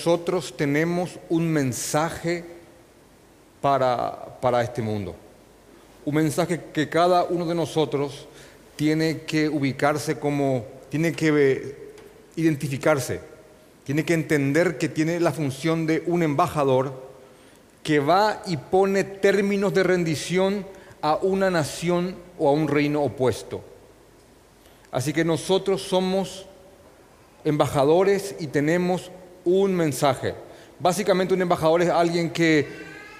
nosotros 0.00 0.56
tenemos 0.56 1.18
un 1.28 1.46
mensaje 1.46 2.42
para, 3.60 4.38
para 4.40 4.62
este 4.62 4.80
mundo. 4.80 5.14
Un 6.06 6.14
mensaje 6.14 6.58
que 6.72 6.88
cada 6.88 7.24
uno 7.24 7.44
de 7.44 7.54
nosotros 7.54 8.26
tiene 8.76 9.20
que 9.26 9.50
ubicarse 9.50 10.18
como, 10.18 10.64
tiene 10.88 11.12
que 11.12 11.92
identificarse, 12.36 13.20
tiene 13.84 14.06
que 14.06 14.14
entender 14.14 14.78
que 14.78 14.88
tiene 14.88 15.20
la 15.20 15.32
función 15.32 15.86
de 15.86 16.02
un 16.06 16.22
embajador 16.22 16.94
que 17.82 17.98
va 17.98 18.42
y 18.46 18.56
pone 18.56 19.04
términos 19.04 19.74
de 19.74 19.82
rendición 19.82 20.66
a 21.02 21.16
una 21.16 21.50
nación 21.50 22.16
o 22.38 22.48
a 22.48 22.52
un 22.52 22.68
reino 22.68 23.02
opuesto. 23.02 23.62
Así 24.92 25.12
que 25.12 25.26
nosotros 25.26 25.82
somos 25.82 26.46
embajadores 27.44 28.34
y 28.40 28.46
tenemos 28.46 29.10
un 29.44 29.74
mensaje. 29.74 30.34
Básicamente 30.78 31.34
un 31.34 31.42
embajador 31.42 31.82
es 31.82 31.88
alguien 31.88 32.30
que 32.30 32.66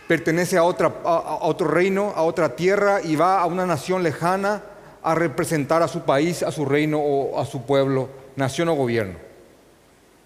pertenece 0.09 0.57
a, 0.57 0.65
otro 0.65 1.69
reino, 1.69 2.13
a 2.17 2.23
otra 2.23 2.57
tierra 2.57 3.01
y 3.03 3.17
va 3.17 3.41
a 3.41 3.47
una 3.47 3.67
nación 3.67 4.03
lejana 4.03 4.63
a 5.03 5.15
representar 5.15 5.83
a 5.83 5.89
su 5.89 6.01
país, 6.01 6.43
a 6.43 6.51
su 6.51 6.65
reino 6.65 6.99
o 6.99 7.39
a 7.39 7.47
su 7.47 7.63
pueblo, 7.63 8.09
nación 8.37 8.69
o 8.69 8.75
gobierno. 8.75 9.19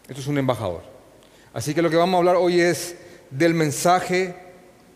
Esto 0.08 0.20
es 0.20 0.26
un 0.26 0.38
embajador. 0.38 0.82
Así 1.52 1.74
que 1.74 1.82
lo 1.82 1.90
que 1.90 1.96
vamos 1.96 2.14
a 2.14 2.18
hablar 2.18 2.36
hoy 2.36 2.60
es 2.60 2.96
del 3.30 3.54
mensaje 3.54 4.34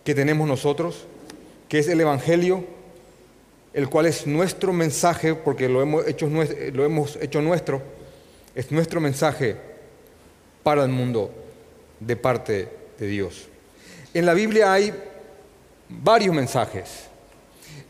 que 0.05 0.15
tenemos 0.15 0.49
nosotros, 0.49 1.07
que 1.69 1.79
es 1.81 1.89
el 1.89 2.01
Evangelio, 2.01 2.65
el 3.75 3.89
cual 3.89 4.07
es 4.07 4.27
nuestro 4.27 4.73
mensaje, 4.73 5.35
porque 5.35 5.69
lo 5.69 5.83
hemos 5.83 6.07
hecho, 6.07 6.29
lo 6.73 6.85
hemos 6.85 7.17
hecho 7.17 7.43
nuestro, 7.43 7.83
es 8.55 8.73
nuestro 8.73 9.01
mensaje 9.01 9.68
para 10.63 10.85
el 10.85 10.91
mundo 10.91 11.33
de 12.01 12.17
parte 12.17 12.69
de 12.99 13.07
Dios. 13.07 13.49
En 14.15 14.27
la 14.27 14.35
Biblia 14.35 14.73
hay 14.73 14.93
varios 15.89 16.35
mensajes. 16.35 17.09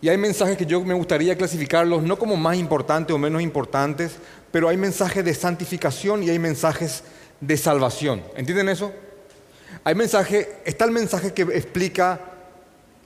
Y 0.01 0.09
hay 0.09 0.17
mensajes 0.17 0.57
que 0.57 0.67
yo 0.67 0.81
me 0.85 0.95
gustaría 0.95 1.37
clasificarlos 1.37 2.03
no 2.03 2.19
como 2.19 2.37
más 2.37 2.57
importantes 2.57 3.15
o 3.15 3.19
menos 3.19 3.43
importantes, 3.43 4.13
pero 4.53 4.69
hay 4.69 4.77
mensajes 4.77 5.25
de 5.25 5.35
santificación 5.35 6.23
y 6.23 6.31
hay 6.31 6.39
mensajes 6.39 7.03
de 7.41 7.57
salvación. 7.57 8.23
¿Entienden 8.37 8.69
eso? 8.69 8.93
Hay 9.85 9.95
mensaje, 9.95 10.49
está 10.65 10.85
el 10.85 10.93
mensaje 10.93 11.33
que 11.33 11.43
explica 11.43 12.21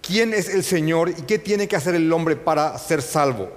quién 0.01 0.35
es 0.35 0.49
el 0.49 0.65
Señor 0.65 1.11
y 1.11 1.23
qué 1.23 1.39
tiene 1.39 1.67
que 1.67 1.77
hacer 1.77 1.95
el 1.95 2.13
hombre 2.13 2.37
para 2.37 2.77
ser 2.79 3.01
salvo, 3.03 3.51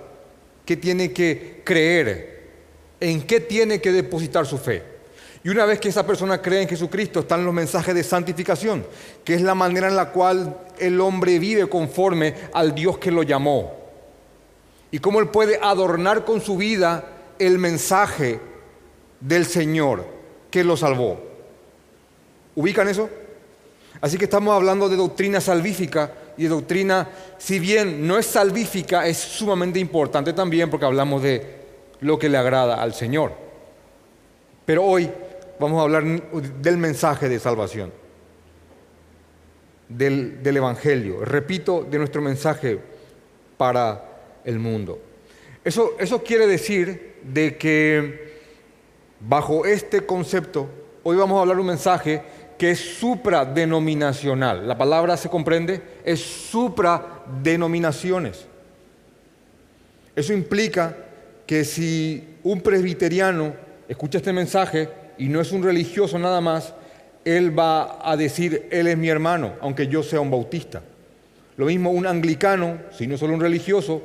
qué 0.65 0.77
tiene 0.77 1.11
que 1.11 1.61
creer, 1.65 2.43
en 2.99 3.25
qué 3.25 3.39
tiene 3.39 3.81
que 3.81 3.91
depositar 3.91 4.45
su 4.45 4.57
fe. 4.57 4.94
Y 5.45 5.49
una 5.49 5.67
vez 5.67 5.79
que 5.79 5.89
esa 5.89 6.07
persona 6.07 6.41
cree 6.41 6.63
en 6.63 6.67
Jesucristo, 6.67 7.19
están 7.19 7.45
los 7.45 7.53
mensajes 7.53 7.93
de 7.93 8.03
santificación, 8.03 8.83
que 9.23 9.35
es 9.35 9.43
la 9.43 9.53
manera 9.53 9.87
en 9.87 9.95
la 9.95 10.09
cual 10.09 10.57
el 10.79 10.99
hombre 10.99 11.37
vive 11.37 11.69
conforme 11.69 12.33
al 12.51 12.73
Dios 12.73 12.97
que 12.97 13.11
lo 13.11 13.21
llamó. 13.21 13.71
Y 14.89 14.97
cómo 14.97 15.19
él 15.19 15.27
puede 15.27 15.59
adornar 15.61 16.25
con 16.25 16.41
su 16.41 16.57
vida 16.57 17.05
el 17.37 17.59
mensaje 17.59 18.39
del 19.19 19.45
Señor 19.45 20.07
que 20.49 20.63
lo 20.63 20.75
salvó. 20.75 21.21
¿Ubican 22.55 22.87
eso? 22.87 23.07
Así 24.01 24.17
que 24.17 24.25
estamos 24.25 24.51
hablando 24.55 24.89
de 24.89 24.95
doctrina 24.95 25.39
salvífica 25.39 26.11
y 26.37 26.43
de 26.43 26.49
doctrina, 26.49 27.07
si 27.37 27.59
bien 27.59 28.07
no 28.07 28.17
es 28.17 28.25
salvífica, 28.25 29.05
es 29.05 29.17
sumamente 29.17 29.77
importante 29.77 30.33
también 30.33 30.71
porque 30.71 30.87
hablamos 30.87 31.21
de 31.21 31.65
lo 31.99 32.17
que 32.17 32.29
le 32.29 32.37
agrada 32.39 32.81
al 32.81 32.95
Señor. 32.95 33.31
Pero 34.65 34.83
hoy 34.83 35.11
vamos 35.59 35.79
a 35.79 35.83
hablar 35.83 36.03
del 36.03 36.77
mensaje 36.77 37.29
de 37.29 37.39
salvación, 37.39 37.93
del, 39.87 40.41
Evangelio, 40.43 41.23
repito, 41.23 41.87
de 41.89 41.97
nuestro 41.97 42.21
mensaje 42.21 42.77
para 43.57 44.03
el 44.43 44.59
mundo. 44.59 44.99
Eso, 45.63 45.93
eso 45.99 46.21
quiere 46.23 46.47
decir 46.47 47.15
de 47.23 47.57
que 47.57 48.35
bajo 49.19 49.65
este 49.65 50.05
concepto, 50.05 50.69
hoy 51.03 51.17
vamos 51.17 51.37
a 51.37 51.41
hablar 51.41 51.59
un 51.59 51.67
mensaje 51.67 52.21
que 52.57 52.71
es 52.71 52.79
supradenominacional. 52.79 54.67
La 54.67 54.75
palabra 54.77 55.15
se 55.17 55.29
comprende, 55.29 55.81
es 56.03 56.19
supradenominaciones. 56.21 58.47
Eso 60.15 60.33
implica 60.33 60.97
que 61.45 61.63
si 61.65 62.37
un 62.43 62.61
presbiteriano 62.61 63.53
escucha 63.87 64.17
este 64.19 64.33
mensaje, 64.33 64.89
y 65.17 65.27
no 65.27 65.41
es 65.41 65.51
un 65.51 65.63
religioso 65.63 66.19
nada 66.19 66.41
más, 66.41 66.73
él 67.23 67.57
va 67.57 67.99
a 68.07 68.15
decir, 68.15 68.67
él 68.71 68.87
es 68.87 68.97
mi 68.97 69.09
hermano, 69.09 69.53
aunque 69.61 69.87
yo 69.87 70.03
sea 70.03 70.21
un 70.21 70.29
bautista. 70.29 70.81
Lo 71.57 71.65
mismo 71.65 71.91
un 71.91 72.05
anglicano, 72.05 72.79
si 72.91 73.07
no 73.07 73.17
solo 73.17 73.33
un 73.33 73.39
religioso, 73.39 74.01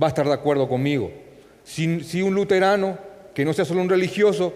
va 0.00 0.06
a 0.06 0.10
estar 0.10 0.26
de 0.26 0.32
acuerdo 0.32 0.68
conmigo. 0.68 1.10
Si, 1.64 2.22
un 2.22 2.34
luterano, 2.34 2.98
que 3.34 3.44
no 3.44 3.52
sea 3.52 3.64
solo 3.64 3.82
un 3.82 3.88
religioso, 3.88 4.52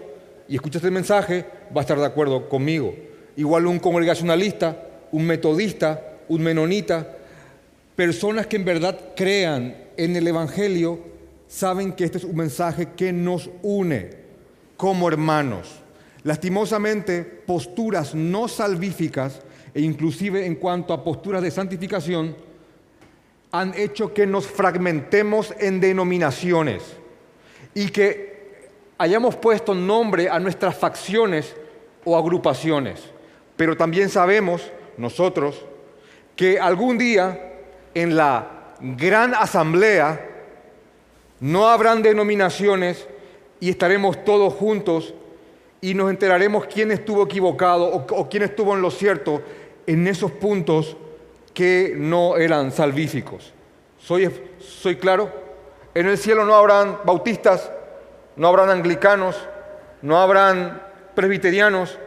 y 0.47 0.55
escucha 0.55 0.79
este 0.79 0.91
mensaje, 0.91 1.45
va 1.75 1.81
a 1.81 1.83
estar 1.83 1.99
de 1.99 2.05
acuerdo 2.05 2.49
conmigo. 2.49 2.95
Igual 3.35 3.67
un 3.67 3.79
congregacionalista, 3.79 4.83
un 5.11 5.25
metodista, 5.25 6.01
un 6.29 6.41
menonita, 6.41 7.17
personas 7.95 8.47
que 8.47 8.55
en 8.55 8.65
verdad 8.65 8.97
crean 9.15 9.75
en 9.97 10.15
el 10.15 10.27
Evangelio, 10.27 10.99
saben 11.47 11.93
que 11.93 12.05
este 12.05 12.17
es 12.17 12.23
un 12.23 12.35
mensaje 12.35 12.89
que 12.95 13.13
nos 13.13 13.49
une 13.61 14.11
como 14.77 15.07
hermanos. 15.07 15.81
Lastimosamente, 16.23 17.23
posturas 17.23 18.15
no 18.15 18.47
salvíficas 18.47 19.41
e 19.73 19.81
inclusive 19.81 20.45
en 20.45 20.55
cuanto 20.55 20.93
a 20.93 21.03
posturas 21.03 21.41
de 21.41 21.51
santificación 21.51 22.35
han 23.51 23.73
hecho 23.75 24.13
que 24.13 24.25
nos 24.25 24.45
fragmentemos 24.45 25.53
en 25.59 25.79
denominaciones 25.79 26.83
y 27.73 27.89
que 27.89 28.67
hayamos 28.97 29.35
puesto 29.35 29.73
nombre 29.73 30.29
a 30.29 30.39
nuestras 30.39 30.75
facciones 30.75 31.55
o 32.03 32.17
agrupaciones. 32.17 33.01
Pero 33.55 33.77
también 33.77 34.09
sabemos 34.09 34.71
nosotros 34.97 35.63
que 36.35 36.59
algún 36.59 36.97
día 36.97 37.53
en 37.93 38.15
la 38.15 38.75
gran 38.79 39.33
asamblea 39.33 40.27
no 41.39 41.67
habrán 41.67 42.01
denominaciones 42.01 43.07
y 43.59 43.69
estaremos 43.69 44.23
todos 44.23 44.53
juntos 44.53 45.13
y 45.81 45.93
nos 45.93 46.09
enteraremos 46.09 46.65
quién 46.65 46.91
estuvo 46.91 47.23
equivocado 47.23 47.85
o, 47.85 48.29
quién 48.29 48.43
estuvo 48.43 48.73
en 48.73 48.81
lo 48.81 48.91
cierto 48.91 49.41
en 49.85 50.07
esos 50.07 50.31
puntos 50.31 50.97
que 51.53 51.93
no 51.95 52.37
eran 52.37 52.71
salvíficos. 52.71 53.53
¿Soy, 53.97 54.29
¿Soy 54.59 54.95
claro? 54.95 55.31
En 55.93 56.07
el 56.07 56.17
cielo 56.17 56.45
no 56.45 56.55
habrán 56.55 56.99
bautistas, 57.05 57.71
no 58.35 58.47
habrán 58.47 58.69
anglicanos, 58.69 59.35
no 60.01 60.19
habrán 60.19 60.81
presbiterianos 61.15 61.97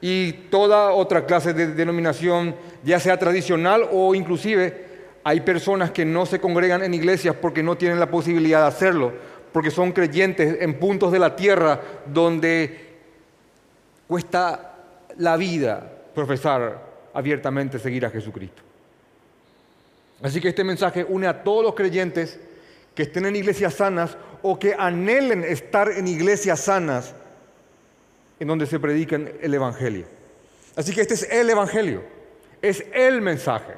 y 0.00 0.32
toda 0.32 0.90
otra 0.92 1.26
clase 1.26 1.52
de 1.52 1.68
denominación, 1.68 2.56
ya 2.84 2.98
sea 3.00 3.18
tradicional 3.18 3.88
o 3.92 4.14
inclusive 4.14 4.86
hay 5.24 5.40
personas 5.40 5.90
que 5.90 6.04
no 6.04 6.26
se 6.26 6.40
congregan 6.40 6.82
en 6.82 6.94
iglesias 6.94 7.36
porque 7.40 7.62
no 7.62 7.76
tienen 7.76 8.00
la 8.00 8.10
posibilidad 8.10 8.62
de 8.62 8.68
hacerlo, 8.68 9.12
porque 9.52 9.70
son 9.70 9.92
creyentes 9.92 10.58
en 10.60 10.78
puntos 10.78 11.12
de 11.12 11.18
la 11.18 11.36
tierra 11.36 11.80
donde 12.06 12.87
cuesta 14.08 14.74
la 15.18 15.36
vida 15.36 15.88
profesar 16.14 16.82
abiertamente 17.14 17.78
seguir 17.78 18.04
a 18.06 18.10
Jesucristo. 18.10 18.62
Así 20.22 20.40
que 20.40 20.48
este 20.48 20.64
mensaje 20.64 21.04
une 21.08 21.28
a 21.28 21.44
todos 21.44 21.62
los 21.62 21.74
creyentes 21.74 22.40
que 22.94 23.04
estén 23.04 23.26
en 23.26 23.36
iglesias 23.36 23.74
sanas 23.74 24.16
o 24.42 24.58
que 24.58 24.74
anhelen 24.76 25.44
estar 25.44 25.92
en 25.92 26.08
iglesias 26.08 26.60
sanas 26.60 27.14
en 28.40 28.48
donde 28.48 28.66
se 28.66 28.80
predican 28.80 29.30
el 29.40 29.54
Evangelio. 29.54 30.06
Así 30.74 30.92
que 30.94 31.02
este 31.02 31.14
es 31.14 31.28
el 31.30 31.50
Evangelio, 31.50 32.02
es 32.62 32.84
el 32.92 33.20
mensaje. 33.20 33.74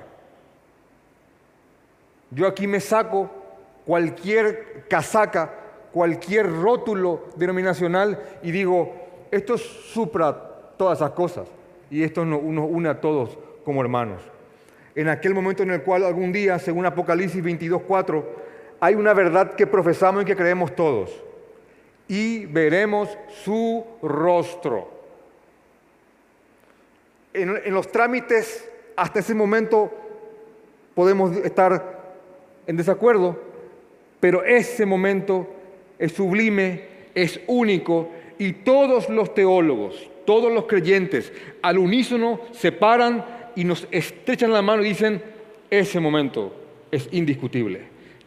Yo 2.31 2.47
aquí 2.47 2.67
me 2.67 2.81
saco 2.81 3.31
cualquier 3.85 4.87
casaca, 4.89 5.53
cualquier 5.93 6.51
rótulo 6.51 7.29
denominacional 7.37 8.23
y 8.43 8.51
digo, 8.53 9.00
esto 9.31 9.57
supra 9.59 10.33
todas 10.77 10.99
esas 10.99 11.11
cosas 11.11 11.49
y 11.91 12.03
esto 12.03 12.25
nos 12.25 12.41
une 12.43 12.89
a 12.89 13.01
todos 13.01 13.39
como 13.65 13.81
hermanos. 13.81 14.23
En 14.95 15.09
aquel 15.09 15.35
momento 15.35 15.63
en 15.63 15.71
el 15.71 15.83
cual 15.83 16.05
algún 16.05 16.33
día, 16.33 16.59
según 16.59 16.87
Apocalipsis 16.87 17.43
22.4, 17.43 18.25
hay 18.81 18.95
una 18.95 19.13
verdad 19.13 19.55
que 19.55 19.67
profesamos 19.67 20.23
y 20.23 20.27
que 20.27 20.37
creemos 20.37 20.75
todos. 20.75 21.11
Y 22.09 22.47
veremos 22.47 23.17
su 23.45 23.85
rostro. 24.03 24.91
En, 27.33 27.57
en 27.65 27.73
los 27.73 27.93
trámites, 27.93 28.69
hasta 28.97 29.21
ese 29.21 29.35
momento, 29.35 29.93
podemos 30.95 31.37
estar 31.37 32.01
en 32.67 32.77
desacuerdo, 32.77 33.39
pero 34.19 34.43
ese 34.43 34.85
momento 34.85 35.47
es 35.99 36.13
sublime, 36.13 36.89
es 37.15 37.41
único 37.47 38.09
y 38.41 38.55
todos 38.55 39.11
los 39.11 39.35
teólogos, 39.35 39.95
todos 40.25 40.51
los 40.51 40.65
creyentes 40.65 41.31
al 41.61 41.77
unísono 41.77 42.41
se 42.53 42.73
paran 42.73 43.23
y 43.55 43.65
nos 43.65 43.87
estrechan 43.91 44.51
la 44.51 44.63
mano 44.63 44.83
y 44.83 44.89
dicen, 44.89 45.23
ese 45.69 46.01
momento 46.01 46.55
es 46.91 47.07
indiscutible. 47.13 47.83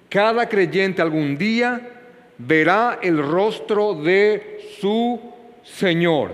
Cada 0.10 0.48
creyente 0.48 1.02
algún 1.02 1.36
día 1.36 1.90
verá 2.38 3.00
el 3.02 3.18
rostro 3.18 3.96
de 3.96 4.60
su 4.80 5.20
Señor, 5.64 6.34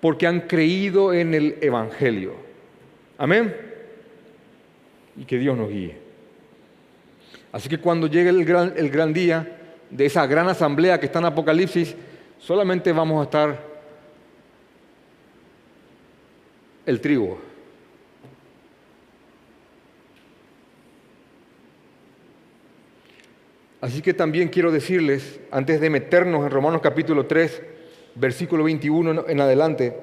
porque 0.00 0.26
han 0.26 0.40
creído 0.40 1.12
en 1.12 1.34
el 1.34 1.58
Evangelio. 1.60 2.32
Amén. 3.18 3.54
Y 5.18 5.26
que 5.26 5.36
Dios 5.36 5.54
nos 5.54 5.68
guíe. 5.68 5.96
Así 7.52 7.68
que 7.68 7.76
cuando 7.76 8.06
llegue 8.06 8.30
el 8.30 8.46
gran, 8.46 8.72
el 8.74 8.88
gran 8.88 9.12
día 9.12 9.57
de 9.90 10.06
esa 10.06 10.26
gran 10.26 10.48
asamblea 10.48 11.00
que 11.00 11.06
está 11.06 11.18
en 11.18 11.26
Apocalipsis, 11.26 11.94
solamente 12.38 12.92
vamos 12.92 13.20
a 13.20 13.24
estar 13.24 13.68
el 16.86 17.00
trigo. 17.00 17.38
Así 23.80 24.02
que 24.02 24.12
también 24.12 24.48
quiero 24.48 24.72
decirles, 24.72 25.38
antes 25.52 25.80
de 25.80 25.88
meternos 25.88 26.44
en 26.44 26.50
Romanos 26.50 26.80
capítulo 26.82 27.26
3, 27.26 27.62
versículo 28.16 28.64
21 28.64 29.26
en 29.28 29.40
adelante, 29.40 29.96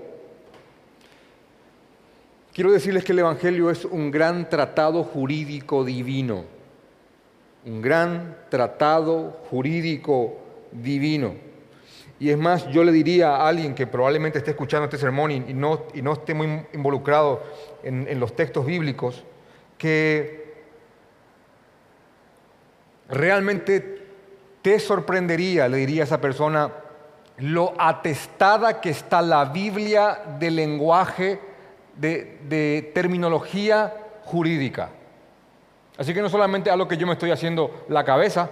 quiero 2.53 2.71
decirles 2.71 3.03
que 3.03 3.11
el 3.11 3.19
Evangelio 3.19 3.69
es 3.69 3.83
un 3.83 4.11
gran 4.11 4.49
tratado 4.49 5.03
jurídico 5.03 5.83
divino, 5.83 6.45
un 7.65 7.81
gran 7.81 8.37
tratado 8.49 9.41
jurídico 9.49 10.37
divino. 10.71 11.33
Y 12.19 12.29
es 12.29 12.37
más, 12.37 12.67
yo 12.69 12.83
le 12.83 12.91
diría 12.91 13.35
a 13.35 13.47
alguien 13.47 13.75
que 13.75 13.87
probablemente 13.87 14.37
esté 14.37 14.51
escuchando 14.51 14.85
este 14.85 14.97
sermón 14.97 15.31
y, 15.31 15.53
no, 15.53 15.87
esté 16.13 16.33
muy 16.33 16.65
involucrado 16.73 17.43
en, 17.83 18.07
en 18.07 18.19
los 18.19 18.35
textos 18.35 18.65
bíblicos, 18.65 19.23
que 19.77 20.53
realmente 23.09 24.05
te 24.61 24.79
sorprendería, 24.79 25.67
le 25.67 25.77
diría 25.77 26.03
a 26.03 26.05
esa 26.05 26.21
persona, 26.21 26.71
lo 27.37 27.73
atestada 27.77 28.79
que 28.79 28.89
está 28.89 29.21
la 29.21 29.45
Biblia 29.45 30.21
de 30.39 30.51
lenguaje, 30.51 31.39
de, 31.97 32.91
terminología 32.93 33.93
jurídica. 34.23 34.89
Así 35.97 36.13
que 36.13 36.21
no 36.21 36.29
solamente 36.29 36.69
a 36.69 36.75
lo 36.75 36.87
que 36.87 36.97
yo 36.97 37.07
me 37.07 37.13
estoy 37.13 37.31
haciendo 37.31 37.85
la 37.89 38.03
cabeza, 38.03 38.51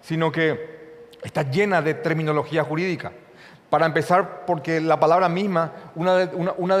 sino 0.00 0.32
que 0.32 0.80
está 1.22 1.42
llena 1.42 1.82
de 1.82 1.94
terminología 1.94 2.64
jurídica. 2.64 3.12
Para 3.68 3.86
empezar, 3.86 4.44
porque 4.46 4.80
la 4.80 4.98
palabra 4.98 5.28
misma, 5.28 5.72
una 5.94 6.16
de, 6.16 6.34
uno 6.34 6.78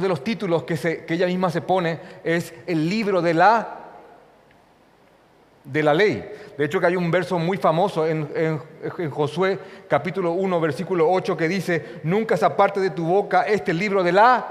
de 0.00 0.08
los 0.08 0.24
títulos 0.24 0.62
que, 0.62 1.04
ella 1.08 1.26
misma 1.26 1.50
se 1.50 1.60
pone 1.60 2.00
es 2.24 2.54
el 2.66 2.88
libro 2.88 3.20
de 3.20 3.34
la 3.34 3.82
de 5.62 5.82
la 5.82 5.92
ley. 5.92 6.24
De 6.56 6.64
hecho, 6.64 6.78
que 6.78 6.86
hay 6.86 6.96
un 6.96 7.10
verso 7.10 7.38
muy 7.38 7.58
famoso 7.58 8.06
en, 8.06 8.60
Josué 9.10 9.58
capítulo 9.88 10.30
1, 10.32 10.60
versículo 10.60 11.10
8, 11.10 11.36
que 11.36 11.48
dice, 11.48 12.00
nunca 12.04 12.36
se 12.36 12.46
aparte 12.46 12.80
de 12.80 12.90
tu 12.90 13.04
boca 13.04 13.42
este 13.42 13.74
libro 13.74 14.02
de 14.02 14.12
la 14.12 14.46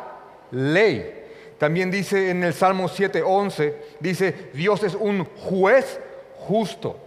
ley. 0.52 1.25
También 1.58 1.90
dice 1.90 2.30
en 2.30 2.44
el 2.44 2.54
Salmo 2.54 2.88
7, 2.88 3.22
11, 3.24 3.78
dice, 4.00 4.50
Dios 4.54 4.84
es 4.84 4.94
un 4.94 5.26
juez 5.26 6.00
justo. 6.36 7.00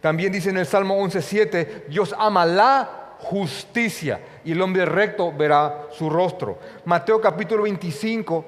También 0.00 0.32
dice 0.32 0.50
en 0.50 0.58
el 0.58 0.66
Salmo 0.66 0.96
11, 0.98 1.22
7, 1.22 1.84
Dios 1.88 2.14
ama 2.18 2.44
la 2.44 3.16
justicia 3.20 4.20
y 4.44 4.52
el 4.52 4.60
hombre 4.60 4.84
recto 4.84 5.32
verá 5.32 5.86
su 5.90 6.10
rostro. 6.10 6.58
Mateo 6.84 7.20
capítulo 7.20 7.62
25, 7.62 8.44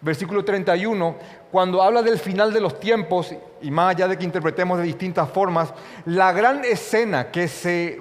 versículo 0.00 0.44
31, 0.44 1.14
cuando 1.52 1.80
habla 1.82 2.02
del 2.02 2.18
final 2.18 2.52
de 2.52 2.60
los 2.60 2.80
tiempos, 2.80 3.32
y 3.62 3.70
más 3.70 3.94
allá 3.94 4.08
de 4.08 4.18
que 4.18 4.24
interpretemos 4.24 4.78
de 4.78 4.84
distintas 4.84 5.30
formas, 5.30 5.72
la 6.06 6.32
gran 6.32 6.64
escena 6.64 7.30
que 7.30 7.46
se, 7.46 8.00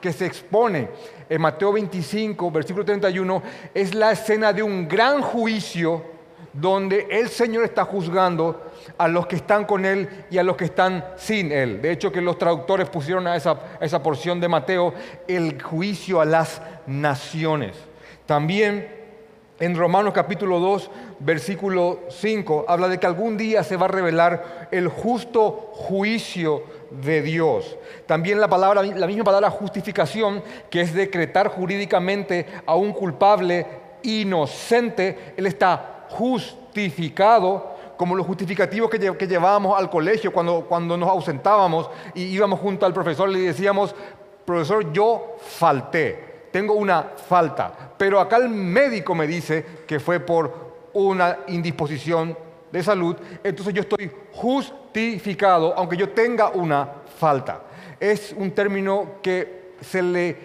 que 0.00 0.12
se 0.12 0.26
expone 0.26 0.88
en 1.28 1.40
Mateo 1.40 1.72
25, 1.72 2.50
versículo 2.52 2.84
31, 2.84 3.42
es 3.74 3.94
la 3.94 4.12
escena 4.12 4.52
de 4.52 4.62
un 4.62 4.86
gran 4.86 5.22
juicio 5.22 6.17
donde 6.60 7.06
el 7.10 7.28
Señor 7.28 7.64
está 7.64 7.84
juzgando 7.84 8.62
a 8.96 9.08
los 9.08 9.26
que 9.26 9.36
están 9.36 9.64
con 9.64 9.84
Él 9.84 10.08
y 10.30 10.38
a 10.38 10.42
los 10.42 10.56
que 10.56 10.64
están 10.64 11.04
sin 11.16 11.52
Él. 11.52 11.80
De 11.82 11.92
hecho, 11.92 12.10
que 12.10 12.20
los 12.20 12.38
traductores 12.38 12.88
pusieron 12.88 13.26
a 13.26 13.36
esa, 13.36 13.58
esa 13.80 14.02
porción 14.02 14.40
de 14.40 14.48
Mateo 14.48 14.94
el 15.26 15.62
juicio 15.62 16.20
a 16.20 16.24
las 16.24 16.60
naciones. 16.86 17.76
También 18.26 18.98
en 19.60 19.76
Romanos 19.76 20.14
capítulo 20.14 20.60
2, 20.60 20.90
versículo 21.18 22.00
5, 22.10 22.66
habla 22.68 22.86
de 22.86 22.98
que 22.98 23.06
algún 23.06 23.36
día 23.36 23.64
se 23.64 23.76
va 23.76 23.86
a 23.86 23.88
revelar 23.88 24.68
el 24.70 24.86
justo 24.86 25.72
juicio 25.72 26.62
de 26.90 27.22
Dios. 27.22 27.76
También 28.06 28.40
la, 28.40 28.48
palabra, 28.48 28.82
la 28.82 29.06
misma 29.06 29.24
palabra 29.24 29.50
justificación, 29.50 30.42
que 30.70 30.80
es 30.80 30.94
decretar 30.94 31.48
jurídicamente 31.48 32.46
a 32.66 32.76
un 32.76 32.92
culpable 32.92 33.66
inocente, 34.02 35.34
él 35.36 35.46
está 35.46 35.97
justificado 36.10 37.76
como 37.96 38.14
los 38.14 38.26
justificativos 38.26 38.88
que, 38.90 38.98
que 39.16 39.26
llevábamos 39.26 39.78
al 39.78 39.90
colegio 39.90 40.32
cuando, 40.32 40.66
cuando 40.68 40.96
nos 40.96 41.08
ausentábamos 41.08 41.90
y 42.14 42.22
íbamos 42.22 42.60
junto 42.60 42.86
al 42.86 42.94
profesor 42.94 43.28
y 43.30 43.34
le 43.34 43.40
decíamos, 43.40 43.94
profesor, 44.44 44.92
yo 44.92 45.36
falté 45.40 46.28
tengo 46.50 46.74
una 46.74 47.02
falta, 47.02 47.72
pero 47.96 48.20
acá 48.20 48.36
el 48.36 48.48
médico 48.48 49.14
me 49.14 49.26
dice 49.26 49.64
que 49.86 50.00
fue 50.00 50.20
por 50.20 50.68
una 50.94 51.40
indisposición 51.48 52.36
de 52.72 52.82
salud, 52.82 53.16
entonces 53.44 53.74
yo 53.74 53.82
estoy 53.82 54.10
justificado 54.32 55.74
aunque 55.76 55.96
yo 55.96 56.10
tenga 56.10 56.48
una 56.50 56.88
falta. 57.18 57.62
Es 58.00 58.34
un 58.36 58.50
término 58.52 59.16
que 59.22 59.74
se 59.80 60.02
le 60.02 60.36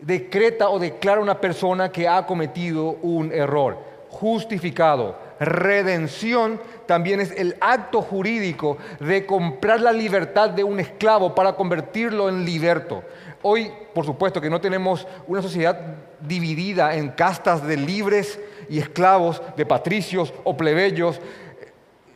decreta 0.00 0.68
o 0.68 0.78
declara 0.78 1.20
a 1.20 1.22
una 1.22 1.40
persona 1.40 1.90
que 1.90 2.08
ha 2.08 2.26
cometido 2.26 2.96
un 3.02 3.32
error. 3.32 3.78
Justificado. 4.14 5.18
Redención 5.40 6.60
también 6.86 7.20
es 7.20 7.32
el 7.32 7.56
acto 7.60 8.00
jurídico 8.00 8.78
de 9.00 9.26
comprar 9.26 9.80
la 9.80 9.92
libertad 9.92 10.50
de 10.50 10.62
un 10.62 10.78
esclavo 10.78 11.34
para 11.34 11.54
convertirlo 11.54 12.28
en 12.28 12.44
liberto. 12.44 13.02
Hoy, 13.42 13.72
por 13.92 14.06
supuesto, 14.06 14.40
que 14.40 14.48
no 14.48 14.60
tenemos 14.60 15.04
una 15.26 15.42
sociedad 15.42 15.80
dividida 16.20 16.94
en 16.94 17.08
castas 17.10 17.66
de 17.66 17.76
libres 17.76 18.38
y 18.68 18.78
esclavos, 18.78 19.42
de 19.56 19.66
patricios 19.66 20.32
o 20.44 20.56
plebeyos. 20.56 21.20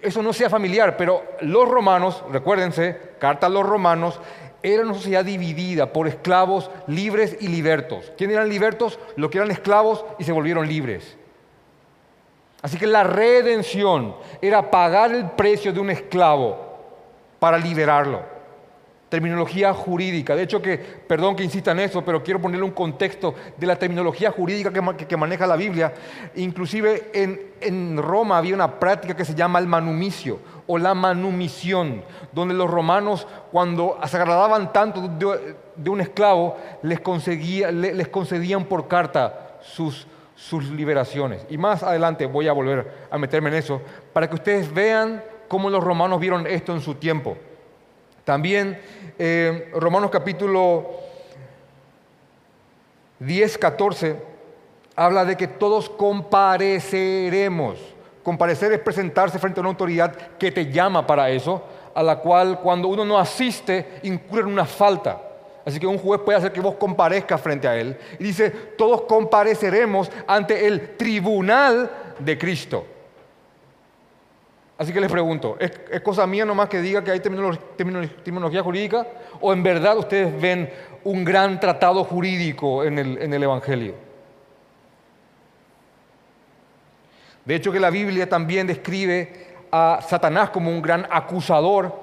Eso 0.01 0.23
no 0.23 0.33
sea 0.33 0.49
familiar, 0.49 0.97
pero 0.97 1.25
los 1.41 1.69
romanos, 1.69 2.23
recuérdense, 2.31 2.97
carta 3.19 3.49
a 3.49 3.51
los 3.51 3.67
romanos, 3.67 4.21
era 4.63 4.85
una 4.85 4.95
sociedad 4.95 5.25
dividida 5.25 5.93
por 5.93 6.07
esclavos 6.07 6.71
libres 6.87 7.37
y 7.41 7.49
libertos. 7.49 8.13
¿Quiénes 8.17 8.37
eran 8.37 8.49
libertos? 8.49 9.01
Los 9.17 9.33
que 9.33 9.39
eran 9.39 9.51
esclavos 9.51 10.05
y 10.21 10.25
se 10.25 10.31
volvieron 10.31 10.69
libres. 10.69 11.18
Así 12.63 12.77
que 12.77 12.87
la 12.87 13.05
redención 13.05 14.17
era 14.43 14.71
pagar 14.71 15.13
el 15.13 15.31
precio 15.31 15.73
de 15.73 15.81
un 15.81 15.91
esclavo 15.91 16.57
para 17.39 17.59
liberarlo 17.59 18.39
terminología 19.09 19.73
jurídica. 19.73 20.37
De 20.37 20.43
hecho, 20.43 20.61
que, 20.61 20.77
perdón 20.77 21.37
que 21.37 21.45
insista 21.45 21.73
en 21.73 21.81
eso, 21.81 22.05
pero 22.05 22.23
quiero 22.23 22.41
ponerle 22.41 22.65
un 22.65 22.73
contexto 22.73 23.35
de 23.57 23.67
la 23.67 23.77
terminología 23.77 24.31
jurídica 24.31 24.71
que, 24.97 25.17
maneja 25.17 25.47
la 25.47 25.57
Biblia. 25.57 25.95
Inclusive 26.37 27.11
en, 27.13 27.97
Roma 27.99 28.39
había 28.39 28.55
una 28.55 28.79
práctica 28.79 29.17
que 29.17 29.25
se 29.25 29.35
llama 29.35 29.59
el 29.59 29.67
manumicio 29.67 30.39
o 30.67 30.79
la 30.79 30.95
manumisión, 30.95 32.05
donde 32.33 32.55
los 32.55 32.71
romanos 32.71 33.27
cuando 33.51 33.99
se 34.07 34.17
agradaban 34.17 34.73
tanto 34.73 35.09
de, 35.09 35.91
un 35.91 36.01
esclavo, 36.01 36.57
les, 36.83 37.01
les 37.73 38.09
concedían 38.09 38.65
por 38.67 38.87
carta 38.89 39.57
sus, 39.63 40.07
sus 40.39 40.71
liberaciones. 40.71 41.45
Y 41.51 41.59
más 41.59 41.83
adelante 41.83 42.25
voy 42.25 42.47
a 42.47 42.53
volver 42.53 43.09
a 43.11 43.19
meterme 43.19 43.49
en 43.49 43.57
eso, 43.57 43.83
para 44.13 44.29
que 44.29 44.37
ustedes 44.37 44.73
vean 44.73 45.23
cómo 45.49 45.69
los 45.69 45.83
romanos 45.83 46.21
vieron 46.21 46.47
esto 46.47 46.73
en 46.73 46.81
su 46.81 46.95
tiempo. 46.95 47.37
También 48.25 48.81
eh, 49.19 49.69
Romanos 49.75 50.11
capítulo 50.13 50.91
10, 53.19 53.59
14 53.59 54.23
habla 54.95 55.25
de 55.25 55.37
que 55.37 55.49
todos 55.49 55.91
compareceremos. 55.91 57.79
Comparecer 58.23 58.73
es 58.73 58.79
presentarse 58.81 59.41
frente 59.41 59.59
a 59.59 59.63
una 59.63 59.71
autoridad 59.71 60.15
que 60.39 60.53
te 60.53 60.71
llama 60.71 61.05
para 61.05 61.31
eso, 61.31 61.65
a 61.95 62.03
la 62.03 62.19
cual 62.19 62.61
cuando 62.61 62.87
uno 62.87 63.05
no 63.05 63.19
asiste 63.19 63.99
incurre 64.05 64.43
en 64.43 64.49
una 64.49 64.67
falta. 64.67 65.21
Así 65.69 65.79
que 65.79 65.87
un 65.87 65.99
juez 65.99 66.23
puede 66.23 66.39
hacer 66.39 66.51
que 66.51 66.63
vos 66.63 66.77
comparezcas 66.77 67.39
frente 67.43 67.69
a 67.69 67.77
él. 67.77 67.95
Y 68.19 68.25
dice, 68.25 68.49
todos 68.49 69.03
compareceremos 69.03 70.11
ante 70.27 70.67
el 70.67 70.97
tribunal 70.97 71.91
de 72.19 72.39
Cristo. 72.39 72.87
Así 74.79 74.95
que 74.95 75.01
les 75.03 75.13
pregunto, 75.13 75.59
¿es, 75.61 76.01
cosa 76.01 76.27
mía 76.27 76.47
nomás 76.47 76.71
que 76.71 76.81
diga 76.81 77.05
que 77.05 77.11
hay 77.11 77.21
terminología, 77.21 78.63
jurídica? 78.63 79.07
¿O 79.43 79.53
en 79.53 79.63
verdad 79.63 79.99
ustedes 79.99 80.41
ven 80.41 80.71
un 81.05 81.23
gran 81.23 81.61
tratado 81.61 82.03
jurídico 82.03 82.83
en 82.83 82.99
el, 82.99 83.19
en 83.19 83.35
el 83.35 83.43
Evangelio. 83.43 83.95
De 87.45 87.55
hecho 87.55 87.71
que 87.71 87.79
la 87.79 87.91
Biblia 87.91 88.27
también 88.27 88.67
describe 88.67 89.49
a 89.71 90.01
Satanás 90.01 90.49
como 90.49 90.71
un 90.71 90.81
gran 90.81 91.07
acusador. 91.11 91.95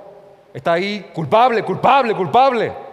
Está 0.54 0.74
ahí, 0.74 1.10
culpable, 1.16 1.64
culpable, 1.64 2.14
culpable. 2.14 2.85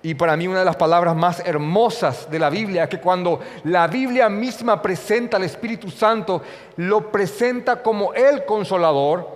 Y 0.00 0.14
para 0.14 0.36
mí 0.36 0.46
una 0.46 0.60
de 0.60 0.64
las 0.64 0.76
palabras 0.76 1.16
más 1.16 1.40
hermosas 1.44 2.30
de 2.30 2.38
la 2.38 2.50
Biblia 2.50 2.84
es 2.84 2.88
que 2.88 3.00
cuando 3.00 3.40
la 3.64 3.88
Biblia 3.88 4.28
misma 4.28 4.80
presenta 4.80 5.36
al 5.36 5.42
Espíritu 5.42 5.90
Santo, 5.90 6.40
lo 6.76 7.10
presenta 7.10 7.82
como 7.82 8.14
el 8.14 8.44
consolador, 8.44 9.28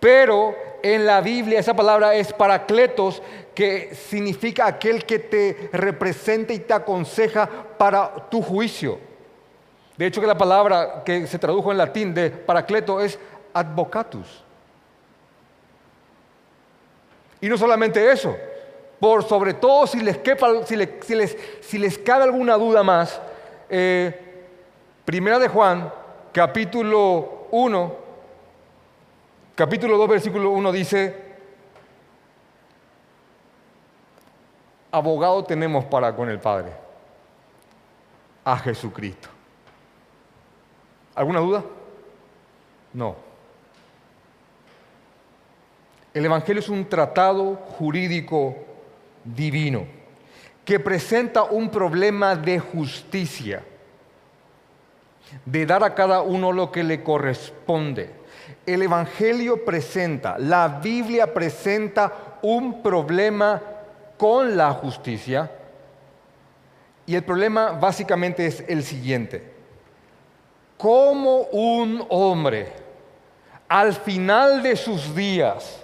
pero 0.00 0.56
en 0.82 1.06
la 1.06 1.20
Biblia 1.20 1.60
esa 1.60 1.74
palabra 1.74 2.14
es 2.14 2.32
paracletos, 2.32 3.22
que 3.54 3.94
significa 3.94 4.66
aquel 4.66 5.06
que 5.06 5.20
te 5.20 5.70
representa 5.72 6.52
y 6.52 6.58
te 6.58 6.74
aconseja 6.74 7.48
para 7.78 8.28
tu 8.28 8.42
juicio. 8.42 8.98
De 9.96 10.06
hecho 10.06 10.20
que 10.20 10.26
la 10.26 10.36
palabra 10.36 11.04
que 11.04 11.28
se 11.28 11.38
tradujo 11.38 11.70
en 11.70 11.78
latín 11.78 12.12
de 12.12 12.30
paracleto 12.30 13.00
es 13.00 13.16
advocatus. 13.52 14.42
Y 17.40 17.48
no 17.48 17.56
solamente 17.56 18.10
eso, 18.10 18.36
por 19.04 19.22
sobre 19.22 19.52
todo 19.52 19.86
si 19.86 20.00
les, 20.00 20.18
si 21.60 21.78
les, 21.78 21.98
cabe 21.98 22.24
alguna 22.24 22.54
duda 22.54 22.82
más, 22.82 23.20
eh, 23.68 24.18
Primera 25.04 25.38
de 25.38 25.46
Juan, 25.46 25.92
capítulo 26.32 27.48
1, 27.50 27.96
capítulo 29.54 29.98
2, 29.98 30.08
versículo 30.08 30.52
1 30.52 30.72
dice, 30.72 31.22
abogado 34.90 35.44
tenemos 35.44 35.84
para 35.84 36.16
con 36.16 36.30
el 36.30 36.40
Padre, 36.40 36.72
a 38.42 38.56
Jesucristo. 38.56 39.28
¿Alguna 41.14 41.40
duda? 41.40 41.62
No. 42.94 43.16
El 46.14 46.24
Evangelio 46.24 46.60
es 46.60 46.70
un 46.70 46.88
tratado 46.88 47.56
jurídico 47.56 48.72
divino 49.24 49.86
que 50.64 50.80
presenta 50.80 51.42
un 51.42 51.68
problema 51.68 52.34
de 52.34 52.58
justicia, 52.58 53.62
de 55.44 55.66
dar 55.66 55.84
a 55.84 55.94
cada 55.94 56.22
uno 56.22 56.52
lo 56.52 56.72
que 56.72 56.82
le 56.82 57.02
corresponde. 57.02 58.10
El 58.64 58.82
Evangelio 58.82 59.64
presenta, 59.64 60.38
la 60.38 60.68
Biblia 60.82 61.32
presenta 61.32 62.38
un 62.42 62.82
problema 62.82 63.60
con 64.16 64.56
la 64.56 64.72
justicia 64.72 65.50
y 67.06 67.14
el 67.14 67.24
problema 67.24 67.72
básicamente 67.72 68.46
es 68.46 68.64
el 68.66 68.82
siguiente. 68.82 69.52
¿Cómo 70.78 71.42
un 71.52 72.04
hombre 72.08 72.72
al 73.68 73.92
final 73.92 74.62
de 74.62 74.76
sus 74.76 75.14
días 75.14 75.83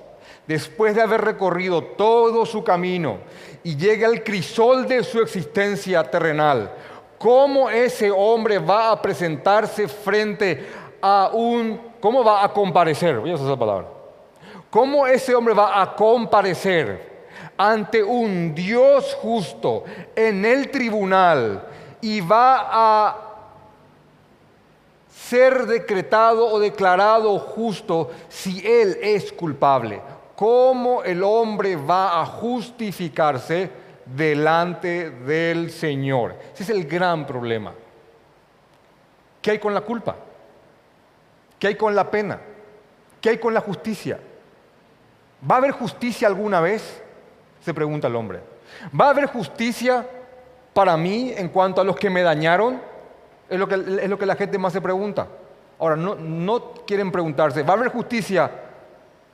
después 0.50 0.96
de 0.96 1.00
haber 1.00 1.20
recorrido 1.20 1.80
todo 1.80 2.44
su 2.44 2.64
camino 2.64 3.18
y 3.62 3.76
llega 3.76 4.08
al 4.08 4.24
crisol 4.24 4.88
de 4.88 5.04
su 5.04 5.20
existencia 5.20 6.02
terrenal, 6.02 6.72
cómo 7.18 7.70
ese 7.70 8.10
hombre 8.10 8.58
va 8.58 8.90
a 8.90 9.00
presentarse 9.00 9.86
frente 9.86 10.66
a 11.00 11.30
un, 11.32 11.80
cómo 12.00 12.24
va 12.24 12.42
a 12.42 12.52
comparecer, 12.52 13.20
voy 13.20 13.30
a 13.30 13.34
usar 13.34 13.46
esa 13.46 13.56
palabra, 13.56 13.86
cómo 14.70 15.06
ese 15.06 15.36
hombre 15.36 15.54
va 15.54 15.80
a 15.80 15.94
comparecer 15.94 17.28
ante 17.56 18.02
un 18.02 18.52
Dios 18.52 19.16
justo 19.22 19.84
en 20.16 20.44
el 20.44 20.68
tribunal 20.68 21.62
y 22.00 22.20
va 22.22 22.70
a 22.72 23.16
ser 25.14 25.64
decretado 25.66 26.44
o 26.48 26.58
declarado 26.58 27.38
justo 27.38 28.10
si 28.28 28.66
él 28.66 28.98
es 29.00 29.30
culpable 29.32 30.02
cómo 30.40 31.02
el 31.02 31.22
hombre 31.22 31.76
va 31.76 32.22
a 32.22 32.24
justificarse 32.24 33.70
delante 34.06 35.10
del 35.10 35.70
Señor. 35.70 36.34
Ese 36.54 36.62
es 36.62 36.70
el 36.70 36.86
gran 36.86 37.26
problema. 37.26 37.74
¿Qué 39.42 39.50
hay 39.50 39.58
con 39.58 39.74
la 39.74 39.82
culpa? 39.82 40.16
¿Qué 41.58 41.66
hay 41.66 41.74
con 41.74 41.94
la 41.94 42.10
pena? 42.10 42.40
¿Qué 43.20 43.28
hay 43.28 43.36
con 43.36 43.52
la 43.52 43.60
justicia? 43.60 44.18
¿Va 45.48 45.56
a 45.56 45.58
haber 45.58 45.72
justicia 45.72 46.26
alguna 46.26 46.62
vez? 46.62 47.02
Se 47.60 47.74
pregunta 47.74 48.08
el 48.08 48.16
hombre. 48.16 48.40
¿Va 48.98 49.08
a 49.08 49.10
haber 49.10 49.26
justicia 49.26 50.06
para 50.72 50.96
mí 50.96 51.34
en 51.36 51.50
cuanto 51.50 51.82
a 51.82 51.84
los 51.84 51.96
que 51.96 52.08
me 52.08 52.22
dañaron? 52.22 52.80
Es 53.46 53.58
lo 53.58 53.68
que, 53.68 53.74
es 53.74 54.08
lo 54.08 54.18
que 54.18 54.24
la 54.24 54.36
gente 54.36 54.56
más 54.56 54.72
se 54.72 54.80
pregunta. 54.80 55.26
Ahora, 55.78 55.96
no, 55.96 56.14
no 56.14 56.72
quieren 56.86 57.12
preguntarse, 57.12 57.62
¿va 57.62 57.74
a 57.74 57.76
haber 57.76 57.88
justicia 57.88 58.69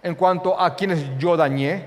en 0.06 0.14
cuanto 0.14 0.58
a 0.58 0.76
quienes 0.76 1.18
yo 1.18 1.36
dañé. 1.36 1.84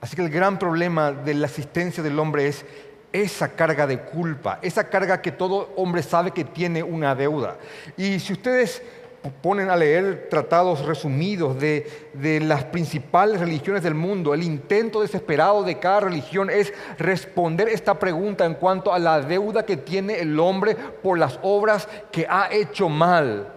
Así 0.00 0.16
que 0.16 0.22
el 0.22 0.30
gran 0.30 0.58
problema 0.58 1.12
de 1.12 1.34
la 1.34 1.48
existencia 1.48 2.02
del 2.02 2.18
hombre 2.18 2.48
es 2.48 2.64
esa 3.12 3.50
carga 3.50 3.86
de 3.86 4.00
culpa, 4.00 4.58
esa 4.62 4.88
carga 4.88 5.20
que 5.20 5.32
todo 5.32 5.74
hombre 5.76 6.02
sabe 6.02 6.30
que 6.30 6.44
tiene 6.44 6.82
una 6.82 7.14
deuda. 7.14 7.58
Y 7.94 8.18
si 8.20 8.32
ustedes 8.32 8.82
ponen 9.30 9.70
a 9.70 9.76
leer 9.76 10.28
tratados 10.30 10.84
resumidos 10.84 11.58
de, 11.58 12.08
de, 12.14 12.40
las 12.40 12.64
principales 12.64 13.40
religiones 13.40 13.82
del 13.82 13.94
mundo. 13.94 14.34
El 14.34 14.42
intento 14.42 15.00
desesperado 15.00 15.62
de 15.62 15.78
cada 15.78 16.00
religión 16.00 16.50
es 16.50 16.72
responder 16.98 17.68
esta 17.68 17.98
pregunta 17.98 18.44
en 18.44 18.54
cuanto 18.54 18.92
a 18.92 18.98
la 18.98 19.20
deuda 19.20 19.64
que 19.64 19.76
tiene 19.76 20.20
el 20.20 20.38
hombre 20.38 20.74
por 20.74 21.18
las 21.18 21.38
obras 21.42 21.88
que 22.10 22.26
ha 22.28 22.48
hecho 22.50 22.88
mal. 22.88 23.52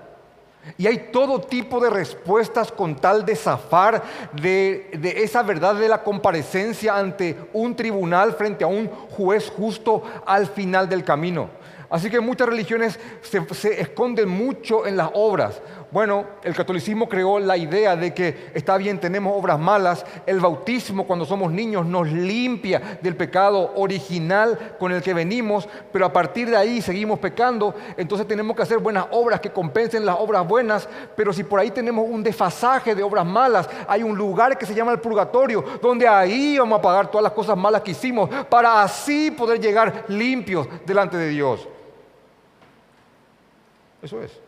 Y 0.77 0.87
hay 0.87 1.09
todo 1.11 1.41
tipo 1.41 1.79
de 1.79 1.89
respuestas 1.89 2.71
con 2.71 2.95
tal 2.95 3.25
de 3.25 3.35
zafar 3.35 4.03
de, 4.33 4.91
de, 4.99 5.23
esa 5.23 5.41
verdad 5.41 5.75
de 5.75 5.87
la 5.87 6.03
comparecencia 6.03 6.97
ante 6.97 7.37
un 7.53 7.75
tribunal 7.75 8.33
frente 8.33 8.63
a 8.63 8.67
un 8.67 8.87
juez 8.87 9.49
justo 9.49 10.03
al 10.25 10.47
final 10.47 10.87
del 10.87 11.03
camino. 11.03 11.49
Así 11.89 12.09
que 12.09 12.19
muchas 12.19 12.47
religiones 12.47 12.99
se, 13.21 13.81
esconden 13.81 14.29
mucho 14.29 14.85
en 14.85 14.95
las 14.95 15.09
obras. 15.13 15.59
Bueno, 15.91 16.25
el 16.43 16.53
catolicismo 16.53 17.09
creó 17.09 17.39
la 17.39 17.57
idea 17.57 17.95
de 17.95 18.13
que 18.13 18.51
está 18.53 18.77
bien, 18.77 18.99
tenemos 18.99 19.35
obras 19.35 19.57
malas, 19.57 20.05
el 20.27 20.39
bautismo 20.39 21.07
cuando 21.07 21.25
somos 21.25 21.51
niños 21.51 21.83
nos 21.87 22.07
limpia 22.07 22.99
del 23.01 23.15
pecado 23.15 23.73
original 23.75 24.75
con 24.77 24.91
el 24.91 25.01
que 25.01 25.15
venimos, 25.15 25.67
pero 25.91 26.05
a 26.05 26.13
partir 26.13 26.47
de 26.51 26.57
ahí 26.57 26.79
seguimos 26.79 27.17
pecando, 27.17 27.73
entonces 27.97 28.27
tenemos 28.27 28.55
que 28.55 28.61
hacer 28.61 28.77
buenas 28.77 29.07
obras 29.09 29.39
que 29.39 29.49
compensen 29.49 30.05
las 30.05 30.17
obras 30.19 30.47
buenas, 30.47 30.87
pero 31.15 31.33
si 31.33 31.43
por 31.43 31.59
ahí 31.59 31.71
tenemos 31.71 32.05
un 32.07 32.21
desfasaje 32.21 32.93
de 32.93 33.01
obras 33.01 33.25
malas, 33.25 33.67
hay 33.87 34.03
un 34.03 34.15
lugar 34.15 34.59
que 34.59 34.67
se 34.67 34.75
llama 34.75 34.91
el 34.91 34.99
purgatorio, 34.99 35.65
donde 35.81 36.07
ahí 36.07 36.59
vamos 36.59 36.77
a 36.77 36.81
pagar 36.83 37.09
todas 37.09 37.23
las 37.23 37.33
cosas 37.33 37.57
malas 37.57 37.81
que 37.81 37.91
hicimos 37.91 38.29
para 38.45 38.83
así 38.83 39.31
poder 39.31 39.59
llegar 39.59 40.05
limpios 40.07 40.67
delante 40.85 41.17
de 41.17 41.29
Dios. 41.29 41.67
Eso 44.01 44.21
es. 44.21 44.39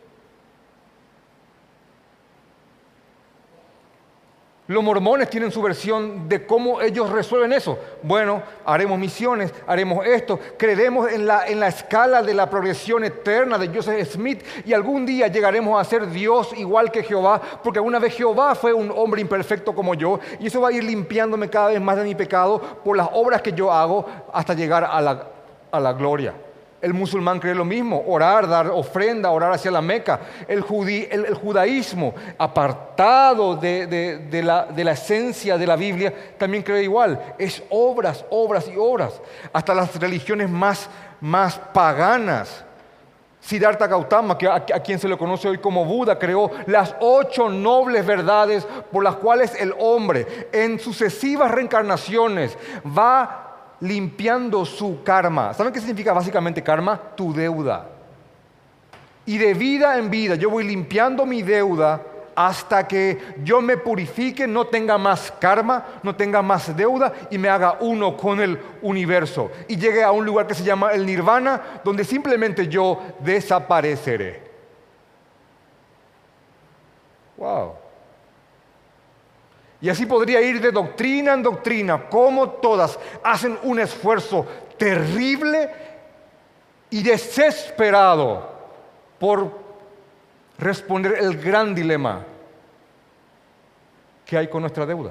Los 4.68 4.82
mormones 4.82 5.28
tienen 5.28 5.50
su 5.50 5.60
versión 5.60 6.28
de 6.28 6.46
cómo 6.46 6.80
ellos 6.80 7.10
resuelven 7.10 7.52
eso. 7.52 7.78
Bueno, 8.02 8.42
haremos 8.64 8.96
misiones, 8.96 9.52
haremos 9.66 10.06
esto, 10.06 10.38
creeremos 10.56 11.10
en 11.12 11.26
la, 11.26 11.46
en 11.48 11.58
la 11.58 11.66
escala 11.66 12.22
de 12.22 12.32
la 12.32 12.48
progresión 12.48 13.04
eterna 13.04 13.58
de 13.58 13.68
Joseph 13.68 14.12
Smith 14.12 14.42
y 14.64 14.72
algún 14.72 15.04
día 15.04 15.26
llegaremos 15.26 15.80
a 15.80 15.84
ser 15.84 16.08
Dios 16.08 16.52
igual 16.56 16.92
que 16.92 17.02
Jehová, 17.02 17.40
porque 17.62 17.80
alguna 17.80 17.98
vez 17.98 18.14
Jehová 18.14 18.54
fue 18.54 18.72
un 18.72 18.92
hombre 18.94 19.20
imperfecto 19.20 19.74
como 19.74 19.94
yo 19.94 20.20
y 20.38 20.46
eso 20.46 20.60
va 20.60 20.68
a 20.68 20.72
ir 20.72 20.84
limpiándome 20.84 21.50
cada 21.50 21.68
vez 21.68 21.80
más 21.80 21.96
de 21.96 22.04
mi 22.04 22.14
pecado 22.14 22.60
por 22.84 22.96
las 22.96 23.08
obras 23.12 23.42
que 23.42 23.52
yo 23.52 23.70
hago 23.70 24.06
hasta 24.32 24.54
llegar 24.54 24.84
a 24.84 25.00
la, 25.02 25.26
a 25.72 25.80
la 25.80 25.92
gloria. 25.92 26.34
El 26.82 26.94
musulmán 26.94 27.38
cree 27.38 27.54
lo 27.54 27.64
mismo, 27.64 28.02
orar, 28.08 28.48
dar 28.48 28.66
ofrenda, 28.66 29.30
orar 29.30 29.52
hacia 29.52 29.70
la 29.70 29.80
Meca. 29.80 30.18
El, 30.48 30.62
judaísmo, 30.62 32.12
apartado 32.36 33.54
de, 33.54 34.42
la, 34.44 34.64
de, 34.64 34.82
la, 34.82 34.90
esencia 34.90 35.56
de 35.56 35.64
la 35.64 35.76
Biblia, 35.76 36.12
también 36.36 36.64
cree 36.64 36.82
igual. 36.82 37.36
Es 37.38 37.62
obras, 37.70 38.24
obras 38.30 38.66
y 38.66 38.76
obras. 38.76 39.20
Hasta 39.52 39.72
las 39.74 39.94
religiones 39.94 40.50
más, 40.50 40.90
más 41.20 41.56
paganas. 41.56 42.64
Siddhartha 43.40 43.86
Gautama, 43.86 44.36
que 44.36 44.48
a, 44.48 44.54
a, 44.54 44.80
quien 44.80 44.98
se 44.98 45.06
le 45.06 45.16
conoce 45.16 45.48
hoy 45.48 45.58
como 45.58 45.84
Buda, 45.84 46.18
creó 46.18 46.50
las 46.66 46.96
ocho 46.98 47.48
nobles 47.48 48.04
verdades 48.04 48.66
por 48.90 49.04
las 49.04 49.14
cuales 49.14 49.54
el 49.54 49.72
hombre 49.78 50.48
en 50.50 50.80
sucesivas 50.80 51.52
reencarnaciones 51.52 52.58
va 52.84 53.51
limpiando 53.82 54.64
su 54.64 55.02
karma. 55.02 55.52
¿Saben 55.52 55.72
qué 55.72 55.80
significa 55.80 56.12
básicamente 56.12 56.62
karma? 56.62 57.00
Tu 57.16 57.34
deuda. 57.34 57.88
Y 59.26 59.38
de 59.38 59.54
vida 59.54 59.98
en 59.98 60.08
vida 60.08 60.36
yo 60.36 60.50
voy 60.50 60.64
limpiando 60.64 61.26
mi 61.26 61.42
deuda 61.42 62.00
hasta 62.34 62.86
que 62.88 63.34
yo 63.42 63.60
me 63.60 63.76
purifique, 63.76 64.46
no 64.46 64.66
tenga 64.66 64.96
más 64.98 65.32
karma, 65.38 65.84
no 66.02 66.14
tenga 66.14 66.42
más 66.42 66.74
deuda 66.76 67.12
y 67.30 67.38
me 67.38 67.48
haga 67.48 67.78
uno 67.80 68.16
con 68.16 68.40
el 68.40 68.58
universo. 68.82 69.50
Y 69.68 69.76
llegue 69.76 70.02
a 70.02 70.12
un 70.12 70.24
lugar 70.24 70.46
que 70.46 70.54
se 70.54 70.64
llama 70.64 70.92
el 70.92 71.04
nirvana, 71.04 71.80
donde 71.84 72.04
simplemente 72.04 72.68
yo 72.68 73.02
desapareceré. 73.20 74.42
Wow. 77.36 77.81
Y 79.82 79.88
así 79.88 80.06
podría 80.06 80.40
ir 80.40 80.60
de 80.60 80.70
doctrina 80.70 81.34
en 81.34 81.42
doctrina, 81.42 82.08
como 82.08 82.48
todas 82.50 82.96
hacen 83.24 83.58
un 83.64 83.80
esfuerzo 83.80 84.46
terrible 84.78 85.68
y 86.88 87.02
desesperado 87.02 88.48
por 89.18 89.58
responder 90.56 91.16
el 91.18 91.36
gran 91.36 91.74
dilema 91.74 92.24
que 94.24 94.38
hay 94.38 94.46
con 94.46 94.60
nuestra 94.60 94.86
deuda. 94.86 95.10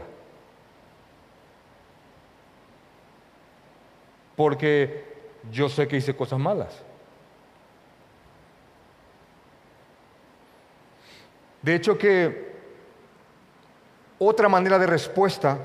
Porque 4.37 5.05
yo 5.51 5.67
sé 5.67 5.85
que 5.85 5.97
hice 5.97 6.15
cosas 6.15 6.39
malas. 6.39 6.81
De 11.61 11.75
hecho 11.75 11.97
que 11.97 12.50
otra 14.23 14.47
manera 14.47 14.77
de 14.77 14.85
respuesta 14.85 15.57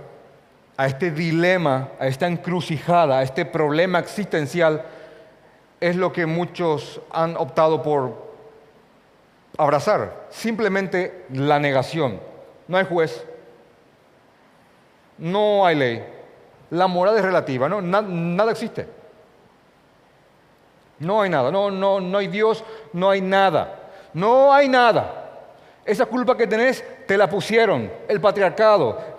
a 0.78 0.86
este 0.86 1.10
dilema, 1.10 1.90
a 2.00 2.06
esta 2.06 2.26
encrucijada, 2.26 3.18
a 3.18 3.22
este 3.22 3.44
problema 3.44 3.98
existencial, 3.98 4.82
es 5.78 5.94
lo 5.94 6.10
que 6.10 6.24
muchos 6.24 7.02
han 7.10 7.36
optado 7.36 7.82
por 7.82 8.32
abrazar, 9.58 10.26
simplemente 10.30 11.26
la 11.32 11.58
negación. 11.58 12.18
No 12.66 12.78
hay 12.78 12.86
juez, 12.86 13.26
no 15.18 15.66
hay 15.66 15.76
ley, 15.76 16.06
la 16.70 16.86
moral 16.86 17.16
es 17.18 17.22
relativa, 17.22 17.68
¿no? 17.68 17.82
nada 17.82 18.52
existe. 18.52 18.88
No 20.98 21.20
hay 21.20 21.28
nada, 21.28 21.50
no, 21.50 21.70
no, 21.70 22.00
no 22.00 22.16
hay 22.16 22.28
Dios, 22.28 22.64
no 22.94 23.10
hay 23.10 23.20
nada, 23.20 23.90
no 24.14 24.50
hay 24.50 24.66
nada. 24.66 25.25
Esa 25.86 26.06
culpa 26.06 26.36
que 26.36 26.48
tenés 26.48 26.84
te 27.06 27.16
la 27.16 27.30
pusieron, 27.30 27.90
el 28.08 28.20
patriarcado, 28.20 29.16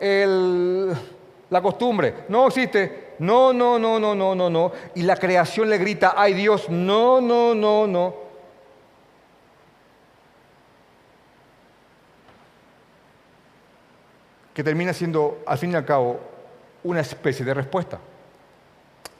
la 1.50 1.62
costumbre. 1.62 2.25
No 2.27 2.47
existe. 2.47 3.07
No, 3.19 3.53
no, 3.53 3.79
no, 3.79 4.00
no, 4.00 4.13
no, 4.13 4.36
no, 4.36 4.50
no. 4.50 4.71
Y 4.93 5.03
la 5.03 5.15
creación 5.15 5.69
le 5.69 5.77
grita, 5.77 6.13
ay 6.15 6.33
Dios, 6.33 6.69
no, 6.69 7.21
no, 7.21 7.55
no, 7.55 7.88
no. 7.88 8.15
Que 14.53 14.63
termina 14.63 14.91
siendo, 14.93 15.39
al 15.45 15.57
fin 15.57 15.71
y 15.71 15.75
al 15.75 15.86
cabo, 15.86 16.19
una 16.83 17.00
especie 17.00 17.45
de 17.45 17.53
respuesta. 17.53 17.97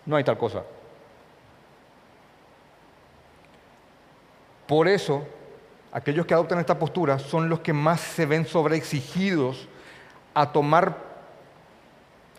No 0.06 0.16
hay 0.16 0.24
tal 0.24 0.38
cosa. 0.38 0.64
Por 4.68 4.88
eso 4.88 5.24
aquellos 5.98 6.28
que 6.28 6.36
adoptan 6.36 6.60
esta 6.60 6.78
postura 6.78 7.18
son 7.18 7.50
los 7.50 7.62
que 7.62 7.74
más 7.74 8.00
se 8.00 8.28
ven 8.28 8.46
sobreexigidos 8.46 9.68
a 10.36 10.52
tomar 10.52 10.96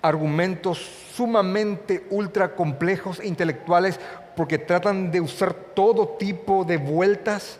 argumentos 0.00 0.78
sumamente 1.12 2.06
ultra 2.10 2.54
complejos 2.54 3.18
e 3.18 3.26
intelectuales 3.26 3.98
porque 4.36 4.58
tratan 4.58 5.10
de 5.10 5.20
usar 5.20 5.52
todo 5.52 6.06
tipo 6.10 6.64
de 6.64 6.76
vueltas 6.76 7.58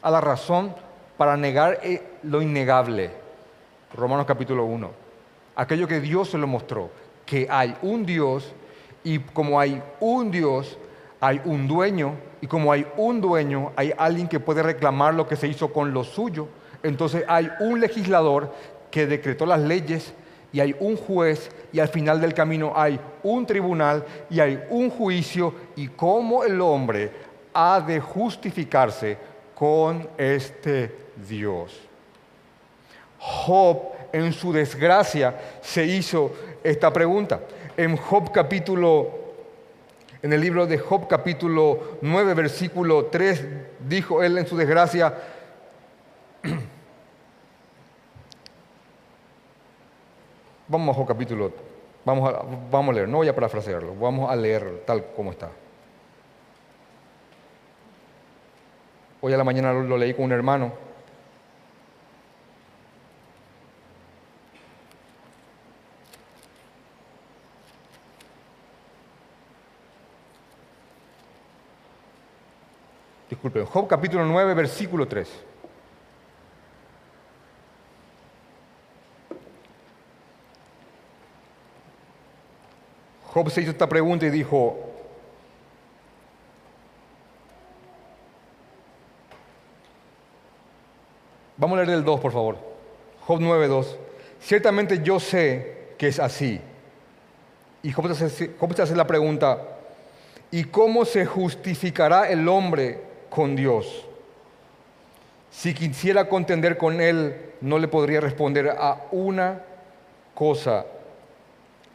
a 0.00 0.10
la 0.10 0.22
razón 0.22 0.74
para 1.18 1.36
negar 1.36 1.80
eh, 1.82 2.02
lo 2.22 2.40
innegable. 2.40 3.10
Romanos 3.92 4.24
capítulo 4.24 4.64
1. 4.64 4.90
Aquello 5.54 5.86
que 5.86 6.00
Dios 6.00 6.30
se 6.30 6.38
lo 6.38 6.46
mostró, 6.46 6.88
que 7.26 7.46
hay 7.50 7.76
un 7.82 8.06
Dios 8.06 8.54
y 9.04 9.18
como 9.18 9.60
hay 9.60 9.82
un 10.00 10.30
Dios, 10.30 10.78
hay 11.26 11.40
un 11.44 11.66
dueño 11.66 12.14
y 12.40 12.46
como 12.46 12.70
hay 12.70 12.86
un 12.96 13.20
dueño, 13.20 13.72
hay 13.74 13.92
alguien 13.98 14.28
que 14.28 14.38
puede 14.38 14.62
reclamar 14.62 15.12
lo 15.12 15.26
que 15.26 15.34
se 15.34 15.48
hizo 15.48 15.72
con 15.72 15.92
lo 15.92 16.04
suyo. 16.04 16.46
Entonces 16.84 17.24
hay 17.26 17.50
un 17.58 17.80
legislador 17.80 18.52
que 18.92 19.08
decretó 19.08 19.44
las 19.44 19.60
leyes 19.60 20.14
y 20.52 20.60
hay 20.60 20.76
un 20.78 20.96
juez 20.96 21.50
y 21.72 21.80
al 21.80 21.88
final 21.88 22.20
del 22.20 22.32
camino 22.32 22.72
hay 22.76 23.00
un 23.24 23.44
tribunal 23.44 24.04
y 24.30 24.38
hay 24.38 24.62
un 24.70 24.88
juicio 24.88 25.52
y 25.74 25.88
cómo 25.88 26.44
el 26.44 26.60
hombre 26.60 27.10
ha 27.52 27.80
de 27.80 27.98
justificarse 27.98 29.18
con 29.52 30.08
este 30.16 30.94
Dios. 31.28 31.76
Job 33.18 33.82
en 34.12 34.32
su 34.32 34.52
desgracia 34.52 35.36
se 35.60 35.84
hizo 35.84 36.30
esta 36.62 36.92
pregunta. 36.92 37.40
En 37.76 37.96
Job 37.96 38.30
capítulo 38.30 39.25
en 40.22 40.32
el 40.32 40.40
libro 40.40 40.66
de 40.66 40.78
Job 40.78 41.06
capítulo 41.08 41.98
9, 42.00 42.34
versículo 42.34 43.06
3, 43.06 43.44
dijo 43.80 44.22
él 44.22 44.38
en 44.38 44.46
su 44.46 44.56
desgracia, 44.56 45.14
vamos 50.68 50.94
a 50.94 50.98
Job 50.98 51.06
capítulo, 51.06 51.52
vamos 52.04 52.32
a, 52.32 52.42
vamos 52.70 52.92
a 52.92 52.94
leer, 52.94 53.08
no 53.08 53.18
voy 53.18 53.28
a 53.28 53.34
parafrasearlo, 53.34 53.94
vamos 53.94 54.30
a 54.30 54.36
leer 54.36 54.84
tal 54.86 55.04
como 55.14 55.32
está. 55.32 55.50
Hoy 59.20 59.32
a 59.32 59.36
la 59.36 59.44
mañana 59.44 59.72
lo 59.72 59.96
leí 59.96 60.14
con 60.14 60.26
un 60.26 60.32
hermano 60.32 60.85
Disculpen, 73.46 73.72
Job 73.72 73.86
capítulo 73.86 74.24
9, 74.24 74.54
versículo 74.54 75.06
3. 75.06 75.28
Job 83.26 83.50
se 83.50 83.60
hizo 83.60 83.70
esta 83.70 83.88
pregunta 83.88 84.26
y 84.26 84.30
dijo, 84.30 84.76
vamos 91.56 91.78
a 91.78 91.84
leer 91.84 91.98
el 91.98 92.04
2, 92.04 92.18
por 92.18 92.32
favor. 92.32 92.58
Job 93.28 93.38
9, 93.40 93.68
2. 93.68 93.98
Ciertamente 94.40 95.02
yo 95.04 95.20
sé 95.20 95.94
que 95.96 96.08
es 96.08 96.18
así. 96.18 96.60
Y 97.84 97.92
Job 97.92 98.12
se 98.12 98.82
hace 98.82 98.96
la 98.96 99.06
pregunta, 99.06 99.62
¿y 100.50 100.64
cómo 100.64 101.04
se 101.04 101.24
justificará 101.24 102.28
el 102.28 102.48
hombre 102.48 103.05
con 103.30 103.56
Dios. 103.56 104.04
Si 105.50 105.72
quisiera 105.72 106.28
contender 106.28 106.76
con 106.76 107.00
Él, 107.00 107.52
no 107.60 107.78
le 107.78 107.88
podría 107.88 108.20
responder 108.20 108.68
a 108.68 109.06
una 109.10 109.62
cosa 110.34 110.84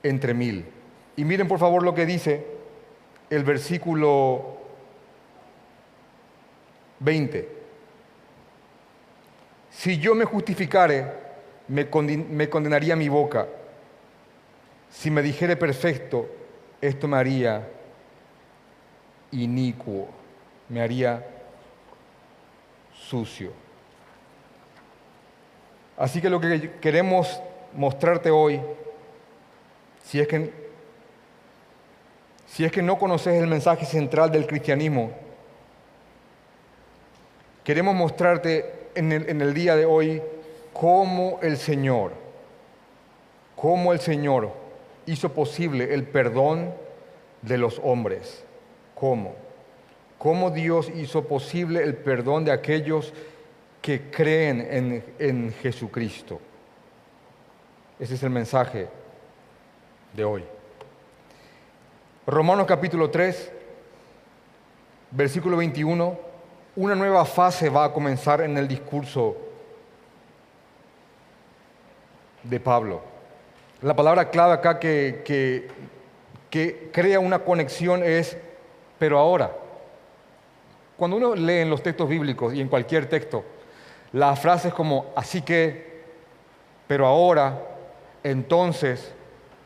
entre 0.02 0.34
mil. 0.34 0.65
Y 1.15 1.26
miren 1.26 1.48
por 1.48 1.60
favor 1.60 1.84
lo 1.84 1.94
que 1.94 2.06
dice 2.06 2.46
el 3.30 3.44
versículo 3.44 4.58
20. 7.00 7.50
Si 9.70 9.98
yo 10.00 10.15
me 10.15 10.26
justificare, 10.26 11.06
me, 11.67 11.89
condenaría 12.50 12.96
mi 12.96 13.10
boca. 13.10 13.48
Si 14.89 15.10
me 15.10 15.22
dijere 15.22 15.56
perfecto, 15.56 16.28
esto 16.82 17.08
me 17.08 17.17
haría 17.17 17.67
inicuo 19.32 20.20
me 20.71 20.81
haría 20.81 21.21
sucio. 22.93 23.51
Así 25.97 26.21
que 26.21 26.29
lo 26.29 26.39
que 26.39 26.71
queremos 26.79 27.41
mostrarte 27.73 28.31
hoy, 28.31 28.62
si 30.01 30.21
es 30.21 30.29
que, 30.29 30.53
si 32.47 32.63
es 32.63 32.71
que 32.71 32.81
no 32.81 32.97
conoces 32.97 33.34
el 33.34 33.47
mensaje 33.47 33.86
central 33.86 34.31
del 34.31 34.47
cristianismo, 34.47 35.12
queremos 37.65 37.93
mostrarte 37.93 38.88
en 38.95 39.12
el, 39.41 39.53
día 39.53 39.75
de 39.75 39.84
hoy 39.84 40.23
cómo 40.71 41.39
el 41.41 41.57
Señor, 41.57 42.13
cómo 43.57 43.91
el 43.91 43.99
Señor 43.99 44.53
hizo 45.05 45.34
posible 45.34 45.93
el 45.93 46.05
perdón 46.05 46.73
de 47.41 47.57
los 47.57 47.81
hombres. 47.84 48.45
¿Cómo? 48.95 49.51
Cómo 50.21 50.51
Dios 50.51 50.88
hizo 50.93 51.23
posible 51.23 51.81
el 51.81 51.95
perdón 51.95 52.45
de 52.45 52.51
aquellos 52.51 53.12
que 53.81 54.12
creen 54.12 55.03
en, 55.17 55.51
Jesucristo. 55.63 56.39
Ese 57.99 58.13
es 58.13 58.21
el 58.21 58.29
mensaje 58.29 58.88
de 60.13 60.23
hoy. 60.23 60.43
Romanos 62.27 62.67
capítulo 62.67 63.10
3, 63.10 63.51
versículo 65.10 65.57
21, 65.57 66.19
una 66.75 66.93
nueva 66.93 67.25
fase 67.25 67.67
va 67.69 67.86
a 67.86 67.91
comenzar 67.91 68.41
en 68.41 68.55
el 68.60 68.67
discurso 68.67 69.36
de 72.43 72.60
Pablo. 72.60 73.01
La 73.81 73.95
palabra 73.95 74.29
clave 74.29 74.53
acá 74.53 74.77
que, 74.77 75.23
que, 75.25 75.67
que 76.51 76.91
crea 76.93 77.19
una 77.19 77.39
conexión 77.39 78.03
es, 78.03 78.38
pero 78.99 79.17
ahora. 79.17 79.61
Cuando 81.02 81.18
uno 81.18 81.34
lee 81.34 81.62
en 81.62 81.72
los 81.72 81.82
textos 81.82 82.08
bíblicos 82.08 82.54
y 82.54 82.62
en 82.62 82.68
cualquier 82.68 83.10
texto, 83.10 83.44
las 84.12 84.40
frases 84.40 84.72
como 84.72 85.08
así 85.16 85.42
que, 85.42 86.04
pero 86.88 87.08
ahora, 87.08 87.60
entonces, 88.24 89.12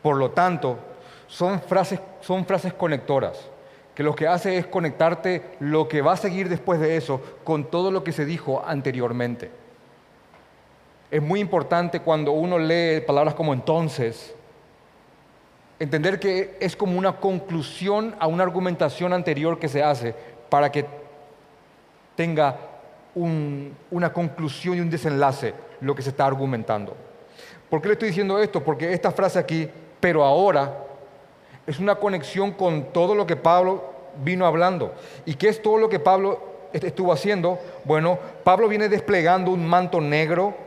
por 0.00 0.16
lo 0.16 0.30
tanto, 0.30 0.78
son 1.26 1.60
frases, 1.60 2.00
son 2.22 2.46
frases 2.46 2.72
conectoras, 2.72 3.50
que 3.94 4.02
lo 4.02 4.16
que 4.16 4.26
hace 4.26 4.56
es 4.56 4.66
conectarte 4.66 5.42
lo 5.60 5.88
que 5.88 6.00
va 6.00 6.14
a 6.14 6.16
seguir 6.16 6.48
después 6.48 6.80
de 6.80 6.96
eso 6.96 7.20
con 7.44 7.66
todo 7.66 7.90
lo 7.90 8.02
que 8.02 8.12
se 8.12 8.24
dijo 8.24 8.64
anteriormente. 8.66 9.50
Es 11.10 11.20
muy 11.20 11.40
importante 11.40 12.00
cuando 12.00 12.32
uno 12.32 12.58
lee 12.58 13.02
palabras 13.06 13.34
como 13.34 13.52
entonces, 13.52 14.34
entender 15.78 16.18
que 16.18 16.56
es 16.60 16.74
como 16.74 16.98
una 16.98 17.20
conclusión 17.20 18.16
a 18.20 18.26
una 18.26 18.42
argumentación 18.42 19.12
anterior 19.12 19.58
que 19.58 19.68
se 19.68 19.82
hace 19.82 20.14
para 20.48 20.72
que 20.72 21.04
tenga 22.16 22.56
una 23.14 24.12
conclusión 24.12 24.76
y 24.76 24.80
un 24.80 24.90
desenlace 24.90 25.54
lo 25.80 25.94
que 25.94 26.02
se 26.02 26.10
está 26.10 26.26
argumentando. 26.26 26.96
¿Por 27.70 27.80
qué 27.80 27.88
le 27.88 27.92
estoy 27.94 28.08
diciendo 28.08 28.38
esto? 28.38 28.62
Porque 28.62 28.92
esta 28.92 29.10
frase 29.10 29.38
aquí, 29.38 29.68
pero 30.00 30.24
ahora, 30.24 30.84
es 31.66 31.78
una 31.78 31.96
conexión 31.96 32.52
con 32.52 32.92
todo 32.92 33.14
lo 33.14 33.26
que 33.26 33.36
Pablo 33.36 33.84
vino 34.22 34.46
hablando. 34.46 34.94
¿Y 35.24 35.34
qué 35.34 35.48
es 35.48 35.60
todo 35.60 35.78
lo 35.78 35.88
que 35.88 35.98
Pablo 35.98 36.40
estuvo 36.72 37.12
haciendo? 37.12 37.58
Bueno, 37.84 38.18
Pablo 38.44 38.68
viene 38.68 38.88
desplegando 38.88 39.50
un 39.50 39.66
manto 39.66 40.00
negro 40.00 40.65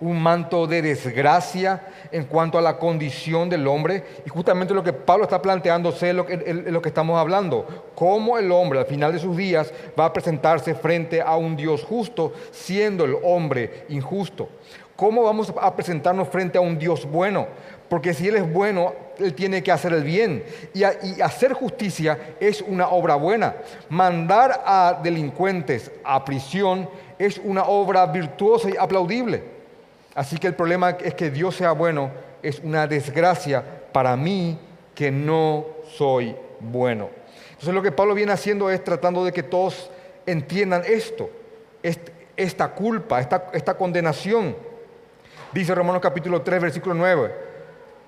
un 0.00 0.22
manto 0.22 0.66
de 0.66 0.80
desgracia 0.80 1.82
en 2.10 2.24
cuanto 2.24 2.58
a 2.58 2.62
la 2.62 2.78
condición 2.78 3.48
del 3.48 3.66
hombre. 3.66 4.04
Y 4.24 4.28
justamente 4.28 4.74
lo 4.74 4.82
que 4.82 4.92
Pablo 4.92 5.24
está 5.24 5.40
planteando 5.40 5.90
es 5.90 6.14
lo, 6.14 6.26
que, 6.26 6.88
estamos 6.88 7.18
hablando. 7.18 7.92
Cómo 7.94 8.38
el 8.38 8.50
hombre 8.50 8.78
al 8.78 8.86
final 8.86 9.12
de 9.12 9.18
sus 9.18 9.36
días 9.36 9.72
va 9.98 10.06
a 10.06 10.12
presentarse 10.12 10.74
frente 10.74 11.20
a 11.20 11.36
un 11.36 11.56
Dios 11.56 11.84
justo, 11.84 12.32
siendo 12.50 13.04
el 13.04 13.16
hombre 13.22 13.84
injusto. 13.88 14.48
¿Cómo 14.96 15.22
vamos 15.22 15.52
a 15.60 15.74
presentarnos 15.74 16.28
frente 16.28 16.58
a 16.58 16.60
un 16.60 16.78
Dios 16.78 17.10
bueno? 17.10 17.46
Porque 17.88 18.14
si 18.14 18.28
Él 18.28 18.36
es 18.36 18.52
bueno, 18.52 18.92
Él 19.18 19.34
tiene 19.34 19.62
que 19.62 19.72
hacer 19.72 19.92
el 19.92 20.04
bien. 20.04 20.44
Y, 20.74 20.82
hacer 21.20 21.52
justicia 21.54 22.18
es 22.38 22.62
una 22.62 22.88
obra 22.88 23.16
buena. 23.16 23.56
Mandar 23.88 24.62
a 24.64 25.00
delincuentes 25.02 25.90
a 26.04 26.24
prisión 26.24 26.88
es 27.18 27.38
una 27.38 27.64
obra 27.64 28.06
virtuosa 28.06 28.70
y 28.70 28.76
aplaudible. 28.78 29.59
Así 30.14 30.38
que 30.38 30.48
el 30.48 30.54
problema 30.54 30.90
es 30.90 31.14
que 31.14 31.30
Dios 31.30 31.56
sea 31.56 31.72
bueno 31.72 32.10
es 32.42 32.60
una 32.60 32.86
desgracia 32.86 33.62
para 33.92 34.16
mí 34.16 34.58
que 34.94 35.10
no 35.10 35.66
soy 35.96 36.34
bueno. 36.60 37.10
Entonces 37.50 37.74
lo 37.74 37.82
que 37.82 37.92
Pablo 37.92 38.14
viene 38.14 38.32
haciendo 38.32 38.70
es 38.70 38.82
tratando 38.82 39.24
de 39.24 39.32
que 39.32 39.42
todos 39.42 39.90
entiendan 40.26 40.82
esto, 40.86 41.30
esta 42.36 42.68
culpa, 42.68 43.20
esta, 43.20 43.76
condenación. 43.76 44.56
Dice 45.52 45.74
Romanos 45.74 46.00
capítulo 46.00 46.42
3, 46.42 46.62
versículo 46.62 46.94
9 46.94 47.50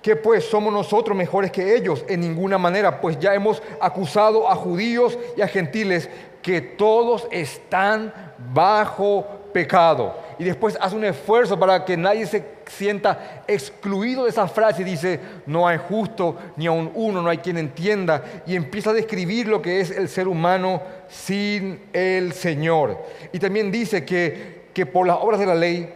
que 0.01 0.17
pues 0.17 0.43
somos 0.43 0.73
nosotros 0.73 1.17
mejores 1.17 1.49
que 1.49 1.77
ellos 1.77 2.03
en 2.09 2.19
ninguna 2.19 2.57
manera, 2.57 2.99
pues 2.99 3.17
ya 3.19 3.33
hemos 3.33 3.63
acusado 3.79 4.49
a 4.49 4.55
judíos 4.55 5.17
y 5.37 5.41
a 5.41 5.47
gentiles 5.47 6.09
que 6.41 6.59
todos 6.59 7.25
están 7.31 8.13
bajo 8.53 9.25
pecado 9.53 10.15
y 10.37 10.43
después 10.43 10.77
hace 10.81 10.95
un 10.95 11.05
esfuerzo 11.05 11.57
para 11.59 11.85
que 11.85 11.95
nadie 11.95 12.25
se 12.25 12.43
sienta 12.65 13.43
excluido 13.47 14.23
de 14.23 14.31
esa 14.31 14.47
frase 14.47 14.81
y 14.81 14.85
dice, 14.85 15.19
no 15.45 15.67
hay 15.67 15.77
justo 15.77 16.37
ni 16.57 16.65
aun 16.67 16.91
uno, 16.95 17.21
no 17.21 17.29
hay 17.29 17.37
quien 17.37 17.57
entienda, 17.57 18.23
y 18.45 18.55
empieza 18.55 18.89
a 18.89 18.93
describir 18.93 19.47
lo 19.47 19.61
que 19.61 19.79
es 19.79 19.91
el 19.91 20.09
ser 20.09 20.27
humano 20.27 20.81
sin 21.07 21.79
el 21.93 22.33
Señor. 22.33 22.97
Y 23.31 23.39
también 23.39 23.71
dice 23.71 24.03
que, 24.03 24.63
que 24.73 24.85
por 24.85 25.07
las 25.07 25.17
obras 25.21 25.39
de 25.39 25.45
la 25.45 25.55
ley, 25.55 25.93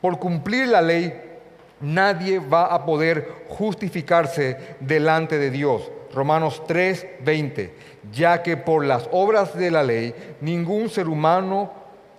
por 0.00 0.18
cumplir 0.18 0.68
la 0.68 0.82
ley, 0.82 1.12
nadie 1.80 2.38
va 2.38 2.66
a 2.66 2.84
poder 2.84 3.44
justificarse 3.48 4.56
delante 4.80 5.38
de 5.38 5.50
Dios. 5.50 5.90
Romanos 6.12 6.62
3, 6.66 7.06
20, 7.20 7.74
ya 8.12 8.42
que 8.42 8.56
por 8.56 8.84
las 8.84 9.08
obras 9.12 9.54
de 9.54 9.70
la 9.70 9.82
ley 9.82 10.14
ningún 10.40 10.88
ser 10.88 11.08
humano 11.08 11.77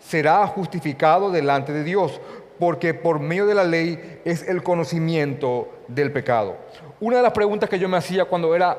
será 0.10 0.48
justificado 0.48 1.30
delante 1.30 1.72
de 1.72 1.84
Dios, 1.84 2.20
porque 2.58 2.96
por 2.96 3.20
medio 3.20 3.46
de 3.46 3.54
la 3.54 3.64
ley 3.64 4.22
es 4.26 4.42
el 4.48 4.64
conocimiento 4.64 5.70
del 5.88 6.12
pecado. 6.12 6.58
Una 7.00 7.18
de 7.18 7.24
las 7.24 7.32
preguntas 7.32 7.70
que 7.70 7.78
yo 7.78 7.88
me 7.88 7.98
hacía 7.98 8.26
cuando 8.26 8.56
era 8.56 8.76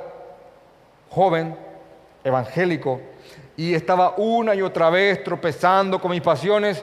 joven, 1.08 1.54
evangélico, 2.24 3.00
y 3.56 3.74
estaba 3.74 4.14
una 4.16 4.56
y 4.56 4.62
otra 4.62 4.90
vez 4.90 5.22
tropezando 5.22 6.00
con 6.00 6.10
mis 6.10 6.20
pasiones, 6.20 6.82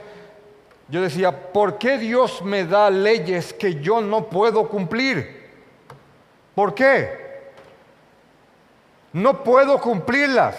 yo 0.88 1.02
decía, 1.02 1.52
¿por 1.52 1.78
qué 1.78 1.98
Dios 1.98 2.42
me 2.42 2.64
da 2.64 2.90
leyes 2.90 3.52
que 3.52 3.76
yo 3.82 4.00
no 4.00 4.30
puedo 4.30 4.70
cumplir? 4.70 5.46
¿Por 6.56 6.74
qué? 6.74 7.52
No 9.12 9.44
puedo 9.44 9.78
cumplirlas. 9.82 10.56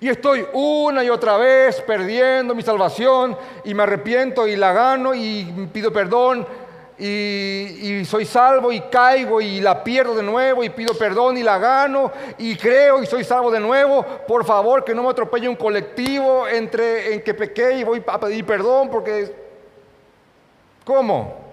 Y 0.00 0.08
estoy 0.08 0.46
una 0.52 1.02
y 1.04 1.10
otra 1.10 1.36
vez 1.36 1.80
perdiendo 1.80 2.54
mi 2.54 2.62
salvación 2.62 3.36
y 3.64 3.72
me 3.72 3.84
arrepiento 3.84 4.46
y 4.46 4.56
la 4.56 4.72
gano 4.72 5.14
y 5.14 5.68
pido 5.72 5.92
perdón 5.92 6.46
y, 6.98 8.04
soy 8.04 8.24
salvo 8.24 8.72
y 8.72 8.80
caigo 8.80 9.40
y 9.40 9.60
la 9.60 9.84
pierdo 9.84 10.14
de 10.14 10.22
nuevo 10.22 10.64
y 10.64 10.70
pido 10.70 10.94
perdón 10.94 11.36
y 11.36 11.42
la 11.42 11.58
gano 11.58 12.10
y 12.38 12.56
creo 12.56 13.02
y 13.02 13.06
soy 13.06 13.24
salvo 13.24 13.50
de 13.50 13.60
nuevo. 13.60 14.04
Por 14.26 14.44
favor, 14.44 14.84
que 14.84 14.94
no 14.94 15.02
me 15.02 15.10
atropelle 15.10 15.48
un 15.48 15.56
colectivo 15.56 16.48
entre 16.48 17.14
en 17.14 17.22
que 17.22 17.34
pequé 17.34 17.78
y 17.78 17.84
voy 17.84 18.02
a 18.06 18.20
pedir 18.20 18.44
perdón 18.44 18.90
porque... 18.90 19.46
¿Cómo? 20.84 21.45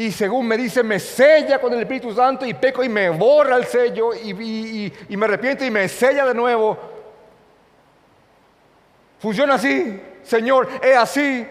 Y 0.00 0.10
según 0.12 0.48
me 0.48 0.56
dice, 0.56 0.82
me 0.82 0.98
sella 0.98 1.60
con 1.60 1.74
el 1.74 1.80
Espíritu 1.80 2.14
Santo 2.14 2.46
y 2.46 2.54
peco 2.54 2.82
y 2.82 2.88
me 2.88 3.10
borra 3.10 3.56
el 3.56 3.66
sello 3.66 4.14
y, 4.14 4.90
me 5.10 5.24
arrepiento 5.26 5.62
y 5.62 5.70
me 5.70 5.86
sella 5.90 6.24
de 6.24 6.32
nuevo. 6.32 6.78
Funciona 9.18 9.56
así, 9.56 10.00
Señor, 10.22 10.70
es 10.82 10.96
así, 10.96 11.46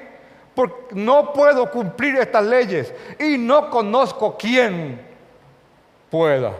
porque 0.55 0.95
no 0.95 1.31
puedo 1.31 1.69
cumplir 1.69 2.15
estas 2.15 2.43
leyes 2.43 2.91
y 3.19 3.37
no 3.37 3.69
conozco 3.69 4.35
quién 4.35 4.99
pueda. 6.09 6.55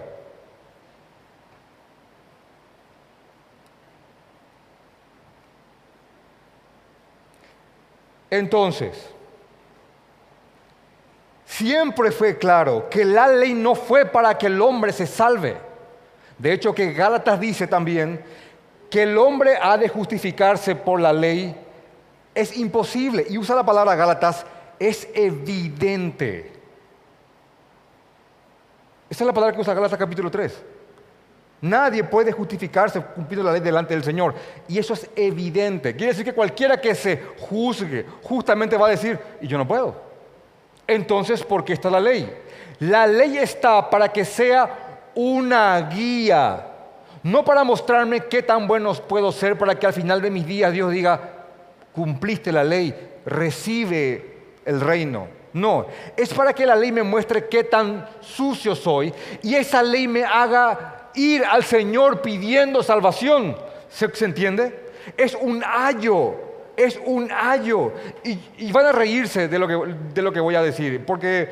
Entonces, 8.30 9.10
Siempre 11.50 12.12
fue 12.12 12.38
claro 12.38 12.88
que 12.92 13.04
la 13.04 13.28
ley 13.28 13.56
no 13.56 13.74
fue 13.74 14.06
para 14.06 14.38
que 14.38 14.46
el 14.46 14.62
hombre 14.62 14.94
se 14.94 15.08
salve. 15.08 15.58
De 16.38 16.54
hecho, 16.54 16.76
que 16.76 16.94
Gálatas 16.94 17.40
dice 17.40 17.66
también 17.66 18.24
que 18.88 19.02
el 19.02 19.18
hombre 19.18 19.58
ha 19.60 19.76
de 19.76 19.90
justificarse 19.90 20.76
por 20.76 21.02
la 21.02 21.12
ley. 21.12 21.56
Es 22.36 22.56
imposible. 22.56 23.26
Y 23.28 23.40
usa 23.40 23.56
la 23.56 23.66
palabra 23.66 23.96
Gálatas, 23.96 24.46
es 24.78 25.08
evidente. 25.16 26.52
Esa 29.10 29.24
es 29.24 29.28
la 29.28 29.34
palabra 29.34 29.56
que 29.56 29.62
usa 29.62 29.74
Gálatas 29.74 29.98
capítulo 29.98 30.30
3. 30.30 30.64
Nadie 31.62 32.04
puede 32.04 32.32
justificarse 32.32 33.02
cumpliendo 33.02 33.44
la 33.44 33.54
ley 33.54 33.62
delante 33.62 33.96
del 33.96 34.04
Señor. 34.04 34.36
Y 34.68 34.78
eso 34.78 34.94
es 34.94 35.10
evidente. 35.16 35.96
Quiere 35.96 36.14
decir 36.14 36.24
que 36.24 36.34
cualquiera 36.34 36.80
que 36.80 36.94
se 36.94 37.18
juzgue 37.40 38.06
justamente 38.22 38.78
va 38.78 38.86
a 38.86 38.92
decir, 38.92 39.20
y 39.42 39.48
yo 39.48 39.58
no 39.58 39.68
puedo. 39.68 40.09
Entonces, 40.90 41.44
¿por 41.44 41.64
qué 41.64 41.74
está 41.74 41.92
la 41.92 42.00
ley? 42.00 42.28
La 42.80 43.06
ley 43.06 43.38
está 43.38 43.90
para 43.92 44.12
que 44.12 44.26
sea 44.26 45.10
una 45.14 45.80
guía, 45.82 46.66
no 47.22 47.46
para 47.46 47.64
mostrarme 47.64 48.22
qué 48.22 48.42
tan 48.42 48.68
buenos 48.68 49.00
puedo 49.00 49.32
ser 49.32 49.56
para 49.56 49.78
que 49.78 49.86
al 49.86 49.94
final 49.94 50.20
de 50.20 50.32
mis 50.32 50.48
días 50.48 50.74
Dios 50.74 50.92
diga, 50.92 51.20
cumpliste 51.94 52.52
la 52.52 52.64
ley, 52.64 52.96
recibe 53.26 54.38
el 54.66 54.82
reino. 54.82 55.28
No, 55.54 55.86
es 56.18 56.34
para 56.34 56.54
que 56.54 56.66
la 56.66 56.76
ley 56.76 56.92
me 56.92 57.04
muestre 57.04 57.48
qué 57.48 57.64
tan 57.64 58.08
sucio 58.20 58.76
soy 58.76 59.14
y 59.44 59.54
esa 59.56 59.84
ley 59.84 60.08
me 60.08 60.24
haga 60.24 61.10
ir 61.14 61.46
al 61.46 61.64
Señor 61.64 62.22
pidiendo 62.22 62.82
salvación. 62.82 63.56
¿Se, 63.90 64.10
¿se 64.16 64.26
entiende? 64.26 64.90
Es 65.16 65.36
un 65.36 65.64
ayo 65.64 66.49
es 66.80 67.00
un 67.06 67.30
ayo. 67.32 67.92
Y, 68.24 68.72
van 68.72 68.88
a 68.88 68.92
reírse 68.92 69.48
de 69.48 69.60
lo, 69.60 69.68
que, 69.68 69.96
de 70.14 70.22
lo 70.22 70.32
que 70.32 70.40
voy 70.40 70.56
a 70.56 70.62
decir, 70.62 71.06
porque 71.06 71.50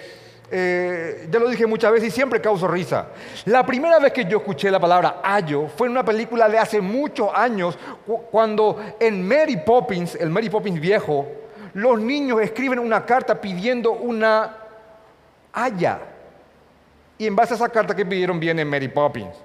eh, 0.49 1.27
ya 1.29 1.39
lo 1.39 1.49
dije 1.49 1.67
muchas 1.67 1.91
veces 1.91 2.07
y 2.07 2.11
siempre 2.11 2.39
causo 2.39 2.67
risa. 2.67 3.07
La 3.45 3.65
primera 3.65 3.99
vez 3.99 4.13
que 4.13 4.25
yo 4.25 4.37
escuché 4.37 4.71
la 4.71 4.79
palabra 4.79 5.19
ayo 5.23 5.67
fue 5.67 5.87
en 5.87 5.91
una 5.91 6.05
película 6.05 6.47
de 6.47 6.57
hace 6.57 6.79
muchos 6.79 7.29
años, 7.33 7.77
cuando 8.31 8.81
en 8.99 9.27
Mary 9.27 9.57
Poppins, 9.57 10.15
el 10.15 10.29
Mary 10.29 10.49
Poppins 10.49 10.79
viejo, 10.79 11.27
los 11.73 11.99
niños 11.99 12.41
escriben 12.41 12.79
una 12.79 13.05
carta 13.05 13.39
pidiendo 13.39 13.91
una 13.91 14.57
haya. 15.51 15.99
Y 17.17 17.27
en 17.27 17.35
base 17.35 17.53
a 17.53 17.57
esa 17.57 17.69
carta 17.69 17.95
que 17.95 18.05
pidieron 18.05 18.39
viene 18.39 18.63
Mary 18.63 18.87
Poppins. 18.87 19.35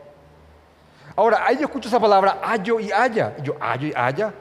Ahora, 1.16 1.44
ahí 1.44 1.56
yo 1.56 1.64
escucho 1.64 1.88
esa 1.88 2.00
palabra 2.00 2.38
ayo 2.42 2.78
y 2.78 2.92
haya. 2.92 3.36
yo, 3.42 3.56
ayo 3.60 3.88
y 3.88 3.92
haya. 3.94 4.32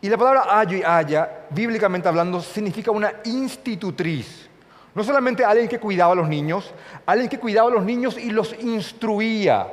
Y 0.00 0.08
la 0.08 0.16
palabra 0.16 0.58
ayo 0.58 0.76
y 0.76 0.82
haya, 0.82 1.46
bíblicamente 1.50 2.08
hablando, 2.08 2.40
significa 2.40 2.90
una 2.90 3.12
institutriz. 3.24 4.48
No 4.94 5.02
solamente 5.02 5.44
alguien 5.44 5.68
que 5.68 5.78
cuidaba 5.78 6.12
a 6.12 6.16
los 6.16 6.28
niños, 6.28 6.72
alguien 7.06 7.28
que 7.28 7.38
cuidaba 7.38 7.68
a 7.68 7.72
los 7.72 7.84
niños 7.84 8.16
y 8.18 8.30
los 8.30 8.54
instruía 8.60 9.66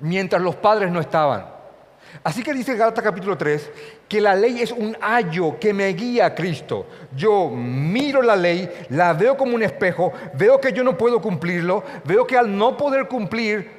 mientras 0.00 0.40
los 0.42 0.56
padres 0.56 0.90
no 0.90 1.00
estaban. 1.00 1.58
Así 2.24 2.42
que 2.42 2.54
dice 2.54 2.74
Gálatas 2.74 3.04
capítulo 3.04 3.36
3 3.36 3.70
que 4.08 4.20
la 4.20 4.34
ley 4.34 4.62
es 4.62 4.72
un 4.72 4.96
ayo 5.00 5.58
que 5.58 5.74
me 5.74 5.88
guía 5.88 6.26
a 6.26 6.34
Cristo. 6.34 6.86
Yo 7.14 7.50
miro 7.50 8.22
la 8.22 8.34
ley, 8.34 8.68
la 8.90 9.12
veo 9.12 9.36
como 9.36 9.54
un 9.54 9.62
espejo, 9.62 10.12
veo 10.34 10.60
que 10.60 10.72
yo 10.72 10.82
no 10.82 10.96
puedo 10.96 11.20
cumplirlo, 11.20 11.84
veo 12.04 12.26
que 12.26 12.38
al 12.38 12.56
no 12.56 12.76
poder 12.76 13.06
cumplir 13.06 13.77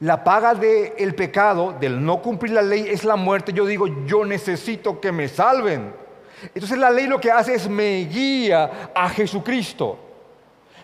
la 0.00 0.24
paga 0.24 0.54
del 0.54 1.14
pecado, 1.14 1.76
del 1.78 2.02
no 2.02 2.22
cumplir 2.22 2.52
la 2.52 2.62
ley, 2.62 2.86
es 2.88 3.04
la 3.04 3.16
muerte. 3.16 3.52
Yo 3.52 3.66
digo, 3.66 3.86
yo 4.06 4.24
necesito 4.24 4.98
que 4.98 5.12
me 5.12 5.28
salven. 5.28 5.92
Entonces 6.54 6.78
la 6.78 6.90
ley 6.90 7.06
lo 7.06 7.20
que 7.20 7.30
hace 7.30 7.54
es 7.54 7.68
me 7.68 8.04
guía 8.04 8.90
a 8.94 9.08
Jesucristo. 9.10 9.98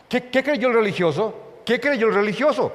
¿Qué, 0.07 0.29
qué 0.29 0.45
creyó 0.45 0.69
el 0.69 0.75
religioso? 0.75 1.35
¿Qué 1.65 1.81
creyó 1.81 2.09
el 2.09 2.15
religioso? 2.15 2.73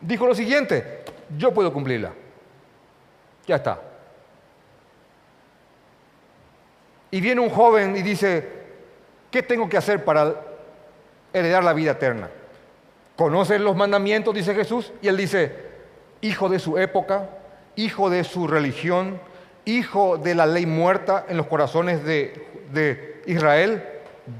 Dijo 0.00 0.26
lo 0.26 0.34
siguiente, 0.34 1.04
yo 1.36 1.52
puedo 1.52 1.72
cumplirla. 1.72 2.12
Ya 3.46 3.56
está. 3.56 3.80
Y 7.10 7.20
viene 7.20 7.40
un 7.40 7.50
joven 7.50 7.96
y 7.96 8.02
dice, 8.02 8.48
¿qué 9.32 9.42
tengo 9.42 9.68
que 9.68 9.76
hacer 9.76 10.04
para 10.04 10.32
heredar 11.32 11.64
la 11.64 11.72
vida 11.72 11.90
eterna? 11.90 12.30
¿Conocen 13.20 13.64
los 13.64 13.76
mandamientos? 13.76 14.34
Dice 14.34 14.54
Jesús. 14.54 14.94
Y 15.02 15.08
él 15.08 15.18
dice, 15.18 15.54
hijo 16.22 16.48
de 16.48 16.58
su 16.58 16.78
época, 16.78 17.28
hijo 17.76 18.08
de 18.08 18.24
su 18.24 18.46
religión, 18.46 19.20
hijo 19.66 20.16
de 20.16 20.34
la 20.34 20.46
ley 20.46 20.64
muerta 20.64 21.26
en 21.28 21.36
los 21.36 21.46
corazones 21.46 22.02
de, 22.02 23.20
Israel, 23.26 23.84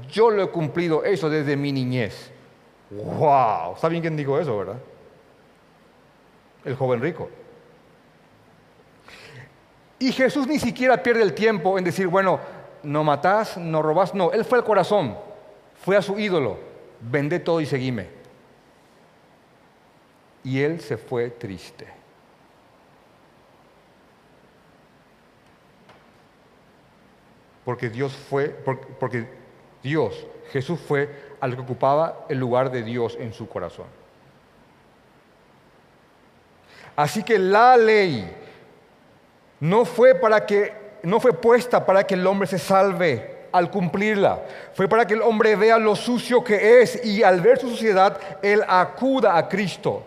yo 0.09 0.31
lo 0.31 0.41
he 0.41 0.49
cumplido 0.49 1.03
eso 1.03 1.29
desde 1.29 1.55
mi 1.55 1.71
niñez. 1.71 2.31
¡Wow! 2.89 3.77
¿Saben 3.77 4.01
quién 4.01 4.17
dijo 4.17 4.39
eso, 4.39 4.57
verdad? 4.57 4.79
El 6.65 6.73
joven 6.73 7.01
rico. 7.01 7.29
Y 9.99 10.11
Jesús 10.11 10.47
ni 10.47 10.57
siquiera 10.57 11.03
pierde 11.03 11.21
el 11.21 11.35
tiempo 11.35 11.77
en 11.77 11.83
decir, 11.83 12.07
bueno, 12.07 12.39
no 12.81 13.03
matás, 13.03 13.57
no 13.57 13.83
robás, 13.83 14.15
no, 14.15 14.31
él 14.31 14.43
fue 14.43 14.57
al 14.57 14.63
corazón, 14.63 15.15
fue 15.75 15.97
a 15.97 16.01
su 16.01 16.17
ídolo, 16.17 16.57
vende 16.99 17.39
todo 17.39 17.61
y 17.61 17.67
seguime. 17.67 18.20
Y 20.43 20.61
él 20.61 20.81
se 20.81 20.97
fue 20.97 21.29
triste. 21.29 21.87
Porque 27.63 27.89
Dios 27.89 28.13
fue, 28.13 28.49
porque 28.99 29.27
Dios, 29.83 30.25
Jesús 30.51 30.79
fue 30.79 31.09
al 31.39 31.55
que 31.55 31.61
ocupaba 31.61 32.25
el 32.29 32.39
lugar 32.39 32.71
de 32.71 32.83
Dios 32.83 33.15
en 33.19 33.33
su 33.33 33.47
corazón. 33.47 33.85
Así 36.95 37.23
que 37.23 37.37
la 37.39 37.77
ley 37.77 38.29
no 39.59 39.85
fue 39.85 40.15
para 40.15 40.45
que 40.45 40.81
no 41.03 41.19
fue 41.19 41.33
puesta 41.33 41.85
para 41.85 42.05
que 42.05 42.13
el 42.13 42.25
hombre 42.27 42.47
se 42.47 42.59
salve 42.59 43.47
al 43.51 43.71
cumplirla. 43.71 44.43
Fue 44.73 44.87
para 44.87 45.05
que 45.05 45.13
el 45.13 45.21
hombre 45.21 45.55
vea 45.55 45.77
lo 45.77 45.95
sucio 45.95 46.43
que 46.43 46.81
es 46.81 47.03
y 47.03 47.23
al 47.23 47.41
ver 47.41 47.59
su 47.59 47.69
suciedad 47.69 48.19
él 48.41 48.63
acuda 48.67 49.37
a 49.37 49.47
Cristo. 49.47 50.03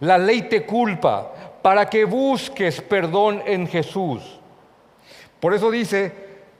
La 0.00 0.18
ley 0.18 0.42
te 0.42 0.64
culpa 0.64 1.32
para 1.62 1.88
que 1.88 2.04
busques 2.04 2.80
perdón 2.80 3.42
en 3.46 3.66
Jesús. 3.66 4.38
Por 5.40 5.54
eso 5.54 5.70
dice, 5.70 6.12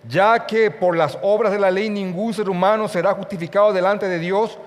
ya 0.08 0.46
que 0.46 0.70
por 0.70 0.96
las 0.96 1.18
obras 1.22 1.52
de 1.52 1.58
la 1.58 1.70
ley 1.70 1.90
ningún 1.90 2.34
ser 2.34 2.48
humano 2.48 2.88
será 2.88 3.14
justificado 3.14 3.72
delante 3.72 4.08
de 4.08 4.18
Dios, 4.18 4.58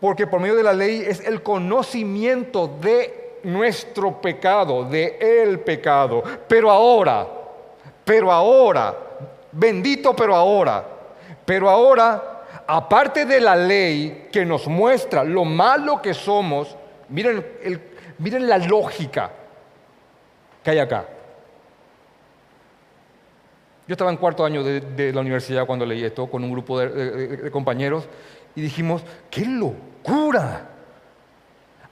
porque 0.00 0.26
por 0.26 0.40
medio 0.40 0.56
de 0.56 0.62
la 0.62 0.72
ley 0.72 1.04
es 1.06 1.20
el 1.20 1.42
conocimiento 1.42 2.70
de 2.80 3.38
nuestro 3.44 4.20
pecado, 4.20 4.84
de 4.84 5.16
el 5.20 5.60
pecado. 5.60 6.22
Pero 6.48 6.70
ahora, 6.70 7.26
pero 8.04 8.30
ahora, 8.30 8.96
bendito 9.52 10.14
pero 10.14 10.34
ahora, 10.34 10.84
pero 11.44 11.68
ahora, 11.68 12.42
aparte 12.66 13.24
de 13.24 13.40
la 13.40 13.56
ley 13.56 14.28
que 14.32 14.44
nos 14.44 14.66
muestra 14.66 15.24
lo 15.24 15.44
malo 15.44 16.00
que 16.00 16.14
somos, 16.14 16.76
miren, 17.08 17.44
miren 18.18 18.48
la 18.48 18.58
lógica 18.58 19.30
que 20.62 20.70
hay 20.70 20.78
acá. 20.78 21.06
Yo 23.86 23.94
estaba 23.94 24.10
en 24.10 24.16
cuarto 24.16 24.44
año 24.44 24.62
de, 24.62 25.12
la 25.12 25.20
universidad 25.20 25.66
cuando 25.66 25.84
leí 25.84 26.04
esto 26.04 26.28
con 26.28 26.44
un 26.44 26.52
grupo 26.52 26.78
de 26.78 27.50
compañeros 27.50 28.08
y 28.54 28.60
dijimos, 28.60 29.02
¡qué 29.30 29.44
locura! 29.44 30.71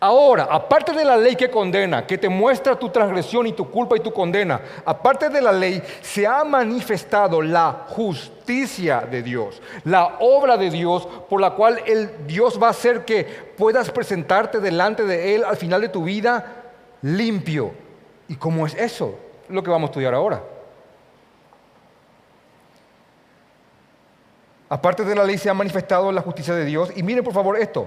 Ahora, 0.02 0.48
aparte 0.50 0.94
de 0.94 1.04
la 1.04 1.14
ley 1.14 1.36
que 1.36 1.50
condena, 1.50 2.06
que 2.06 2.16
te 2.16 2.30
muestra 2.30 2.74
tu 2.74 2.88
transgresión 2.88 3.46
y 3.46 3.52
tu 3.52 3.70
culpa 3.70 3.98
y 3.98 4.00
tu 4.00 4.10
condena, 4.10 4.58
aparte 4.82 5.28
de 5.28 5.42
la 5.42 5.52
ley, 5.52 5.82
se 6.00 6.26
ha 6.26 6.42
manifestado 6.42 7.42
la 7.42 7.84
justicia 7.88 9.02
de 9.02 9.22
Dios, 9.22 9.60
la 9.84 10.16
obra 10.20 10.56
de 10.56 10.70
Dios 10.70 11.06
por 11.28 11.38
la 11.38 11.50
cual 11.50 11.82
el 11.84 12.26
Dios 12.26 12.58
va 12.60 12.68
a 12.68 12.70
hacer 12.70 13.04
que 13.04 13.24
puedas 13.58 13.90
presentarte 13.90 14.58
delante 14.58 15.04
de 15.04 15.34
Él 15.34 15.44
al 15.44 15.58
final 15.58 15.82
de 15.82 15.90
tu 15.90 16.02
vida 16.02 16.62
limpio. 17.02 17.72
¿Y 18.26 18.36
cómo 18.36 18.66
es 18.66 18.74
eso? 18.76 19.18
Lo 19.50 19.62
que 19.62 19.68
vamos 19.68 19.88
a 19.88 19.90
estudiar 19.90 20.14
ahora. 20.14 20.42
Aparte 24.70 25.04
de 25.04 25.14
la 25.14 25.24
ley 25.24 25.36
se 25.36 25.50
ha 25.50 25.54
manifestado 25.54 26.10
la 26.10 26.22
justicia 26.22 26.54
de 26.54 26.64
Dios. 26.64 26.90
Y 26.96 27.02
miren 27.02 27.22
por 27.22 27.34
favor 27.34 27.58
esto, 27.58 27.86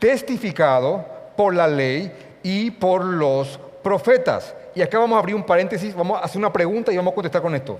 testificado 0.00 1.13
por 1.36 1.54
la 1.54 1.66
ley 1.66 2.12
y 2.42 2.70
por 2.70 3.04
los 3.04 3.58
profetas. 3.82 4.54
Y 4.74 4.82
acá 4.82 4.98
vamos 4.98 5.16
a 5.16 5.20
abrir 5.20 5.36
un 5.36 5.44
paréntesis, 5.44 5.94
vamos 5.94 6.20
a 6.20 6.24
hacer 6.24 6.38
una 6.38 6.52
pregunta 6.52 6.92
y 6.92 6.96
vamos 6.96 7.12
a 7.12 7.14
contestar 7.14 7.42
con 7.42 7.54
esto. 7.54 7.78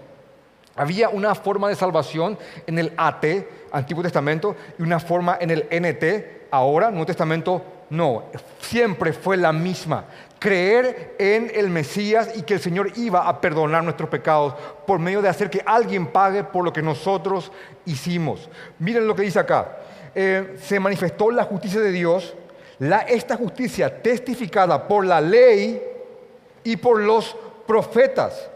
Había 0.76 1.08
una 1.08 1.34
forma 1.34 1.68
de 1.68 1.76
salvación 1.76 2.36
en 2.66 2.78
el 2.78 2.92
AT, 2.96 3.24
Antiguo 3.72 4.02
Testamento, 4.02 4.56
y 4.78 4.82
una 4.82 4.98
forma 4.98 5.38
en 5.40 5.50
el 5.50 5.68
NT, 5.70 6.48
ahora, 6.50 6.90
Nuevo 6.90 7.06
Testamento, 7.06 7.62
no. 7.90 8.24
Siempre 8.60 9.12
fue 9.12 9.36
la 9.36 9.52
misma. 9.52 10.04
Creer 10.38 11.14
en 11.18 11.50
el 11.54 11.70
Mesías 11.70 12.32
y 12.36 12.42
que 12.42 12.54
el 12.54 12.60
Señor 12.60 12.92
iba 12.96 13.28
a 13.28 13.40
perdonar 13.40 13.84
nuestros 13.84 14.08
pecados 14.08 14.54
por 14.86 14.98
medio 14.98 15.22
de 15.22 15.28
hacer 15.28 15.48
que 15.48 15.62
alguien 15.64 16.08
pague 16.08 16.44
por 16.44 16.64
lo 16.64 16.72
que 16.72 16.82
nosotros 16.82 17.52
hicimos. 17.86 18.48
Miren 18.78 19.06
lo 19.06 19.14
que 19.14 19.22
dice 19.22 19.38
acá. 19.38 19.78
Eh, 20.14 20.56
se 20.60 20.78
manifestó 20.78 21.30
la 21.30 21.44
justicia 21.44 21.80
de 21.80 21.92
Dios 21.92 22.34
esta 23.08 23.37
justicia 23.37 24.02
testificada 24.02 24.87
por 24.87 25.06
la 25.06 25.20
ley 25.20 25.82
y 26.62 26.76
por 26.76 27.00
los 27.00 27.37
profetas. 27.66 28.50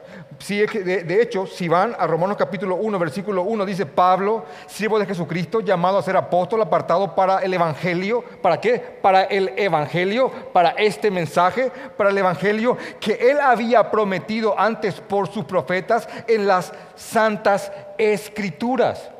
de, 0.48 1.04
de, 1.04 1.22
hecho, 1.22 1.46
si 1.46 1.68
van 1.68 1.96
a 1.98 2.06
Romanos 2.06 2.36
capítulo 2.36 2.76
1, 2.76 2.98
versículo 2.98 3.42
1, 3.42 3.66
dice 3.66 3.86
Pablo, 3.86 4.44
siervo 4.66 4.98
de 4.98 5.06
Jesucristo, 5.06 5.60
llamado 5.60 5.98
a 5.98 6.02
ser 6.02 6.16
apóstol, 6.16 6.62
apartado 6.62 7.14
para 7.14 7.38
el 7.40 7.54
Evangelio. 7.54 8.24
¿Para 8.42 8.60
qué? 8.60 8.78
Para 8.78 9.24
el 9.24 9.52
Evangelio, 9.56 10.30
para 10.52 10.70
este 10.70 11.10
mensaje, 11.10 11.70
para 11.96 12.10
el 12.10 12.18
Evangelio 12.18 12.76
que 13.00 13.30
él 13.30 13.38
había 13.40 13.90
prometido 13.90 14.58
antes 14.58 15.00
por 15.00 15.28
sus 15.28 15.44
profetas 15.44 16.08
en 16.26 16.46
las 16.46 16.72
santas 16.96 17.72
escrituras 17.98 19.10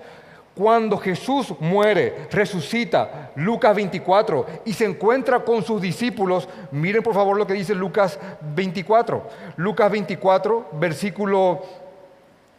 cuando 0.58 0.98
Jesús 0.98 1.54
muere, 1.60 2.26
resucita, 2.32 3.30
Lucas 3.36 3.76
24, 3.76 4.44
y 4.64 4.72
se 4.72 4.86
encuentra 4.86 5.44
con 5.44 5.62
sus 5.62 5.80
discípulos, 5.80 6.48
miren 6.72 7.04
por 7.04 7.14
favor 7.14 7.38
lo 7.38 7.46
que 7.46 7.54
dice 7.54 7.76
Lucas 7.76 8.18
24. 8.56 9.22
Lucas 9.56 9.88
24, 9.88 10.70
versículo 10.72 11.62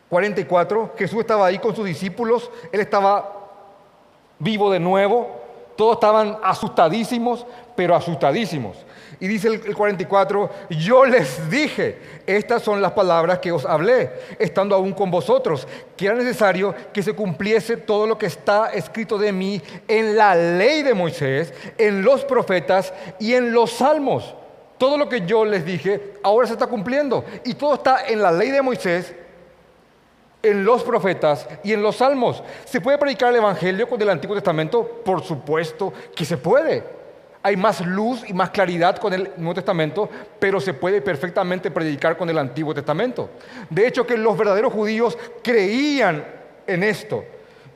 44, 0.07 0.93
Jesús 0.97 1.19
estaba 1.19 1.47
ahí 1.47 1.59
con 1.59 1.75
sus 1.75 1.85
discípulos, 1.85 2.49
él 2.71 2.79
estaba 2.79 3.49
vivo 4.39 4.71
de 4.71 4.79
nuevo, 4.79 5.27
todos 5.75 5.95
estaban 5.95 6.37
asustadísimos, 6.41 7.45
pero 7.75 7.95
asustadísimos. 7.95 8.77
Y 9.21 9.27
dice 9.27 9.49
el 9.49 9.75
44, 9.75 10.49
yo 10.69 11.05
les 11.05 11.49
dije, 11.49 11.97
estas 12.25 12.63
son 12.63 12.81
las 12.81 12.93
palabras 12.93 13.39
que 13.39 13.51
os 13.51 13.65
hablé, 13.65 14.11
estando 14.39 14.75
aún 14.75 14.93
con 14.93 15.11
vosotros, 15.11 15.67
que 15.97 16.05
era 16.05 16.15
necesario 16.15 16.73
que 16.93 17.03
se 17.03 17.13
cumpliese 17.13 17.75
todo 17.75 18.07
lo 18.07 18.17
que 18.17 18.27
está 18.27 18.71
escrito 18.71 19.17
de 19.17 19.33
mí 19.33 19.61
en 19.89 20.15
la 20.15 20.35
ley 20.35 20.83
de 20.83 20.93
Moisés, 20.93 21.53
en 21.77 22.01
los 22.01 22.23
profetas 22.23 22.93
y 23.19 23.33
en 23.33 23.51
los 23.51 23.71
salmos. 23.71 24.35
Todo 24.77 24.97
lo 24.97 25.09
que 25.09 25.25
yo 25.25 25.43
les 25.43 25.65
dije 25.65 26.13
ahora 26.23 26.47
se 26.47 26.53
está 26.53 26.67
cumpliendo. 26.67 27.25
Y 27.43 27.55
todo 27.55 27.73
está 27.73 28.07
en 28.07 28.21
la 28.21 28.31
ley 28.31 28.51
de 28.51 28.61
Moisés, 28.61 29.13
en 30.41 30.63
los 30.63 30.83
profetas 30.83 31.45
y 31.61 31.73
en 31.73 31.81
los 31.81 31.97
salmos. 31.97 32.41
¿Se 32.63 32.79
puede 32.79 32.97
predicar 32.97 33.31
el 33.31 33.37
Evangelio 33.39 33.89
con 33.89 34.01
el 34.01 34.09
Antiguo 34.09 34.37
Testamento? 34.37 35.01
Por 35.03 35.21
supuesto 35.21 35.91
que 36.15 36.23
se 36.23 36.37
puede. 36.37 36.98
Hay 37.41 37.55
más 37.55 37.79
luz 37.81 38.23
y 38.27 38.33
más 38.33 38.49
claridad 38.49 38.97
con 38.97 39.13
el 39.13 39.31
Nuevo 39.37 39.55
Testamento, 39.55 40.09
pero 40.39 40.59
se 40.59 40.73
puede 40.73 41.01
perfectamente 41.01 41.71
predicar 41.71 42.17
con 42.17 42.29
el 42.29 42.37
Antiguo 42.37 42.73
Testamento. 42.73 43.29
De 43.69 43.87
hecho, 43.87 44.05
que 44.05 44.17
los 44.17 44.37
verdaderos 44.37 44.73
judíos 44.73 45.17
creían 45.41 46.25
en 46.67 46.83
esto. 46.83 47.23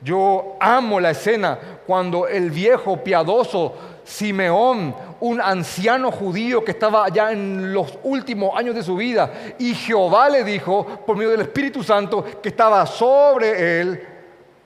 Yo 0.02 0.56
amo 0.60 1.00
la 1.00 1.12
escena 1.12 1.58
cuando 1.86 2.28
el 2.28 2.50
viejo 2.50 3.02
piadoso 3.02 3.74
Simeón, 4.04 4.94
un 5.20 5.40
anciano 5.40 6.12
judío 6.12 6.62
que 6.62 6.72
estaba 6.72 7.08
ya 7.08 7.32
en 7.32 7.72
los 7.72 7.98
últimos 8.02 8.54
años 8.54 8.74
de 8.74 8.82
su 8.82 8.96
vida, 8.96 9.32
y 9.58 9.74
Jehová 9.74 10.28
le 10.28 10.44
dijo, 10.44 10.84
por 11.06 11.16
medio 11.16 11.30
del 11.30 11.40
Espíritu 11.40 11.82
Santo, 11.82 12.22
que 12.42 12.50
estaba 12.50 12.84
sobre 12.84 13.80
él, 13.80 14.08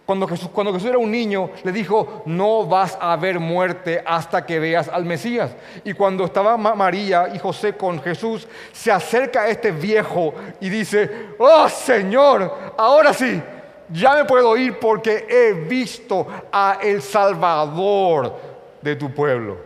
cuando 0.09 0.27
Jesús, 0.27 0.49
cuando 0.51 0.73
Jesús, 0.73 0.89
era 0.89 0.97
un 0.97 1.11
niño, 1.11 1.51
le 1.63 1.71
dijo, 1.71 2.23
no 2.25 2.65
vas 2.65 2.97
a 2.99 3.15
ver 3.17 3.39
muerte 3.39 4.03
hasta 4.07 4.47
que 4.47 4.59
veas 4.59 4.89
al 4.89 5.05
Mesías. 5.05 5.51
Y 5.85 5.93
cuando 5.93 6.25
estaba 6.25 6.57
María 6.57 7.29
y 7.35 7.39
José 7.39 7.75
con 7.75 8.01
Jesús, 8.01 8.49
se 8.73 8.91
acerca 8.91 9.43
a 9.43 9.49
este 9.49 9.71
viejo 9.71 10.33
y 10.63 10.71
dice, 10.71 11.27
oh 11.39 11.69
Señor, 11.69 12.73
ahora 12.79 13.13
sí, 13.13 13.43
ya 13.91 14.15
me 14.15 14.25
puedo 14.25 14.57
ir 14.57 14.79
porque 14.79 15.27
he 15.29 15.53
visto 15.53 16.27
a 16.51 16.79
el 16.83 17.03
Salvador 17.03 18.35
de 18.81 18.97
tu 18.97 19.13
pueblo. 19.13 19.59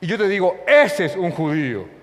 Y 0.00 0.06
yo 0.06 0.16
te 0.16 0.26
digo, 0.26 0.56
ese 0.66 1.04
es 1.04 1.16
un 1.16 1.30
judío. 1.30 1.93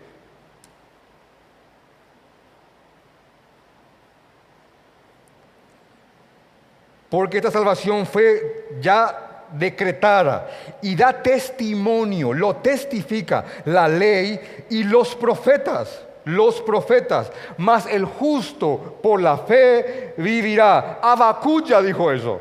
Porque 7.11 7.37
esta 7.37 7.51
salvación 7.51 8.07
fue 8.07 8.69
ya 8.79 9.45
decretada 9.51 10.49
y 10.81 10.95
da 10.95 11.21
testimonio, 11.21 12.33
lo 12.33 12.55
testifica 12.55 13.45
la 13.65 13.87
ley 13.87 14.65
y 14.71 14.83
los 14.83 15.13
profetas 15.13 16.07
los 16.25 16.61
profetas, 16.61 17.31
mas 17.57 17.87
el 17.87 18.05
justo 18.05 18.99
por 19.01 19.21
la 19.21 19.37
fe 19.37 20.13
vivirá. 20.17 20.99
Abacuya 21.01 21.81
dijo 21.81 22.11
eso. 22.11 22.39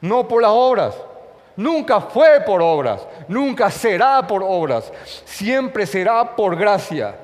No 0.00 0.26
por 0.26 0.40
las 0.40 0.50
obras. 0.50 0.96
Nunca 1.56 2.00
fue 2.00 2.40
por 2.40 2.62
obras, 2.62 3.06
nunca 3.28 3.70
será 3.70 4.26
por 4.26 4.42
obras, 4.42 4.90
siempre 5.26 5.84
será 5.84 6.34
por 6.34 6.56
gracia. 6.56 7.14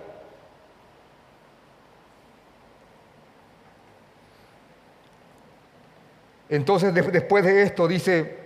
Entonces 6.48 6.94
después 6.94 7.44
de 7.44 7.62
esto 7.62 7.88
dice, 7.88 8.36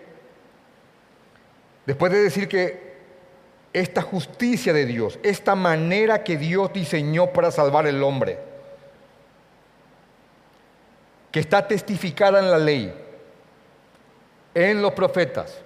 después 1.87 2.13
de 2.13 2.23
decir 2.23 2.49
que 2.49 2.91
esta 3.73 4.03
justicia 4.03 4.73
de 4.73 4.87
Dios, 4.87 5.19
esta 5.23 5.55
manera 5.55 6.25
que 6.25 6.37
Dios 6.37 6.73
diseñó 6.73 7.33
para 7.33 7.51
salvar 7.51 7.87
al 7.87 8.03
hombre, 8.03 8.39
que 11.31 11.41
está 11.41 11.69
testificada 11.69 12.41
en 12.41 12.51
la 12.51 12.59
ley, 12.59 12.93
en 14.55 14.83
los 14.83 14.93
profetas, 14.93 15.59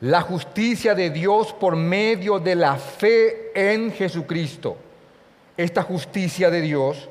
la 0.00 0.22
justicia 0.22 0.94
de 0.94 1.10
Dios 1.10 1.52
por 1.52 1.76
medio 1.76 2.38
de 2.38 2.54
la 2.54 2.76
fe 2.76 3.52
en 3.54 3.92
Jesucristo. 3.92 4.76
Esta 5.56 5.82
justicia 5.82 6.50
de 6.50 6.62
Dios 6.62 7.09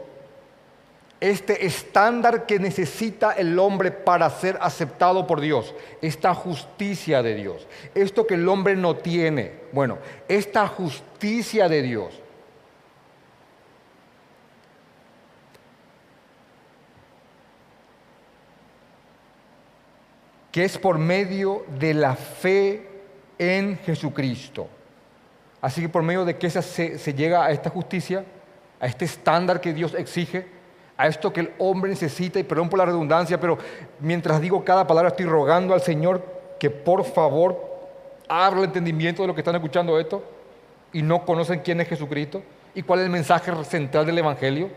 este 1.20 1.66
estándar 1.66 2.46
que 2.46 2.60
necesita 2.60 3.34
el 3.34 3.60
hombre 3.60 3.92
para 3.92 4.30
ser 4.30 4.58
aceptado 4.62 5.28
por 5.28 5.42
Dios, 5.42 5.76
esta 6.02 6.34
justicia 6.34 7.22
de 7.22 7.36
Dios, 7.36 7.68
esto 7.94 8.26
que 8.26 8.36
el 8.36 8.48
hombre 8.48 8.76
no 8.76 8.96
tiene, 8.96 9.54
bueno, 9.72 9.98
esta 10.28 10.68
justicia 10.68 11.68
de 11.68 11.82
Dios. 11.82 12.22
que 20.52 20.66
es 20.66 20.80
por 20.80 20.98
medio 20.98 21.64
de 21.80 21.94
la 21.94 22.16
fe 22.16 22.88
en 23.38 23.78
Jesucristo. 23.78 24.68
Así 25.62 25.80
que 25.80 25.90
por 25.90 26.02
medio 26.02 26.26
de 26.26 26.40
que 26.40 26.50
se, 26.50 26.98
se 26.98 27.14
llega 27.14 27.46
a 27.46 27.52
esta 27.52 27.70
justicia, 27.70 28.26
a 28.80 28.88
este 28.88 29.06
estándar 29.06 29.62
que 29.62 29.74
Dios 29.74 29.94
exige, 29.94 30.48
a 31.00 31.08
esto 31.08 31.32
que 31.32 31.40
el 31.40 31.54
hombre 31.60 31.90
necesita, 31.90 32.40
y 32.40 32.44
perdón 32.44 32.68
por 32.68 32.78
la 32.78 32.86
redundancia, 32.86 33.40
pero 33.40 33.58
mientras 34.02 34.42
digo 34.42 34.66
cada 34.66 34.86
palabra 34.86 35.12
estoy 35.12 35.28
rogando 35.28 35.74
al 35.74 35.80
Señor 35.80 36.22
que 36.60 36.70
por 36.70 37.06
favor 37.06 37.58
abra 38.28 38.60
el 38.60 38.66
entendimiento 38.66 39.22
de 39.22 39.30
lo 39.30 39.34
que 39.34 39.40
están 39.40 39.56
escuchando 39.56 39.98
esto 39.98 40.22
y 40.92 41.02
no 41.02 41.24
conocen 41.24 41.62
quién 41.62 41.80
es 41.80 41.88
Jesucristo 41.88 42.44
y 42.76 42.84
cuál 42.84 43.00
es 43.00 43.06
el 43.06 43.12
mensaje 43.14 43.50
central 43.64 44.06
del 44.06 44.18
Evangelio. 44.18 44.72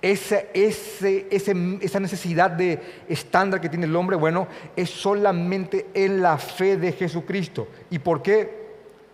Esa, 0.00 0.38
esa 0.54 2.00
necesidad 2.00 2.48
de 2.52 2.80
estándar 3.08 3.60
que 3.60 3.68
tiene 3.68 3.86
el 3.86 3.96
hombre, 3.96 4.14
bueno, 4.14 4.46
es 4.76 4.88
solamente 4.88 5.86
en 5.94 6.22
la 6.22 6.38
fe 6.38 6.76
de 6.76 6.92
Jesucristo. 6.92 7.66
¿Y 7.90 7.98
por 7.98 8.22
qué? 8.22 8.66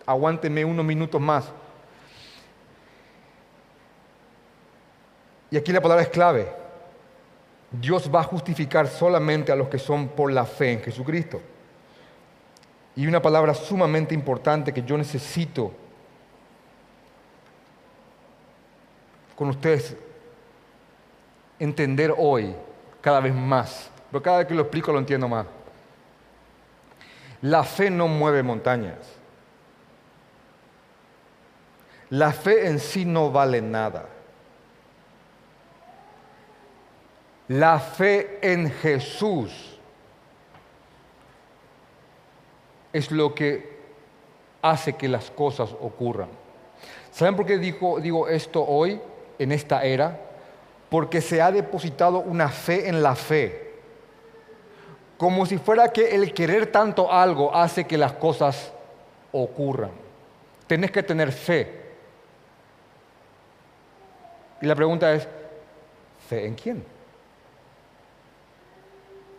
Aguánteme 0.05 0.63
unos 0.63 0.85
minutos 0.85 1.19
más. 1.19 1.51
Y 5.53 5.57
aquí 5.57 5.71
la 5.71 5.81
palabra 5.81 6.01
es 6.01 6.09
clave. 6.09 6.51
Dios 7.69 8.09
va 8.11 8.21
a 8.21 8.23
justificar 8.23 8.87
solamente 8.87 9.51
a 9.51 9.55
los 9.55 9.69
que 9.69 9.77
son 9.77 10.07
por 10.07 10.31
la 10.31 10.47
fe 10.47 10.71
en 10.71 10.81
Jesucristo. 10.81 11.39
Y 12.95 13.05
una 13.05 13.21
palabra 13.21 13.53
sumamente 13.53 14.15
importante 14.15 14.73
que 14.73 14.81
yo 14.81 14.97
necesito 14.97 15.71
con 19.35 19.49
ustedes 19.49 19.95
entender 21.59 22.15
hoy 22.17 22.55
cada 22.99 23.19
vez 23.19 23.35
más, 23.35 23.91
pero 24.09 24.23
cada 24.23 24.39
vez 24.39 24.47
que 24.47 24.55
lo 24.55 24.63
explico 24.63 24.91
lo 24.91 24.97
entiendo 24.97 25.27
más. 25.27 25.45
La 27.43 27.63
fe 27.63 27.91
no 27.91 28.07
mueve 28.07 28.41
montañas. 28.41 28.97
La 32.09 32.31
fe 32.31 32.65
en 32.65 32.79
sí 32.79 33.05
no 33.05 33.29
vale 33.29 33.61
nada. 33.61 34.12
La 37.53 37.77
fe 37.77 38.39
en 38.41 38.71
Jesús 38.71 39.77
es 42.91 43.11
lo 43.11 43.35
que 43.35 43.77
hace 44.63 44.93
que 44.93 45.07
las 45.07 45.29
cosas 45.29 45.69
ocurran. 45.79 46.29
¿Saben 47.11 47.35
por 47.35 47.45
qué 47.45 47.59
digo, 47.59 47.99
digo 47.99 48.27
esto 48.27 48.65
hoy, 48.65 48.99
en 49.37 49.51
esta 49.51 49.83
era? 49.83 50.19
Porque 50.89 51.21
se 51.21 51.43
ha 51.43 51.51
depositado 51.51 52.21
una 52.21 52.49
fe 52.49 52.89
en 52.89 53.03
la 53.03 53.13
fe. 53.13 53.73
Como 55.19 55.45
si 55.45 55.59
fuera 55.59 55.89
que 55.89 56.15
el 56.15 56.33
querer 56.33 56.71
tanto 56.71 57.11
algo 57.11 57.55
hace 57.55 57.83
que 57.83 57.99
las 57.99 58.13
cosas 58.13 58.73
ocurran. 59.31 59.91
Tenés 60.65 60.89
que 60.89 61.03
tener 61.03 61.31
fe. 61.31 61.81
Y 64.59 64.65
la 64.65 64.73
pregunta 64.73 65.13
es, 65.13 65.27
¿fe 66.27 66.47
en 66.47 66.55
quién? 66.55 66.92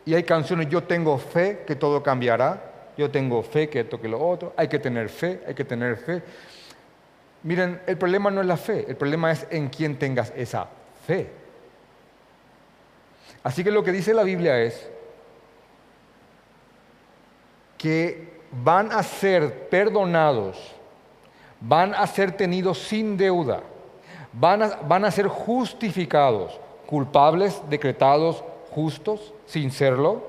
Y 0.06 0.14
hay 0.14 0.22
canciones, 0.24 0.68
yo 0.68 0.82
tengo 0.84 1.16
fe 1.18 1.64
que 1.66 1.76
todo 1.76 2.02
cambiará, 2.02 2.72
yo 2.96 3.10
tengo 3.10 3.42
fe 3.42 3.68
que 3.68 3.80
esto 3.80 4.00
que 4.00 4.08
lo 4.08 4.24
otro, 4.26 4.52
hay 4.56 4.68
que 4.68 4.78
tener 4.78 5.08
fe, 5.08 5.42
hay 5.46 5.54
que 5.54 5.64
tener 5.64 5.96
fe. 5.96 6.22
Miren, 7.42 7.80
el 7.86 7.96
problema 7.96 8.30
no 8.30 8.40
es 8.40 8.46
la 8.46 8.56
fe, 8.56 8.84
el 8.88 8.96
problema 8.96 9.32
es 9.32 9.46
en 9.50 9.68
quién 9.68 9.98
tengas 9.98 10.32
esa 10.36 10.68
fe. 11.06 11.30
Así 13.42 13.62
que 13.62 13.70
lo 13.70 13.82
que 13.82 13.92
dice 13.92 14.14
la 14.14 14.22
Biblia 14.22 14.58
es 14.60 14.88
que 17.76 18.40
van 18.50 18.92
a 18.92 19.02
ser 19.02 19.68
perdonados, 19.68 20.74
van 21.60 21.94
a 21.94 22.06
ser 22.06 22.32
tenidos 22.32 22.78
sin 22.78 23.16
deuda, 23.16 23.62
van 24.32 24.62
a, 24.62 24.76
van 24.76 25.04
a 25.04 25.10
ser 25.10 25.28
justificados, 25.28 26.58
culpables, 26.86 27.60
decretados 27.68 28.42
justos 28.70 29.33
sin 29.46 29.70
serlo, 29.70 30.22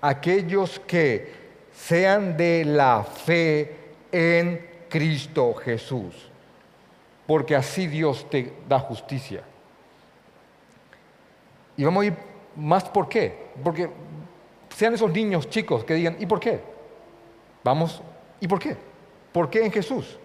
aquellos 0.00 0.80
que 0.80 1.32
sean 1.72 2.36
de 2.36 2.64
la 2.64 3.02
fe 3.02 3.76
en 4.12 4.66
Cristo 4.88 5.54
Jesús, 5.54 6.30
porque 7.26 7.56
así 7.56 7.86
Dios 7.86 8.28
te 8.30 8.52
da 8.68 8.78
justicia. 8.78 9.42
Y 11.76 11.84
vamos 11.84 12.04
a 12.04 12.06
ir 12.06 12.14
más 12.54 12.84
por 12.84 13.08
qué, 13.08 13.48
porque 13.62 13.90
sean 14.68 14.94
esos 14.94 15.10
niños 15.10 15.48
chicos 15.48 15.84
que 15.84 15.94
digan, 15.94 16.16
¿y 16.20 16.26
por 16.26 16.38
qué? 16.38 16.60
Vamos, 17.64 18.02
¿y 18.40 18.46
por 18.46 18.58
qué? 18.58 18.76
¿Por 19.32 19.50
qué 19.50 19.64
en 19.64 19.72
Jesús? 19.72 20.18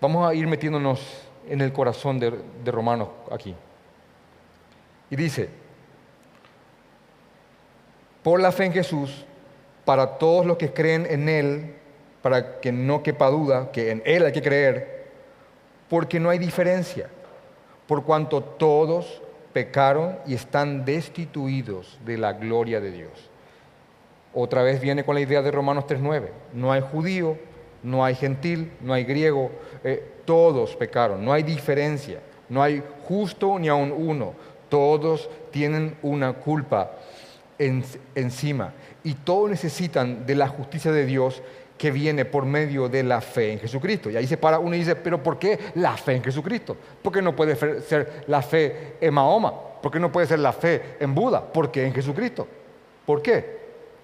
Vamos 0.00 0.26
a 0.28 0.34
ir 0.34 0.46
metiéndonos 0.46 1.00
en 1.48 1.60
el 1.60 1.72
corazón 1.72 2.18
de, 2.18 2.30
de 2.64 2.70
Romanos 2.70 3.08
aquí. 3.30 3.54
Y 5.10 5.16
dice, 5.16 5.48
por 8.22 8.40
la 8.40 8.50
fe 8.52 8.64
en 8.64 8.72
Jesús, 8.72 9.24
para 9.84 10.18
todos 10.18 10.44
los 10.44 10.56
que 10.56 10.72
creen 10.72 11.06
en 11.08 11.28
Él, 11.28 11.74
para 12.22 12.60
que 12.60 12.72
no 12.72 13.02
quepa 13.02 13.28
duda 13.30 13.70
que 13.70 13.90
en 13.92 14.02
Él 14.04 14.24
hay 14.24 14.32
que 14.32 14.42
creer, 14.42 15.06
porque 15.88 16.18
no 16.18 16.30
hay 16.30 16.38
diferencia, 16.38 17.08
por 17.86 18.04
cuanto 18.04 18.42
todos 18.42 19.22
pecaron 19.52 20.18
y 20.26 20.34
están 20.34 20.84
destituidos 20.84 21.98
de 22.04 22.18
la 22.18 22.32
gloria 22.32 22.80
de 22.80 22.90
Dios. 22.90 23.30
Otra 24.34 24.62
vez 24.62 24.80
viene 24.80 25.04
con 25.04 25.14
la 25.14 25.20
idea 25.20 25.40
de 25.40 25.52
Romanos 25.52 25.84
3.9, 25.86 26.28
no 26.52 26.72
hay 26.72 26.82
judío, 26.82 27.38
no 27.82 28.04
hay 28.04 28.16
gentil, 28.16 28.72
no 28.80 28.92
hay 28.92 29.04
griego, 29.04 29.52
eh, 29.84 30.04
todos 30.24 30.74
pecaron, 30.74 31.24
no 31.24 31.32
hay 31.32 31.44
diferencia, 31.44 32.18
no 32.48 32.60
hay 32.60 32.82
justo 33.06 33.58
ni 33.58 33.68
aun 33.68 33.94
uno, 33.96 34.34
todos 34.68 35.28
tienen 35.50 35.96
una 36.02 36.34
culpa 36.34 36.92
encima 37.58 38.72
y 39.04 39.14
todos 39.14 39.50
necesitan 39.50 40.26
de 40.26 40.34
la 40.34 40.48
justicia 40.48 40.92
de 40.92 41.06
Dios 41.06 41.42
que 41.78 41.90
viene 41.90 42.24
por 42.24 42.44
medio 42.44 42.88
de 42.88 43.02
la 43.02 43.20
fe 43.20 43.52
en 43.52 43.60
Jesucristo. 43.60 44.10
Y 44.10 44.16
ahí 44.16 44.26
se 44.26 44.36
para 44.36 44.58
uno 44.58 44.74
y 44.74 44.78
dice, 44.78 44.96
pero 44.96 45.22
¿por 45.22 45.38
qué 45.38 45.58
la 45.74 45.96
fe 45.96 46.16
en 46.16 46.24
Jesucristo? 46.24 46.76
¿Por 47.02 47.12
qué 47.12 47.20
no 47.20 47.36
puede 47.36 47.54
ser 47.82 48.24
la 48.26 48.42
fe 48.42 48.94
en 49.00 49.12
Mahoma? 49.12 49.52
¿Por 49.82 49.92
qué 49.92 50.00
no 50.00 50.10
puede 50.10 50.26
ser 50.26 50.38
la 50.38 50.52
fe 50.52 50.96
en 51.00 51.14
Buda? 51.14 51.52
¿Por 51.52 51.70
qué 51.70 51.86
en 51.86 51.92
Jesucristo? 51.92 52.46
¿Por 53.04 53.22
qué? 53.22 53.58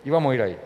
Y 0.05 0.11
vamos 0.11 0.33
a 0.33 0.35
ir 0.35 0.43
ahí. 0.43 0.59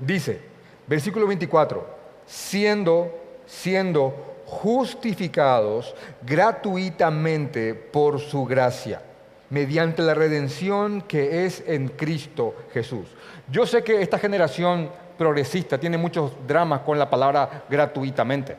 Dice, 0.00 0.40
versículo 0.86 1.26
24, 1.26 1.86
siendo, 2.26 3.10
siendo 3.46 4.31
justificados 4.52 5.94
gratuitamente 6.22 7.74
por 7.74 8.20
su 8.20 8.44
gracia 8.44 9.00
mediante 9.48 10.02
la 10.02 10.14
redención 10.14 11.02
que 11.02 11.44
es 11.46 11.64
en 11.66 11.88
Cristo 11.88 12.54
Jesús. 12.72 13.06
Yo 13.50 13.66
sé 13.66 13.82
que 13.82 14.02
esta 14.02 14.18
generación 14.18 14.90
progresista 15.16 15.78
tiene 15.78 15.98
muchos 15.98 16.32
dramas 16.46 16.80
con 16.80 16.98
la 16.98 17.08
palabra 17.08 17.64
gratuitamente, 17.68 18.56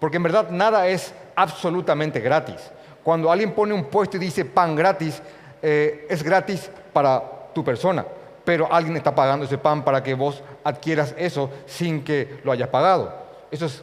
porque 0.00 0.16
en 0.16 0.22
verdad 0.22 0.50
nada 0.50 0.88
es 0.88 1.12
absolutamente 1.36 2.20
gratis. 2.20 2.70
Cuando 3.02 3.30
alguien 3.30 3.52
pone 3.52 3.74
un 3.74 3.84
puesto 3.84 4.16
y 4.16 4.20
dice 4.20 4.44
pan 4.44 4.74
gratis, 4.74 5.22
eh, 5.62 6.06
es 6.08 6.22
gratis 6.22 6.70
para 6.92 7.50
tu 7.54 7.62
persona, 7.62 8.04
pero 8.44 8.72
alguien 8.72 8.96
está 8.96 9.14
pagando 9.14 9.44
ese 9.44 9.58
pan 9.58 9.84
para 9.84 10.02
que 10.02 10.14
vos 10.14 10.42
adquieras 10.64 11.14
eso 11.18 11.50
sin 11.66 12.02
que 12.02 12.40
lo 12.44 12.52
hayas 12.52 12.68
pagado. 12.68 13.14
Eso 13.50 13.66
es, 13.66 13.82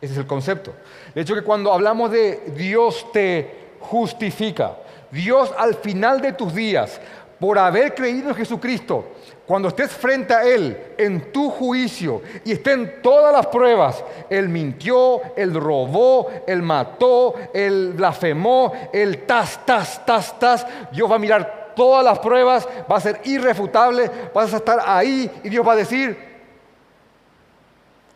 ese 0.00 0.12
es 0.12 0.18
el 0.18 0.26
concepto. 0.26 0.72
De 1.14 1.22
hecho 1.22 1.34
que 1.34 1.42
cuando 1.42 1.72
hablamos 1.72 2.10
de 2.10 2.42
Dios 2.56 3.06
te 3.12 3.68
justifica, 3.80 4.76
Dios 5.10 5.52
al 5.56 5.76
final 5.76 6.20
de 6.20 6.32
tus 6.32 6.54
días, 6.54 7.00
por 7.38 7.58
haber 7.58 7.94
creído 7.94 8.30
en 8.30 8.34
Jesucristo, 8.34 9.04
cuando 9.46 9.68
estés 9.68 9.92
frente 9.92 10.34
a 10.34 10.44
Él 10.44 10.94
en 10.98 11.32
tu 11.32 11.50
juicio 11.50 12.22
y 12.44 12.52
estén 12.52 13.00
todas 13.02 13.32
las 13.32 13.46
pruebas, 13.46 14.02
Él 14.28 14.48
mintió, 14.48 15.20
Él 15.36 15.54
robó, 15.54 16.30
Él 16.46 16.62
mató, 16.62 17.34
Él 17.54 17.92
blasfemó, 17.94 18.72
Él 18.92 19.24
tas, 19.24 19.64
tas, 19.64 20.04
tas, 20.04 20.38
tas, 20.38 20.66
Dios 20.92 21.10
va 21.10 21.16
a 21.16 21.20
mirar 21.20 21.72
todas 21.76 22.04
las 22.04 22.18
pruebas, 22.18 22.66
va 22.90 22.96
a 22.96 23.00
ser 23.00 23.20
irrefutable, 23.24 24.10
vas 24.34 24.52
a 24.52 24.56
estar 24.56 24.80
ahí 24.84 25.30
y 25.44 25.48
Dios 25.48 25.66
va 25.66 25.74
a 25.74 25.76
decir, 25.76 26.16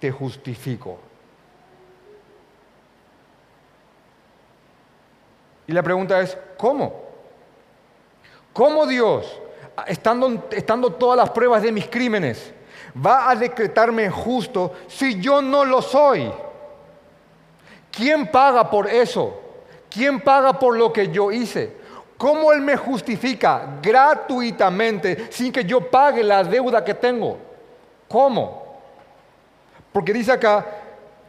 te 0.00 0.10
justifico. 0.10 1.09
Y 5.70 5.72
la 5.72 5.84
pregunta 5.84 6.20
es, 6.20 6.36
¿cómo? 6.56 6.92
¿Cómo 8.52 8.88
Dios, 8.88 9.40
estando, 9.86 10.48
estando 10.50 10.94
todas 10.94 11.16
las 11.16 11.30
pruebas 11.30 11.62
de 11.62 11.70
mis 11.70 11.86
crímenes, 11.86 12.52
va 12.96 13.30
a 13.30 13.36
decretarme 13.36 14.10
justo 14.10 14.72
si 14.88 15.20
yo 15.20 15.40
no 15.40 15.64
lo 15.64 15.80
soy? 15.80 16.28
¿Quién 17.92 18.32
paga 18.32 18.68
por 18.68 18.88
eso? 18.90 19.40
¿Quién 19.88 20.20
paga 20.20 20.58
por 20.58 20.76
lo 20.76 20.92
que 20.92 21.08
yo 21.08 21.30
hice? 21.30 21.76
¿Cómo 22.18 22.52
Él 22.52 22.62
me 22.62 22.76
justifica 22.76 23.78
gratuitamente 23.80 25.28
sin 25.30 25.52
que 25.52 25.64
yo 25.64 25.88
pague 25.88 26.24
la 26.24 26.42
deuda 26.42 26.84
que 26.84 26.94
tengo? 26.94 27.38
¿Cómo? 28.08 28.80
Porque 29.92 30.12
dice 30.12 30.32
acá, 30.32 30.66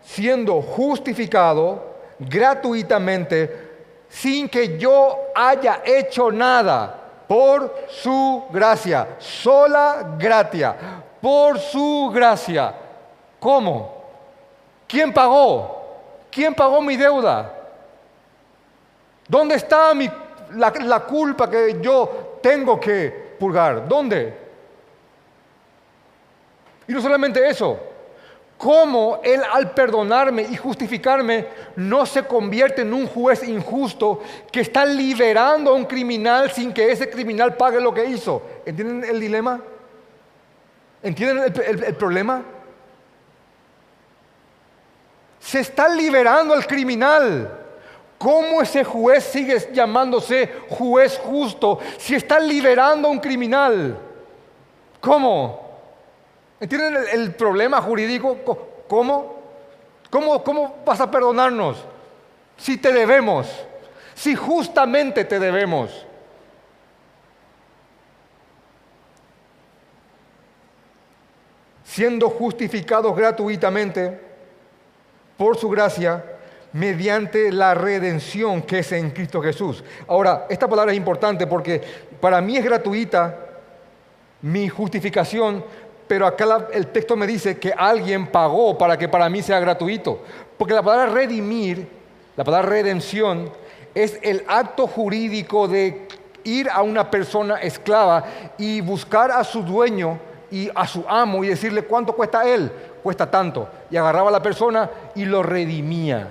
siendo 0.01 0.63
justificado 0.63 1.91
gratuitamente 2.17 3.69
sin 4.11 4.49
que 4.49 4.77
yo 4.77 5.31
haya 5.33 5.81
hecho 5.85 6.31
nada, 6.31 6.97
por 7.27 7.87
su 7.89 8.43
gracia, 8.51 9.15
sola 9.17 10.15
gracia, 10.19 10.75
por 11.21 11.57
su 11.57 12.11
gracia. 12.13 12.75
¿Cómo? 13.39 14.03
¿Quién 14.85 15.13
pagó? 15.13 16.27
¿Quién 16.29 16.53
pagó 16.53 16.81
mi 16.81 16.97
deuda? 16.97 17.53
¿Dónde 19.29 19.55
está 19.55 19.93
la, 20.51 20.73
la 20.81 20.99
culpa 20.99 21.49
que 21.49 21.79
yo 21.81 22.39
tengo 22.43 22.77
que 22.77 23.35
purgar? 23.39 23.87
¿Dónde? 23.87 24.37
Y 26.85 26.91
no 26.91 27.01
solamente 27.01 27.47
eso, 27.47 27.79
cómo 28.61 29.19
Él 29.23 29.41
al 29.51 29.71
perdonarme 29.71 30.43
y 30.43 30.55
justificarme 30.55 31.47
no 31.77 32.05
se 32.05 32.21
convierte 32.21 32.83
en 32.83 32.93
un 32.93 33.07
juez 33.07 33.41
injusto 33.41 34.21
que 34.51 34.61
está 34.61 34.85
liberando 34.85 35.71
a 35.71 35.73
un 35.73 35.85
criminal 35.85 36.51
sin 36.51 36.71
que 36.71 36.91
ese 36.91 37.09
criminal 37.09 37.57
pague 37.57 37.81
lo 37.81 37.91
que 37.91 38.05
hizo. 38.05 38.43
¿Entienden 38.63 39.09
el 39.09 39.19
dilema? 39.19 39.59
¿Entienden 41.01 41.51
el, 41.65 41.95
problema? 41.95 42.43
Se 45.39 45.61
está 45.61 45.89
liberando 45.89 46.53
al 46.53 46.67
criminal. 46.67 47.57
¿Cómo 48.19 48.61
ese 48.61 48.83
juez 48.83 49.23
sigue 49.23 49.57
llamándose 49.73 50.47
juez 50.69 51.17
justo 51.17 51.79
si 51.97 52.13
está 52.13 52.39
liberando 52.39 53.07
a 53.07 53.11
un 53.11 53.19
criminal? 53.19 53.97
¿Cómo? 54.99 55.70
¿Entienden 56.61 57.03
el, 57.11 57.33
problema 57.33 57.81
jurídico? 57.81 58.37
¿Cómo? 58.87 59.41
¿Cómo? 60.11 60.43
¿Cómo 60.43 60.75
vas 60.85 61.01
a 61.01 61.09
perdonarnos 61.09 61.83
si 62.55 62.77
te 62.77 62.93
debemos? 62.93 63.47
Si 64.13 64.35
justamente 64.35 65.25
te 65.25 65.39
debemos. 65.39 66.05
Siendo 71.83 72.29
justificados 72.29 73.15
gratuitamente 73.17 74.21
por 75.37 75.57
su 75.57 75.67
gracia, 75.67 76.23
mediante 76.73 77.51
la 77.51 77.73
redención 77.73 78.61
que 78.61 78.79
es 78.79 78.91
en 78.91 79.09
Cristo 79.09 79.41
Jesús. 79.41 79.83
Ahora, 80.07 80.45
esta 80.47 80.69
palabra 80.69 80.91
es 80.91 80.97
importante 80.97 81.47
porque 81.47 81.81
para 82.21 82.39
mí 82.39 82.55
es 82.55 82.63
gratuita 82.63 83.47
mi 84.41 84.69
justificación, 84.69 85.63
pero 86.11 86.27
acá 86.27 86.67
el 86.73 86.87
texto 86.87 87.15
me 87.15 87.25
dice 87.25 87.57
que 87.57 87.71
alguien 87.71 88.27
pagó 88.27 88.77
para 88.77 88.97
que 88.97 89.07
para 89.07 89.29
mí 89.29 89.41
sea 89.41 89.61
gratuito. 89.61 90.19
Porque 90.57 90.73
la 90.73 90.83
palabra 90.83 91.05
redimir, 91.05 91.87
la 92.35 92.43
palabra 92.43 92.67
redención, 92.67 93.49
es 93.95 94.19
el 94.21 94.43
acto 94.45 94.87
jurídico 94.87 95.69
de 95.69 96.09
ir 96.43 96.69
a 96.69 96.81
una 96.81 97.09
persona 97.09 97.61
esclava 97.61 98.25
y 98.57 98.81
buscar 98.81 99.31
a 99.31 99.41
su 99.45 99.63
dueño 99.63 100.19
y 100.51 100.69
a 100.75 100.85
su 100.85 101.05
amo 101.07 101.45
y 101.45 101.47
decirle 101.47 101.83
cuánto 101.83 102.13
cuesta 102.13 102.45
él. 102.45 102.69
Cuesta 103.01 103.31
tanto. 103.31 103.69
Y 103.89 103.95
agarraba 103.95 104.27
a 104.27 104.33
la 104.33 104.41
persona 104.41 104.89
y 105.15 105.23
lo 105.23 105.41
redimía. 105.41 106.27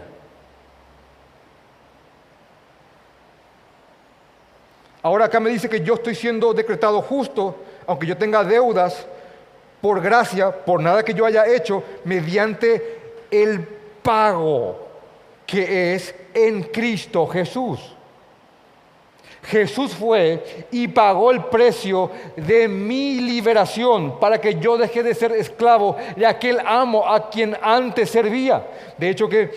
Ahora 5.03 5.25
acá 5.25 5.41
me 5.41 5.49
dice 5.49 5.71
que 5.71 5.81
yo 5.81 5.95
estoy 5.95 6.15
siendo 6.15 6.53
decretado 6.53 7.01
justo, 7.01 7.57
aunque 7.87 8.07
yo 8.07 8.19
tenga 8.19 8.45
deudas, 8.45 9.07
por 9.81 10.01
gracia, 10.01 10.51
por 10.51 10.81
nada 10.81 11.05
que 11.05 11.15
yo 11.15 11.25
haya 11.25 11.47
hecho, 11.47 11.83
mediante 12.05 12.99
el 13.31 13.61
pago 14.03 14.89
que 15.47 15.95
es 15.95 16.15
en 16.35 16.63
Cristo 16.65 17.27
Jesús. 17.27 17.97
Jesús 19.43 19.93
fue 19.95 20.67
y 20.71 20.87
pagó 20.89 21.31
el 21.31 21.45
precio 21.45 22.11
de 22.37 22.69
mi 22.69 23.21
liberación 23.21 24.21
para 24.21 24.41
que 24.41 24.57
yo 24.57 24.77
deje 24.77 25.03
de 25.03 25.15
ser 25.15 25.33
esclavo 25.33 25.97
de 26.15 26.27
aquel 26.27 26.61
amo 26.65 27.09
a 27.09 27.31
quien 27.31 27.57
antes 27.61 28.11
servía. 28.11 28.67
De 28.99 29.09
hecho 29.09 29.29
que 29.29 29.51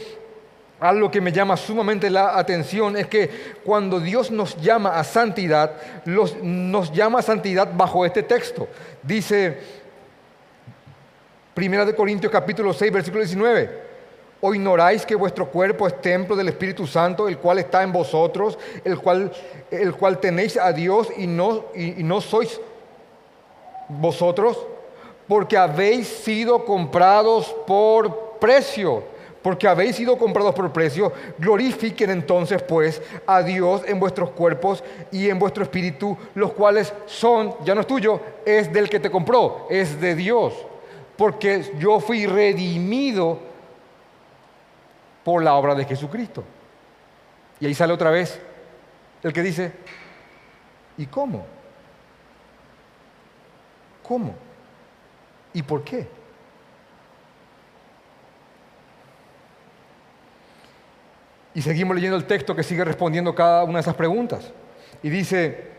algo 0.80 1.12
que 1.12 1.22
me 1.22 1.32
llama 1.32 1.58
sumamente 1.58 2.10
la 2.10 2.38
atención 2.38 2.98
es 2.98 3.08
que 3.08 3.30
cuando 3.64 4.00
Dios 4.00 4.32
nos 4.32 4.60
llama 4.62 4.98
a 4.98 5.04
santidad, 5.04 5.74
nos 6.06 6.92
llama 6.92 7.20
a 7.20 7.22
santidad 7.22 7.70
bajo 7.74 8.06
este 8.06 8.24
texto. 8.24 8.68
Dice 9.02 9.83
Primera 11.54 11.86
de 11.86 11.94
Corintios 11.94 12.32
capítulo 12.32 12.74
6, 12.74 12.92
versículo 12.92 13.24
19. 13.24 13.94
¿O 14.42 14.56
ignoráis 14.56 15.06
que 15.06 15.16
vuestro 15.16 15.48
cuerpo 15.50 15.88
es 15.88 16.02
templo 16.02 16.36
del 16.36 16.50
Espíritu 16.50 16.88
Santo, 16.88 17.28
el 17.28 17.38
cual 17.38 17.60
está 17.60 17.84
en 17.84 17.92
vosotros, 17.92 18.58
el 18.84 18.98
cual, 18.98 19.32
el 19.70 19.94
cual 19.94 20.20
tenéis 20.20 20.58
a 20.58 20.74
Dios 20.74 21.10
y 21.16 21.28
no, 21.28 21.66
y 21.76 22.04
no 22.04 22.22
sois 22.22 22.60
vosotros? 23.88 24.66
Porque 25.28 25.56
habéis 25.56 26.08
sido 26.08 26.66
comprados 26.66 27.56
por 27.68 28.40
precio 28.40 29.04
porque 29.44 29.68
habéis 29.68 29.98
sido 29.98 30.18
comprados 30.18 30.56
por 30.56 30.72
precio, 30.72 31.12
glorifiquen 31.38 32.10
entonces 32.10 32.64
pues 32.64 33.02
a 33.28 33.44
Dios 33.44 33.82
en 33.86 34.00
vuestros 34.00 34.30
cuerpos 34.32 34.82
y 35.12 35.30
en 35.30 35.38
vuestro 35.38 35.64
espíritu, 35.64 36.18
los 36.34 36.54
cuales 36.54 36.94
son, 37.06 37.54
ya 37.66 37.76
no 37.76 37.82
es 37.82 37.88
tuyo, 37.88 38.22
es 38.46 38.72
del 38.72 38.90
que 38.90 39.02
te 39.02 39.12
compró, 39.12 39.68
es 39.70 40.00
de 40.00 40.16
Dios, 40.16 40.54
porque 41.18 41.74
yo 41.78 42.00
fui 42.00 42.26
redimido 42.26 43.40
por 45.24 45.44
la 45.44 45.54
obra 45.56 45.76
de 45.76 45.86
Jesucristo. 45.86 46.44
Y 47.60 47.66
ahí 47.66 47.74
sale 47.74 47.94
otra 47.94 48.10
vez 48.10 48.40
el 49.22 49.32
que 49.32 49.42
dice, 49.42 49.72
¿y 50.98 51.06
cómo? 51.06 51.46
¿Cómo? 54.02 54.36
¿Y 55.54 55.62
por 55.64 55.84
qué? 55.84 56.08
Y 61.56 61.62
seguimos 61.62 61.96
leyendo 61.96 62.18
el 62.18 62.26
texto 62.26 62.56
que 62.56 62.64
sigue 62.64 62.84
respondiendo 62.84 63.36
cada 63.36 63.64
una 63.64 63.76
de 63.76 63.82
esas 63.82 63.96
preguntas. 63.96 64.52
Y 65.04 65.10
dice, 65.10 65.73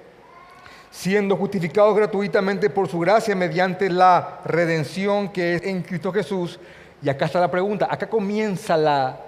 siendo 0.94 1.36
justificados 1.36 1.96
gratuitamente 1.96 2.70
por 2.70 2.86
su 2.86 3.00
gracia 3.00 3.34
mediante 3.34 3.90
la 3.90 4.38
redención 4.44 5.28
que 5.28 5.56
es 5.56 5.62
en 5.64 5.82
Cristo 5.82 6.12
Jesús. 6.12 6.60
Y 7.02 7.08
acá 7.08 7.24
está 7.24 7.40
la 7.40 7.50
pregunta, 7.50 7.88
acá 7.90 8.08
comienza 8.08 8.76
la, 8.76 9.18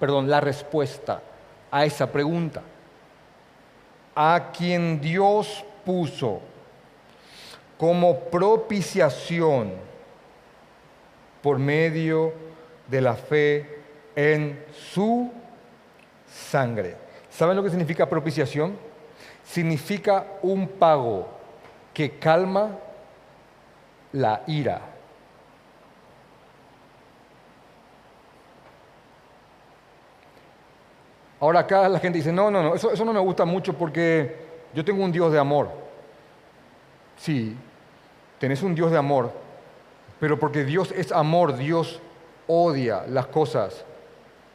perdón, 0.00 0.28
la 0.28 0.40
respuesta 0.40 1.22
a 1.70 1.84
esa 1.84 2.10
pregunta. 2.10 2.62
A 4.16 4.50
quien 4.52 5.00
Dios 5.00 5.64
puso 5.86 6.40
como 7.78 8.18
propiciación 8.18 9.74
por 11.40 11.60
medio 11.60 12.32
de 12.88 13.00
la 13.00 13.14
fe 13.14 13.78
en 14.16 14.64
su 14.92 15.30
sangre. 16.26 16.96
¿Saben 17.30 17.54
lo 17.54 17.62
que 17.62 17.70
significa 17.70 18.08
propiciación? 18.08 18.76
Significa 19.44 20.26
un 20.42 20.68
pago 20.68 21.28
que 21.92 22.18
calma 22.18 22.78
la 24.12 24.42
ira. 24.46 24.80
Ahora 31.40 31.60
acá 31.60 31.88
la 31.88 31.98
gente 31.98 32.18
dice, 32.18 32.32
no, 32.32 32.50
no, 32.50 32.62
no, 32.62 32.74
eso, 32.76 32.92
eso 32.92 33.04
no 33.04 33.12
me 33.12 33.18
gusta 33.18 33.44
mucho 33.44 33.76
porque 33.76 34.36
yo 34.74 34.84
tengo 34.84 35.02
un 35.02 35.10
Dios 35.10 35.32
de 35.32 35.40
amor. 35.40 35.70
Sí, 37.16 37.56
tenés 38.38 38.62
un 38.62 38.74
Dios 38.74 38.92
de 38.92 38.98
amor, 38.98 39.32
pero 40.20 40.38
porque 40.38 40.64
Dios 40.64 40.92
es 40.92 41.10
amor, 41.10 41.56
Dios 41.56 42.00
odia 42.46 43.04
las 43.08 43.26
cosas 43.26 43.84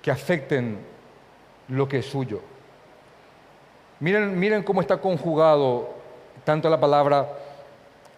que 0.01 0.11
afecten 0.11 0.77
lo 1.67 1.89
que 1.89 1.99
es 1.99 2.05
suyo. 2.05 2.41
Miren, 3.99 4.39
miren 4.39 4.63
cómo 4.63 4.81
está 4.81 4.97
conjugado 4.97 5.89
tanto 6.43 6.69
la 6.69 6.79
palabra 6.79 7.27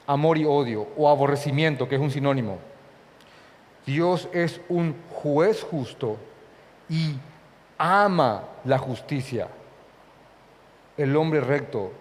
amor 0.06 0.38
y 0.38 0.46
odio 0.46 0.88
o 0.98 1.10
aborrecimiento, 1.10 1.88
que 1.88 1.96
es 1.96 2.02
un 2.02 2.12
sinónimo. 2.12 2.58
Dios 3.86 4.28
es 4.34 4.60
un 4.68 4.96
juez 5.12 5.64
justo 5.64 6.18
y 6.90 7.16
ama 7.78 8.44
la 8.66 8.78
justicia. 8.78 9.48
El 10.98 11.16
hombre 11.16 11.40
recto 11.40 11.92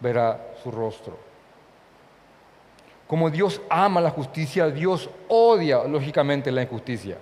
verá 0.00 0.54
su 0.62 0.70
rostro. 0.70 1.18
Como 3.06 3.28
Dios 3.30 3.60
ama 3.68 4.00
la 4.00 4.10
justicia, 4.10 4.70
Dios 4.70 5.10
odia 5.28 5.84
lógicamente 5.84 6.50
la 6.50 6.62
injusticia 6.62 7.18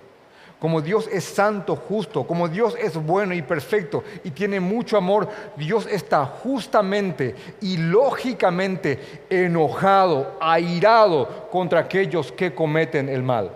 como 0.63 0.81
Dios 0.81 1.09
es 1.11 1.25
santo, 1.25 1.75
justo, 1.75 2.25
como 2.25 2.47
Dios 2.47 2.73
es 2.79 2.95
bueno 2.95 3.33
y 3.33 3.41
perfecto 3.41 4.01
y 4.23 4.31
tiene 4.31 4.61
mucho 4.61 4.95
amor, 4.95 5.27
Dios 5.57 5.85
está 5.91 6.25
justamente 6.25 7.35
y 7.59 7.75
lógicamente 7.75 9.25
enojado, 9.29 10.37
airado 10.39 11.49
contra 11.51 11.81
aquellos 11.81 12.31
que 12.31 12.55
cometen 12.55 13.09
el 13.09 13.23
mal. 13.23 13.51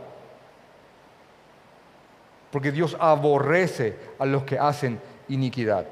Porque 2.52 2.74
Dios 2.74 2.98
aborrece 3.00 3.96
a 4.20 4.26
los 4.26 4.44
que 4.44 4.60
hacen 4.60 5.00
iniquidad. 5.30 5.86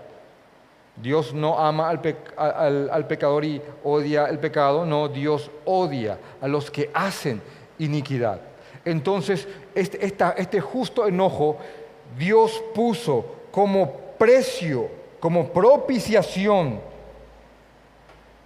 Dios 0.98 1.34
no 1.34 1.58
ama 1.58 1.90
al, 1.90 3.08
pecador 3.08 3.46
y 3.46 3.62
odia 3.86 4.26
el 4.26 4.40
pecado, 4.40 4.86
no, 4.86 5.08
Dios 5.08 5.50
odia 5.64 6.18
a 6.42 6.48
los 6.50 6.70
que 6.70 6.92
hacen 6.94 7.42
iniquidad. 7.80 8.42
Entonces, 8.84 9.48
este, 9.76 10.06
este, 10.38 10.62
justo 10.62 11.08
enojo 11.08 11.58
Dios 12.18 12.64
puso 12.74 13.26
como 13.52 13.92
precio, 14.18 14.90
como 15.20 15.50
propiciación 15.50 16.80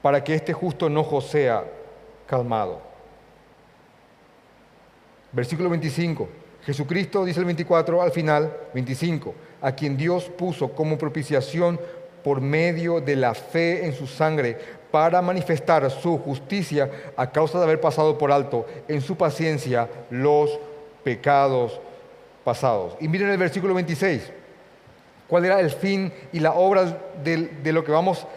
para 0.02 0.24
que 0.24 0.34
este 0.36 0.54
justo 0.54 0.88
enojo 0.88 1.22
sea 1.22 1.66
calmado. 2.26 2.82
Versículo 5.32 5.70
25. 5.70 6.28
Jesucristo 6.66 7.24
dice 7.24 7.40
el 7.40 7.46
24 7.46 8.02
al 8.02 8.12
final, 8.12 8.52
25, 8.74 9.34
a 9.62 9.72
quien 9.72 9.96
Dios 9.96 10.26
puso 10.26 10.74
como 10.74 10.98
propiciación 10.98 11.80
por 12.24 12.42
medio 12.42 13.00
de 13.00 13.16
la 13.16 13.34
fe 13.34 13.86
en 13.86 13.94
su 13.94 14.08
sangre 14.08 14.58
para 14.92 15.22
manifestar 15.22 15.90
su 15.92 16.18
justicia 16.18 16.90
a 17.16 17.30
causa 17.32 17.60
de 17.60 17.64
haber 17.64 17.80
pasado 17.80 18.18
por 18.18 18.32
alto 18.32 18.66
en 18.88 19.02
su 19.02 19.16
paciencia 19.16 19.88
los 20.10 20.60
pecados 21.10 21.82
pasados. 22.44 22.96
Y 23.00 23.08
miren 23.08 23.32
el 23.32 23.38
versículo 23.40 23.74
26. 23.74 24.32
¿Cuál 25.28 25.46
era 25.46 25.60
el 25.60 25.72
fin 25.72 26.14
y 26.32 26.40
la 26.40 26.54
obra 26.54 26.84
de, 27.24 27.74
lo 27.74 27.84
que 27.84 27.92
vamos, 27.92 28.28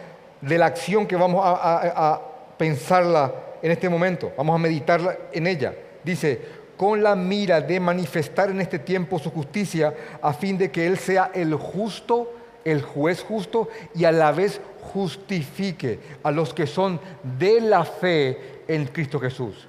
de 0.41 0.57
la 0.57 0.65
acción 0.65 1.05
que 1.05 1.15
vamos 1.15 1.43
a, 1.45 2.19
pensarla 2.57 3.31
en 3.61 3.69
este 3.69 3.87
momento? 3.89 4.31
Vamos 4.35 4.55
a 4.55 4.57
meditarla 4.57 5.15
en 5.31 5.45
ella. 5.45 5.75
Dice, 6.03 6.41
con 6.75 7.03
la 7.03 7.15
mira 7.15 7.61
de 7.61 7.79
manifestar 7.79 8.49
en 8.49 8.59
este 8.59 8.79
tiempo 8.79 9.19
su 9.19 9.29
justicia 9.29 9.93
a 10.19 10.33
fin 10.33 10.57
de 10.57 10.71
que 10.71 10.87
Él 10.87 10.97
sea 10.97 11.29
el 11.31 11.53
justo 11.53 12.27
el 12.65 12.81
juez 12.81 13.21
justo 13.21 13.67
y 13.93 14.05
a 14.05 14.11
la 14.13 14.31
vez 14.31 14.61
justifique 14.93 15.99
a 16.23 16.31
los 16.31 16.53
que 16.53 16.65
son 16.65 16.97
de 17.37 17.59
la 17.59 17.83
fe 17.83 18.61
en 18.69 18.85
Cristo 18.85 19.19
Jesús. 19.19 19.67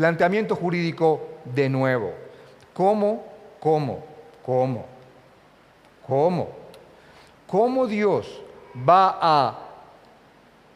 Planteamiento 0.00 0.56
jurídico 0.56 1.20
de 1.44 1.68
nuevo. 1.68 2.14
¿Cómo? 2.72 3.22
¿Cómo? 3.60 4.02
¿Cómo? 4.42 4.86
¿Cómo? 6.06 6.48
¿Cómo 7.46 7.86
Dios 7.86 8.40
va 8.74 9.18
a 9.20 9.58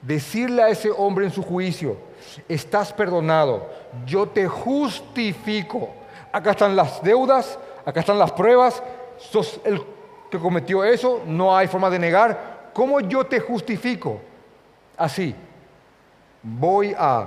decirle 0.02 0.62
a 0.62 0.68
ese 0.68 0.90
hombre 0.90 1.24
en 1.24 1.30
su 1.30 1.42
juicio, 1.42 1.96
estás 2.46 2.92
perdonado, 2.92 3.66
yo 4.04 4.28
te 4.28 4.46
justifico? 4.46 5.88
Acá 6.30 6.50
están 6.50 6.76
las 6.76 7.02
deudas, 7.02 7.58
acá 7.86 8.00
están 8.00 8.18
las 8.18 8.32
pruebas, 8.32 8.82
sos 9.16 9.58
el 9.64 9.80
que 10.30 10.38
cometió 10.38 10.84
eso, 10.84 11.22
no 11.24 11.56
hay 11.56 11.66
forma 11.66 11.88
de 11.88 11.98
negar. 11.98 12.72
¿Cómo 12.74 13.00
yo 13.00 13.24
te 13.24 13.40
justifico? 13.40 14.20
Así, 14.98 15.34
voy 16.42 16.94
a 16.98 17.26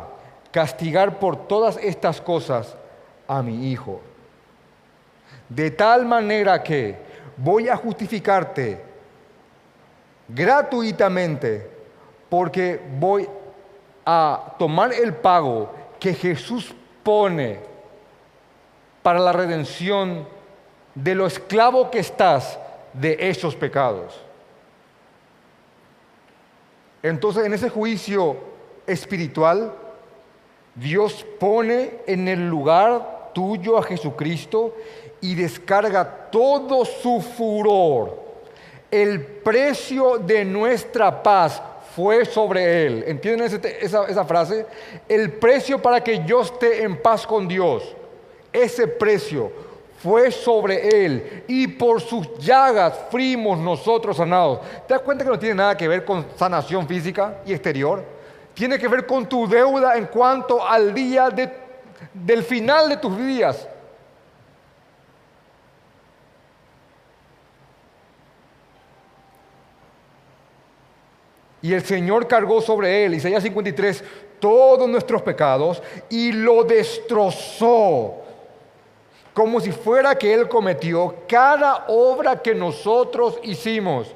castigar 0.52 1.20
por 1.20 1.48
todas 1.48 1.78
estas 1.78 2.22
cosas 2.22 2.76
a 3.28 3.41
mi 3.41 3.72
hijo. 3.72 4.02
De 5.50 5.72
tal 5.72 6.06
manera 6.06 6.62
que 6.64 6.98
voy 7.38 7.70
a 7.70 7.76
justificarte 7.76 8.82
gratuitamente 10.28 11.70
porque 12.30 12.82
voy 13.00 13.28
a 14.06 14.54
tomar 14.58 14.93
el 14.93 15.14
pago 15.14 15.72
que 16.00 16.14
Jesús 16.14 16.74
pone 17.04 17.60
para 19.02 19.20
la 19.20 19.32
redención 19.32 20.28
de 20.95 21.16
lo 21.16 21.28
esclavo 21.28 21.89
que 21.89 22.00
estás 22.00 22.60
de 22.93 23.18
esos 23.20 23.56
pecados. 23.56 24.20
Entonces, 27.04 27.45
en 27.45 27.54
ese 27.54 27.70
juicio 27.70 28.36
espiritual, 28.86 29.74
Dios 30.80 31.25
pone 31.39 32.01
en 32.05 32.28
el 32.28 32.47
lugar 32.47 33.32
tuyo 33.34 33.78
a 33.78 33.84
Jesucristo 33.84 34.75
y 35.21 35.34
descarga 35.34 36.30
todo 36.32 36.86
su 36.86 37.19
furor. 37.19 38.28
El 38.91 39.21
precio 39.21 40.19
de 40.19 40.45
nuestra 40.45 41.23
paz 41.23 41.61
fue 41.95 42.25
sobre 42.25 42.86
él. 42.86 43.03
¿Entienden 43.07 43.49
esa, 43.82 44.25
frase? 44.25 44.67
El 45.09 45.34
precio 45.34 45.82
para 45.82 46.03
que 46.03 46.23
yo 46.25 46.41
esté 46.41 46.84
en 46.84 47.01
paz 47.01 47.25
con 47.25 47.47
Dios. 47.47 47.95
Ese 48.53 48.88
precio 48.88 49.51
fue 49.97 50.32
sobre 50.32 51.05
él 51.05 51.43
y 51.47 51.67
por 51.67 52.01
sus 52.01 52.38
llagas 52.38 52.93
fuimos 53.09 53.57
nosotros 53.57 54.17
sanados. 54.17 54.59
¿Te 54.88 54.93
das 54.93 55.01
cuenta 55.01 55.23
que 55.23 55.32
no 55.32 55.39
tiene 55.39 55.55
nada 55.55 55.75
que 55.75 55.88
ver 55.88 56.05
con 56.05 56.23
sanación 56.36 56.88
física 56.88 57.41
y 57.47 57.53
exterior? 57.53 58.16
Tiene 58.58 58.80
que 58.80 58.88
ver 58.88 59.05
con 59.05 59.30
tu 59.30 59.47
deuda 59.47 59.95
en 59.97 60.08
cuanto 60.08 60.68
al 60.68 60.91
día 60.91 61.30
del 62.12 62.43
final 62.43 62.89
de 62.89 62.97
tus 62.97 63.16
días. 63.16 63.68
Y 71.62 71.72
el 71.72 71.84
Señor 71.86 72.28
cargó 72.28 72.60
sobre 72.60 73.05
él, 73.05 73.14
Isaías 73.14 73.43
53, 73.43 74.03
todos 74.39 74.89
nuestros 74.89 75.22
pecados 75.22 75.84
y 76.10 76.32
lo 76.32 76.64
destrozó 76.64 78.24
como 79.36 79.60
si 79.60 79.72
fuera 79.72 80.16
que 80.16 80.34
Él 80.34 80.49
cometió 80.49 81.14
cada 81.28 81.86
obra 81.89 82.41
que 82.41 82.55
nosotros 82.55 83.38
hicimos. 83.43 84.16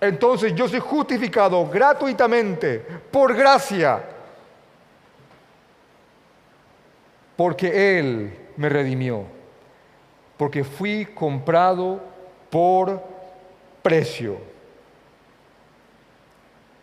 Entonces 0.00 0.54
yo 0.54 0.68
soy 0.68 0.80
justificado 0.80 1.66
gratuitamente, 1.66 2.78
por 3.10 3.34
gracia, 3.34 4.02
porque 7.36 7.98
Él 7.98 8.36
me 8.56 8.68
redimió, 8.68 9.24
porque 10.36 10.64
fui 10.64 11.06
comprado 11.06 12.00
por 12.50 13.02
precio. 13.82 14.38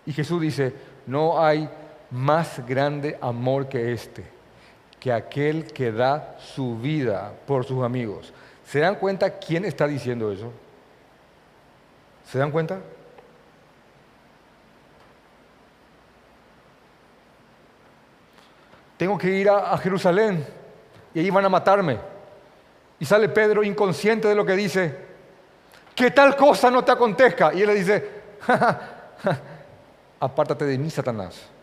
Y 0.05 0.11
Jesús 0.11 0.41
dice, 0.41 0.73
no 1.05 1.43
hay 1.43 1.69
más 2.11 2.65
grande 2.65 3.17
amor 3.21 3.69
que 3.69 3.93
este 3.93 4.33
que 5.03 5.11
aquel 5.11 5.65
que 5.65 5.91
da 5.91 6.37
su 6.39 6.77
vida 6.77 7.33
por 7.45 7.65
sus 7.65 7.83
amigos. 7.83 8.31
¿Se 8.65 8.79
dan 8.79 8.95
cuenta 8.95 9.37
quién 9.37 9.65
está 9.65 9.85
diciendo 9.85 10.31
eso? 10.31 10.49
¿Se 12.23 12.39
dan 12.39 12.51
cuenta? 12.51 12.79
Tengo 18.97 19.17
que 19.17 19.29
ir 19.29 19.49
a, 19.49 19.77
Jerusalén 19.77 20.45
y 21.13 21.19
ahí 21.19 21.29
van 21.29 21.45
a 21.45 21.49
matarme. 21.49 21.97
Y 22.99 23.05
sale 23.05 23.29
Pedro 23.29 23.63
inconsciente 23.63 24.27
de 24.27 24.35
lo 24.35 24.45
que 24.45 24.53
dice, 24.53 24.95
que 25.95 26.11
tal 26.11 26.35
cosa 26.35 26.71
no 26.71 26.83
te 26.83 26.91
acontezca. 26.91 27.53
Y 27.53 27.61
él 27.61 27.67
le 27.67 27.75
dice, 27.75 28.09
apártate 30.19 30.65
de 30.65 30.77
mí, 30.77 30.89
Satanás. 30.89 31.53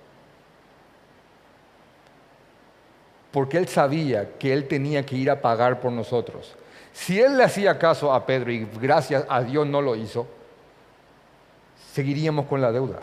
porque 3.30 3.58
él 3.58 3.68
sabía 3.68 4.36
que 4.38 4.52
él 4.52 4.66
tenía 4.66 5.04
que 5.04 5.16
ir 5.16 5.30
a 5.30 5.40
pagar 5.40 5.80
por 5.80 5.92
nosotros. 5.92 6.56
Si 6.92 7.20
él 7.20 7.36
le 7.36 7.44
hacía 7.44 7.78
caso 7.78 8.12
a 8.12 8.26
Pedro 8.26 8.50
y 8.50 8.66
gracias 8.80 9.24
a 9.28 9.42
Dios 9.42 9.66
no 9.66 9.80
lo 9.80 9.94
hizo, 9.94 10.26
seguiríamos 11.92 12.46
con 12.46 12.60
la 12.60 12.72
deuda. 12.72 12.98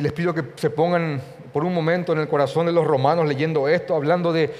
Y 0.00 0.02
les 0.02 0.14
pido 0.14 0.32
que 0.32 0.42
se 0.56 0.70
pongan 0.70 1.20
por 1.52 1.62
un 1.62 1.74
momento 1.74 2.14
en 2.14 2.20
el 2.20 2.26
corazón 2.26 2.64
de 2.64 2.72
los 2.72 2.86
romanos 2.86 3.28
leyendo 3.28 3.68
esto, 3.68 3.94
hablando 3.94 4.32
de, 4.32 4.50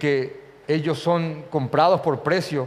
que 0.00 0.40
ellos 0.66 0.98
son 0.98 1.44
comprados 1.50 2.00
por 2.00 2.22
precio 2.22 2.66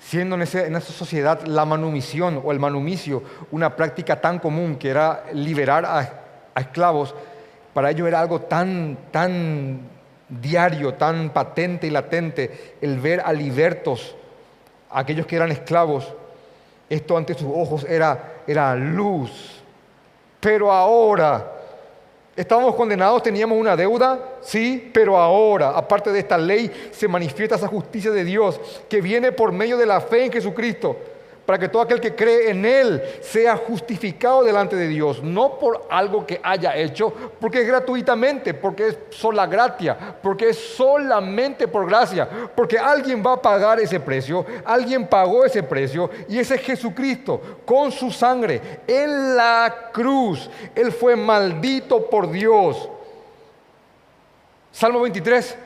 siendo 0.00 0.34
en, 0.34 0.42
esa 0.42 0.80
sociedad 0.80 1.42
la 1.46 1.64
manumisión 1.64 2.42
o 2.44 2.50
el 2.50 2.58
manumicio 2.58 3.22
una 3.52 3.76
práctica 3.76 4.20
tan 4.20 4.40
común 4.40 4.74
que 4.74 4.88
era 4.88 5.26
liberar 5.32 5.84
a, 5.84 6.60
esclavos, 6.60 7.14
para 7.72 7.92
ellos 7.92 8.08
era 8.08 8.18
algo 8.18 8.40
tan, 8.40 8.98
tan 9.12 9.82
diario, 10.28 10.94
tan 10.94 11.30
patente 11.30 11.86
y 11.86 11.90
latente 11.90 12.74
el 12.80 12.98
ver 12.98 13.22
a 13.24 13.32
libertos, 13.32 14.16
a 14.90 14.98
aquellos 14.98 15.24
que 15.24 15.36
eran 15.36 15.52
esclavos, 15.52 16.12
esto 16.90 17.16
ante 17.16 17.34
sus 17.34 17.52
ojos 17.54 17.86
era, 17.88 18.42
era 18.48 18.74
luz. 18.74 19.55
Pero 20.46 20.70
ahora 20.70 21.56
Estábamos 22.36 22.74
condenados, 22.74 23.22
teníamos 23.22 23.58
una 23.58 23.74
deuda, 23.74 24.36
sí, 24.42 24.90
pero 24.92 25.16
ahora, 25.16 25.70
aparte 25.70 26.12
de 26.12 26.18
esta 26.18 26.36
ley, 26.36 26.70
se 26.90 27.08
manifiesta 27.08 27.54
esa 27.54 27.66
justicia 27.66 28.10
de 28.10 28.24
Dios 28.24 28.60
que 28.90 29.00
viene 29.00 29.32
por 29.32 29.52
medio 29.52 29.78
de 29.78 29.86
la 29.86 30.02
fe 30.02 30.26
en 30.26 30.32
Jesucristo 30.32 30.96
para 31.46 31.58
que 31.58 31.68
todo 31.68 31.82
aquel 31.82 32.00
que 32.00 32.14
cree 32.14 32.50
en 32.50 32.64
Él 32.64 33.02
sea 33.22 33.56
justificado 33.56 34.42
delante 34.42 34.74
de 34.74 34.88
Dios, 34.88 35.22
no 35.22 35.58
por 35.58 35.86
algo 35.88 36.26
que 36.26 36.40
haya 36.42 36.76
hecho, 36.76 37.12
porque 37.40 37.60
es 37.60 37.66
gratuitamente, 37.68 38.52
porque 38.52 38.88
es 38.88 38.98
sola 39.10 39.46
gracia, 39.46 39.96
porque 40.20 40.48
es 40.48 40.58
solamente 40.58 41.68
por 41.68 41.86
gracia, 41.86 42.28
porque 42.54 42.78
alguien 42.78 43.22
va 43.24 43.34
a 43.34 43.42
pagar 43.42 43.78
ese 43.78 44.00
precio, 44.00 44.44
alguien 44.64 45.06
pagó 45.06 45.44
ese 45.44 45.62
precio, 45.62 46.10
y 46.28 46.40
ese 46.40 46.56
es 46.56 46.62
Jesucristo, 46.62 47.40
con 47.64 47.92
su 47.92 48.10
sangre, 48.10 48.80
en 48.86 49.36
la 49.36 49.90
cruz, 49.92 50.50
Él 50.74 50.90
fue 50.90 51.14
maldito 51.14 52.10
por 52.10 52.28
Dios. 52.28 52.90
Salmo 54.72 55.00
23, 55.00 55.56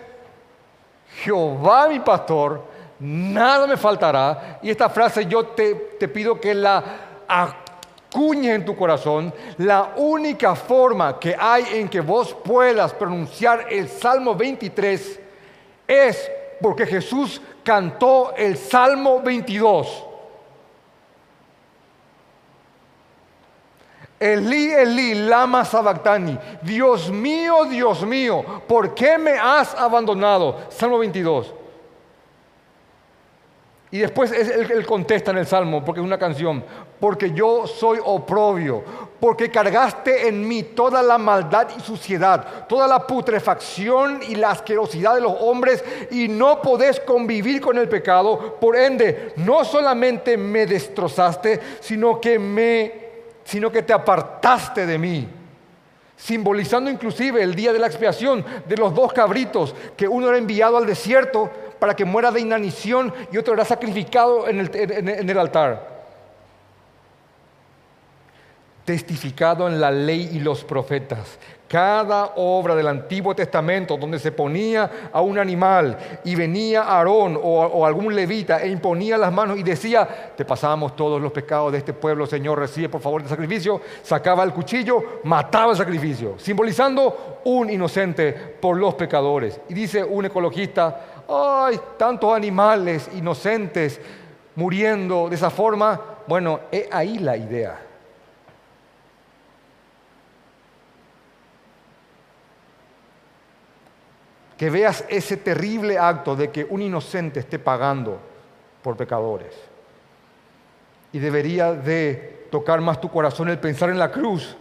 Jehová 1.25 1.89
mi 1.89 2.01
pastor, 2.01 2.70
nada 3.01 3.67
me 3.67 3.77
faltará. 3.77 4.61
Y 4.63 4.71
esta 4.71 4.89
frase 4.89 5.27
yo 5.27 5.47
te, 5.47 5.75
pido 6.09 6.41
que 6.41 6.55
la 6.55 6.85
acuñe 7.27 8.55
en 8.55 8.65
tu 8.65 8.77
corazón. 8.77 9.33
La 9.59 9.95
única 9.97 10.55
forma 10.55 11.19
que 11.19 11.35
hay 11.39 11.65
en 11.73 11.89
que 11.89 12.01
vos 12.01 12.35
puedas 12.45 12.93
pronunciar 12.93 13.67
el 13.71 13.89
Salmo 13.89 14.35
23 14.35 15.21
es 15.89 16.31
porque 16.61 16.87
Jesús 16.87 17.41
cantó 17.65 18.35
el 18.37 18.57
Salmo 18.57 19.21
22. 19.21 20.05
Elí, 24.21 24.71
Elí, 24.71 25.15
lama 25.15 25.65
sabactani. 25.65 26.39
Dios 26.61 27.11
mío, 27.11 27.65
Dios 27.65 28.05
mío, 28.05 28.45
¿por 28.69 28.95
qué 28.95 29.17
me 29.17 29.33
has 29.33 29.75
abandonado? 29.75 30.67
Salmo 30.69 30.99
22. 30.99 31.55
Y 33.93 33.99
después 33.99 34.31
él, 34.31 34.87
contesta 34.87 35.33
en 35.33 35.39
el 35.39 35.47
Salmo, 35.47 35.85
porque 35.85 36.01
es 36.01 36.07
una 36.07 36.19
canción, 36.19 36.65
porque 37.01 37.33
yo 37.33 37.67
soy 37.67 37.99
oprobio, 38.05 38.85
porque 39.19 39.51
cargaste 39.51 40.29
en 40.29 40.47
mí 40.47 40.63
toda 40.63 41.03
la 41.03 41.19
maldad 41.19 41.67
y 41.77 41.81
suciedad, 41.81 42.69
toda 42.69 42.87
la 42.87 43.05
putrefacción 43.05 44.21
y 44.29 44.37
la 44.37 44.51
asquerosidad 44.51 45.17
de 45.17 45.23
los 45.23 45.35
hombres, 45.41 45.83
y 46.13 46.29
no 46.29 46.63
podés 46.63 47.01
convivir 47.01 47.61
con 47.61 47.79
el 47.79 47.89
pecado. 47.89 48.57
Por 48.61 48.77
ende, 48.77 49.33
no 49.37 49.65
solamente 49.65 50.37
me 50.37 50.67
destrozaste, 50.67 51.59
sino 51.81 52.21
que 52.21 52.39
me, 52.39 52.93
sino 53.43 53.73
que 53.73 53.83
te 53.83 53.93
apartaste 53.93 54.87
de 54.87 54.99
mí 54.99 55.29
simbolizando 56.21 56.91
inclusive 56.91 57.43
el 57.43 57.55
día 57.55 57.73
de 57.73 57.79
la 57.79 57.87
expiación 57.87 58.45
de 58.69 58.77
los 58.77 58.95
dos 58.95 59.11
cabritos, 59.11 59.75
que 59.97 60.07
uno 60.07 60.29
era 60.29 60.37
enviado 60.37 60.77
al 60.77 60.85
desierto 60.85 61.51
para 61.81 61.97
que 61.97 62.05
muera 62.05 62.31
de 62.31 62.41
inanición 62.41 63.13
y 63.33 63.39
otro 63.39 63.55
era 63.55 63.65
sacrificado 63.65 64.47
en 64.47 64.61
el, 64.61 64.71
en 64.73 65.29
el 65.29 65.39
altar. 65.39 65.90
Testificado 68.91 69.69
en 69.69 69.81
la 69.81 69.93
ley 69.93 70.31
y 70.33 70.41
los 70.41 70.65
profetas 70.65 71.39
cada 71.69 72.33
obra 72.35 72.75
del 72.75 72.89
Antiguo 72.89 73.33
Testamento 73.33 73.97
donde 73.97 74.19
se 74.19 74.33
ponía 74.33 74.91
a 75.13 75.21
un 75.21 75.39
animal 75.39 75.97
y 76.25 76.35
venía 76.35 76.83
Aarón 76.83 77.39
o, 77.41 77.87
algún 77.87 78.13
levita 78.13 78.61
e 78.61 78.69
imponía 78.69 79.17
las 79.17 79.33
manos 79.33 79.57
y 79.57 79.63
decía, 79.63 80.33
te 80.37 80.45
pasamos 80.45 80.97
todos 80.97 81.23
los 81.23 81.31
pecados 81.31 81.71
de 81.71 81.79
este 81.79 81.93
pueblo, 81.93 82.27
Señor, 82.27 82.59
recibe 82.59 82.89
por 82.89 83.01
favor 83.01 83.23
el 83.23 83.29
sacrificio, 83.29 83.81
sacaba 84.03 84.43
el 84.43 84.53
cuchillo, 84.53 85.21
mataba 85.23 85.71
el 85.71 85.79
sacrificio, 85.79 86.35
simbolizando 86.37 87.39
un 87.45 87.71
inocente 87.71 88.33
por 88.33 88.77
los 88.77 88.95
pecadores. 88.95 89.61
Y 89.69 89.75
dice 89.75 90.03
un 90.03 90.25
ecologista, 90.25 91.25
ay, 91.29 91.79
tantos 91.97 92.35
animales 92.35 93.09
inocentes 93.15 94.01
muriendo 94.57 95.29
de 95.29 95.37
esa 95.37 95.51
forma. 95.51 96.01
Bueno, 96.27 96.63
es 96.73 96.89
ahí 96.91 97.21
la 97.21 97.37
idea. 97.37 97.90
Que 104.61 104.69
veas 104.69 105.07
ese 105.09 105.39
terrible 105.39 105.97
acto 105.97 106.37
de 106.37 106.51
que 106.51 106.67
un 106.69 106.83
inocente 106.83 107.41
esté 107.41 107.59
pagando 107.59 108.21
por 108.83 108.95
pecadores. 108.95 109.55
Y 111.15 111.19
debería 111.19 111.73
de 111.73 112.47
tocar 112.51 112.83
más 112.83 113.01
tu 113.01 113.09
corazón 113.09 113.49
el 113.49 113.59
pensar 113.59 113.89
en 113.89 113.99
la 113.99 114.11
cruz. 114.11 114.55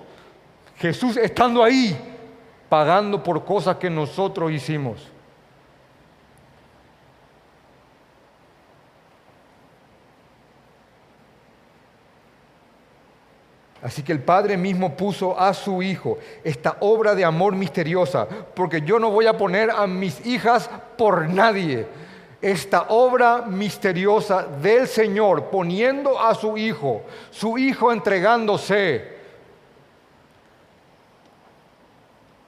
Jesús 0.77 1.17
estando 1.17 1.61
ahí, 1.61 1.99
pagando 2.69 3.21
por 3.21 3.43
cosas 3.43 3.75
que 3.75 3.89
nosotros 3.89 4.53
hicimos. 4.53 5.05
Así 13.81 14.03
que 14.03 14.11
el 14.11 14.19
Padre 14.19 14.57
mismo 14.57 14.95
puso 14.95 15.39
a 15.39 15.53
su 15.53 15.81
Hijo 15.81 16.17
esta 16.43 16.77
obra 16.81 17.15
de 17.15 17.23
amor 17.23 17.55
misteriosa, 17.55 18.27
porque 18.53 18.81
yo 18.81 18.99
no 18.99 19.09
voy 19.09 19.25
a 19.25 19.37
poner 19.37 19.71
a 19.71 19.87
mis 19.87 20.25
hijas 20.25 20.69
por 20.97 21.29
nadie. 21.29 21.87
Esta 22.41 22.87
obra 22.89 23.43
misteriosa 23.47 24.43
del 24.43 24.87
Señor 24.87 25.45
poniendo 25.45 26.19
a 26.19 26.35
su 26.35 26.57
Hijo, 26.57 27.03
su 27.31 27.57
Hijo 27.57 27.91
entregándose, 27.91 29.19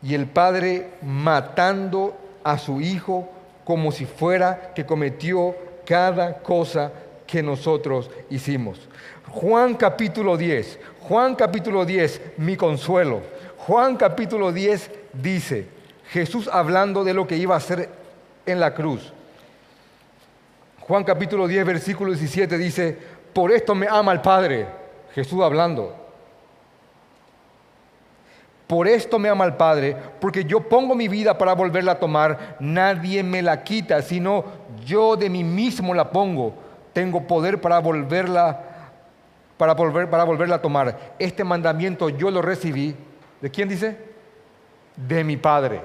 y 0.03 0.15
el 0.15 0.25
Padre 0.27 0.91
matando 1.01 2.17
a 2.43 2.57
su 2.57 2.81
Hijo 2.81 3.29
como 3.63 3.91
si 3.91 4.05
fuera 4.05 4.73
que 4.73 4.85
cometió 4.85 5.55
cada 5.85 6.39
cosa 6.39 6.91
que 7.27 7.41
nosotros 7.41 8.09
hicimos. 8.29 8.89
Juan 9.29 9.75
capítulo 9.75 10.35
10, 10.35 10.79
Juan 11.11 11.35
capítulo 11.35 11.83
10, 11.83 12.37
mi 12.37 12.55
consuelo. 12.55 13.19
Juan 13.57 13.97
capítulo 13.97 14.53
10 14.53 14.91
dice, 15.11 15.67
Jesús 16.07 16.49
hablando 16.49 17.03
de 17.03 17.13
lo 17.13 17.27
que 17.27 17.35
iba 17.35 17.53
a 17.53 17.57
hacer 17.57 17.89
en 18.45 18.61
la 18.61 18.73
cruz. 18.73 19.11
Juan 20.79 21.03
capítulo 21.03 21.49
10, 21.49 21.65
versículo 21.65 22.11
17 22.11 22.57
dice, 22.57 22.97
por 23.33 23.51
esto 23.51 23.75
me 23.75 23.89
ama 23.89 24.13
el 24.13 24.21
Padre. 24.21 24.67
Jesús 25.13 25.41
hablando. 25.41 25.93
Por 28.65 28.87
esto 28.87 29.19
me 29.19 29.27
ama 29.27 29.43
el 29.43 29.55
Padre, 29.55 29.97
porque 30.21 30.45
yo 30.45 30.61
pongo 30.61 30.95
mi 30.95 31.09
vida 31.09 31.37
para 31.37 31.55
volverla 31.55 31.91
a 31.91 31.99
tomar. 31.99 32.55
Nadie 32.61 33.21
me 33.21 33.41
la 33.41 33.65
quita, 33.65 34.01
sino 34.01 34.45
yo 34.85 35.17
de 35.17 35.29
mí 35.29 35.43
mismo 35.43 35.93
la 35.93 36.09
pongo. 36.09 36.53
Tengo 36.93 37.27
poder 37.27 37.59
para 37.59 37.79
volverla 37.79 38.70
para, 39.61 39.75
volver, 39.75 40.09
para 40.09 40.23
volverla 40.23 40.55
a 40.55 40.61
tomar. 40.61 41.13
Este 41.19 41.43
mandamiento 41.43 42.09
yo 42.09 42.31
lo 42.31 42.41
recibí. 42.41 42.95
¿De 43.39 43.51
quién 43.51 43.69
dice? 43.69 43.95
De 44.95 45.23
mi 45.23 45.37
Padre. 45.37 45.83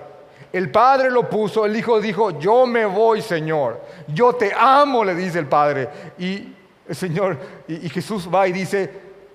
El 0.51 0.70
Padre 0.70 1.11
lo 1.11 1.29
puso, 1.29 1.66
el 1.66 1.77
Hijo 1.77 2.01
dijo, 2.01 2.39
yo 2.39 2.66
me 2.66 2.87
voy, 2.87 3.20
Señor. 3.20 3.83
Yo 4.09 4.33
te 4.33 4.51
amo, 4.59 5.05
le 5.05 5.14
dice 5.14 5.39
el 5.39 5.47
Padre. 5.47 5.91
Y 6.18 6.55
el 6.89 6.97
Señor, 6.97 7.39
y, 7.68 7.85
y 7.85 7.91
Jesús 7.91 8.27
va 8.35 8.49
y 8.49 8.53
dice, 8.53 8.91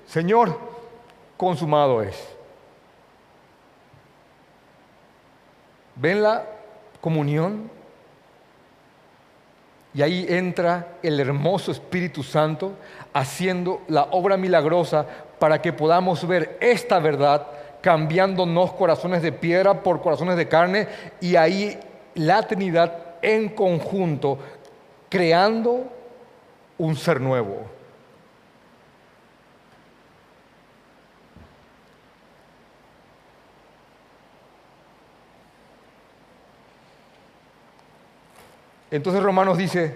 Señor, 0.07 0.57
consumado 1.37 2.01
es. 2.01 2.17
¿Ven 5.97 6.23
la 6.23 6.47
comunión? 6.99 7.69
Y 9.93 10.01
ahí 10.01 10.25
entra 10.29 10.95
el 11.03 11.19
hermoso 11.19 11.71
Espíritu 11.71 12.23
Santo 12.23 12.73
haciendo 13.13 13.81
la 13.87 14.03
obra 14.11 14.37
milagrosa 14.37 15.05
para 15.37 15.61
que 15.61 15.73
podamos 15.73 16.25
ver 16.25 16.57
esta 16.61 16.99
verdad, 16.99 17.47
cambiándonos 17.81 18.73
corazones 18.73 19.21
de 19.21 19.31
piedra 19.31 19.83
por 19.83 20.01
corazones 20.01 20.37
de 20.37 20.47
carne 20.47 20.87
y 21.19 21.35
ahí 21.35 21.77
la 22.15 22.43
Trinidad 22.43 22.93
en 23.21 23.49
conjunto 23.49 24.37
creando 25.09 25.83
un 26.77 26.95
ser 26.95 27.19
nuevo. 27.19 27.80
Entonces 38.91 39.23
Romanos 39.23 39.57
dice, 39.57 39.95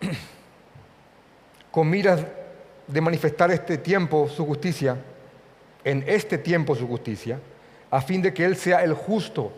con 1.70 1.88
miras 1.88 2.26
de 2.88 3.00
manifestar 3.00 3.52
este 3.52 3.78
tiempo 3.78 4.28
su 4.28 4.44
justicia, 4.44 4.96
en 5.84 6.04
este 6.08 6.36
tiempo 6.38 6.74
su 6.74 6.88
justicia, 6.88 7.38
a 7.88 8.00
fin 8.00 8.20
de 8.20 8.34
que 8.34 8.44
Él 8.44 8.56
sea 8.56 8.82
el 8.82 8.94
justo 8.94 9.52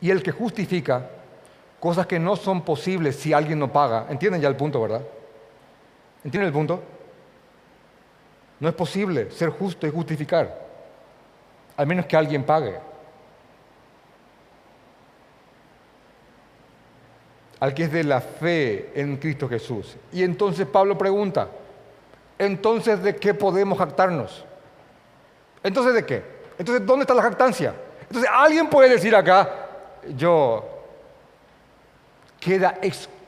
y 0.00 0.10
el 0.10 0.22
que 0.22 0.30
justifica 0.30 1.10
cosas 1.80 2.06
que 2.06 2.20
no 2.20 2.36
son 2.36 2.62
posibles 2.62 3.16
si 3.16 3.32
alguien 3.32 3.58
no 3.58 3.72
paga. 3.72 4.06
¿Entienden 4.10 4.40
ya 4.40 4.48
el 4.48 4.56
punto, 4.56 4.80
verdad? 4.80 5.02
¿Entienden 6.24 6.46
el 6.46 6.52
punto? 6.52 6.82
No 8.60 8.68
es 8.68 8.74
posible 8.74 9.30
ser 9.30 9.48
justo 9.48 9.86
y 9.86 9.90
justificar, 9.90 10.69
al 11.80 11.86
menos 11.86 12.04
que 12.04 12.14
alguien 12.14 12.44
pague. 12.44 12.78
al 17.58 17.74
que 17.74 17.84
es 17.84 17.92
de 17.92 18.04
la 18.04 18.20
fe 18.22 18.90
en 18.94 19.18
Cristo 19.18 19.46
Jesús. 19.46 19.96
Y 20.12 20.22
entonces 20.22 20.66
Pablo 20.66 20.96
pregunta, 20.96 21.48
entonces 22.38 23.02
¿de 23.02 23.16
qué 23.16 23.34
podemos 23.34 23.78
jactarnos? 23.78 24.44
Entonces 25.62 25.92
¿de 25.92 26.06
qué? 26.06 26.22
Entonces 26.58 26.86
¿dónde 26.86 27.02
está 27.02 27.12
la 27.12 27.22
jactancia? 27.22 27.74
Entonces 28.02 28.30
alguien 28.32 28.68
puede 28.68 28.88
decir 28.88 29.14
acá, 29.14 29.50
yo 30.16 30.64
queda 32.40 32.78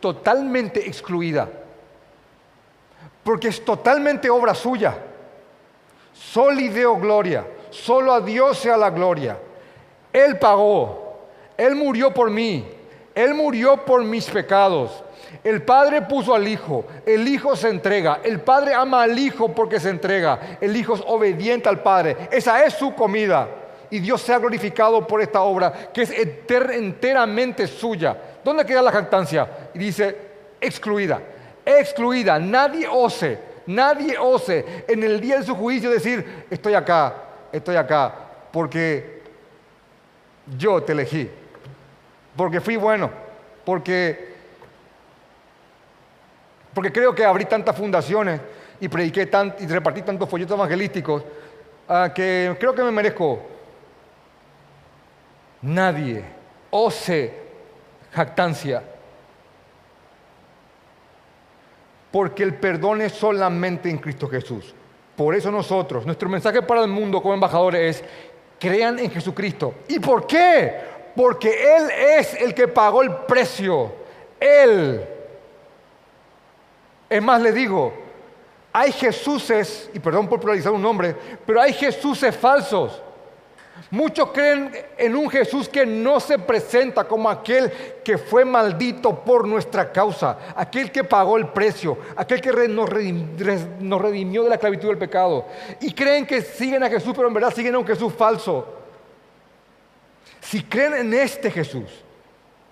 totalmente 0.00 0.86
excluida, 0.86 1.48
porque 3.22 3.48
es 3.48 3.62
totalmente 3.62 4.30
obra 4.30 4.54
suya. 4.54 4.96
Solideo 6.14 6.96
gloria, 6.98 7.46
solo 7.72 8.12
a 8.12 8.20
Dios 8.20 8.58
sea 8.58 8.76
la 8.76 8.90
gloria. 8.90 9.36
Él 10.12 10.38
pagó, 10.38 11.26
Él 11.56 11.74
murió 11.74 12.14
por 12.14 12.30
mí, 12.30 12.64
él 13.14 13.34
murió 13.34 13.84
por 13.84 14.04
mis 14.04 14.28
pecados. 14.28 15.04
El 15.44 15.62
Padre 15.62 16.02
puso 16.02 16.34
al 16.34 16.46
Hijo, 16.46 16.84
el 17.06 17.26
Hijo 17.26 17.56
se 17.56 17.68
entrega, 17.68 18.20
el 18.22 18.40
Padre 18.40 18.74
ama 18.74 19.02
al 19.02 19.18
Hijo 19.18 19.48
porque 19.48 19.80
se 19.80 19.90
entrega, 19.90 20.58
el 20.60 20.76
Hijo 20.76 20.94
es 20.94 21.02
obediente 21.06 21.68
al 21.68 21.80
Padre, 21.82 22.28
esa 22.30 22.64
es 22.64 22.74
su 22.74 22.94
comida. 22.94 23.48
Y 23.90 23.98
Dios 23.98 24.22
se 24.22 24.32
ha 24.32 24.38
glorificado 24.38 25.06
por 25.06 25.20
esta 25.20 25.42
obra 25.42 25.90
que 25.92 26.02
es 26.02 26.10
enteramente 26.10 27.66
suya. 27.66 28.16
¿Dónde 28.42 28.64
queda 28.64 28.80
la 28.80 28.92
jactancia? 28.92 29.48
Y 29.74 29.78
dice, 29.78 30.16
excluida, 30.60 31.20
excluida, 31.64 32.38
nadie 32.38 32.86
ose, 32.90 33.38
nadie 33.66 34.16
ose 34.18 34.84
en 34.88 35.02
el 35.02 35.20
día 35.20 35.38
de 35.38 35.44
su 35.44 35.54
juicio 35.54 35.90
decir, 35.90 36.46
estoy 36.50 36.72
acá, 36.72 37.14
estoy 37.52 37.76
acá, 37.76 38.14
porque 38.50 39.22
yo 40.58 40.82
te 40.82 40.92
elegí 40.92 41.30
porque 42.36 42.60
fui 42.60 42.76
bueno, 42.76 43.10
porque, 43.64 44.34
porque 46.72 46.92
creo 46.92 47.14
que 47.14 47.24
abrí 47.24 47.44
tantas 47.44 47.76
fundaciones 47.76 48.40
y 48.80 48.88
prediqué 48.88 49.30
y 49.58 49.66
repartí 49.66 50.02
tantos 50.02 50.28
folletos 50.28 50.56
evangelísticos 50.56 51.24
ah, 51.88 52.10
que 52.14 52.56
creo 52.58 52.74
que 52.74 52.82
me 52.82 52.90
merezco. 52.90 53.42
Nadie 55.62 56.24
ose 56.70 57.38
jactancia. 58.12 58.82
Porque 62.10 62.42
el 62.42 62.54
perdón 62.54 63.02
es 63.02 63.12
solamente 63.12 63.88
en 63.88 63.98
Cristo 63.98 64.28
Jesús. 64.28 64.74
Por 65.22 65.34
eso 65.34 65.50
nosotros, 65.50 66.04
nuestro 66.04 66.28
mensaje 66.28 66.62
para 66.62 66.82
el 66.82 66.88
mundo 66.88 67.20
como 67.22 67.34
embajadores 67.34 67.96
es, 67.96 68.04
crean 68.58 68.98
en 68.98 69.10
Jesucristo. 69.10 69.74
¿Y 69.88 69.98
por 69.98 70.26
qué? 70.26 70.92
porque 71.14 71.76
Él 71.76 71.90
es 72.18 72.34
el 72.34 72.54
que 72.54 72.68
pagó 72.68 73.02
el 73.02 73.12
precio. 73.26 73.92
Él. 74.40 75.04
Es 77.08 77.22
más, 77.22 77.40
le 77.42 77.52
digo, 77.52 77.92
hay 78.72 78.90
Jesuses, 78.92 79.90
y 79.92 79.98
perdón 79.98 80.28
por 80.28 80.40
pluralizar 80.40 80.72
un 80.72 80.82
nombre, 80.82 81.14
pero 81.46 81.60
hay 81.60 81.72
Jesuses 81.72 82.34
falsos. 82.34 83.02
Muchos 83.90 84.30
creen 84.30 84.72
en 84.96 85.16
un 85.16 85.28
Jesús 85.28 85.68
que 85.68 85.84
no 85.84 86.18
se 86.18 86.38
presenta 86.38 87.04
como 87.04 87.28
aquel 87.28 87.70
que 88.02 88.16
fue 88.16 88.44
maldito 88.44 89.22
por 89.22 89.46
nuestra 89.46 89.92
causa, 89.92 90.38
aquel 90.56 90.90
que 90.90 91.04
pagó 91.04 91.36
el 91.36 91.48
precio, 91.48 91.98
aquel 92.16 92.40
que 92.40 92.68
nos 92.68 92.88
redimió 92.88 94.44
de 94.44 94.48
la 94.48 94.54
esclavitud 94.54 94.88
del 94.88 94.98
pecado. 94.98 95.46
Y 95.80 95.92
creen 95.92 96.26
que 96.26 96.40
siguen 96.40 96.82
a 96.82 96.88
Jesús, 96.88 97.12
pero 97.14 97.28
en 97.28 97.34
verdad 97.34 97.52
siguen 97.54 97.74
a 97.74 97.78
un 97.78 97.86
Jesús 97.86 98.14
falso. 98.14 98.66
Si 100.40 100.62
creen 100.62 100.94
en 100.94 101.14
este 101.14 101.50
Jesús, 101.50 101.90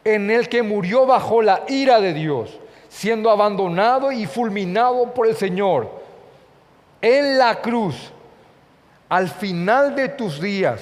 en 0.03 0.30
el 0.30 0.48
que 0.48 0.62
murió 0.62 1.05
bajo 1.07 1.42
la 1.42 1.64
ira 1.68 2.01
de 2.01 2.14
Dios, 2.14 2.59
siendo 2.88 3.30
abandonado 3.30 4.11
y 4.11 4.26
fulminado 4.26 5.12
por 5.12 5.26
el 5.26 5.36
Señor, 5.36 6.01
en 7.03 7.38
la 7.38 7.61
cruz, 7.61 8.11
al 9.11 9.28
final 9.28 9.94
de 9.94 10.08
tus 10.08 10.40
días, 10.40 10.80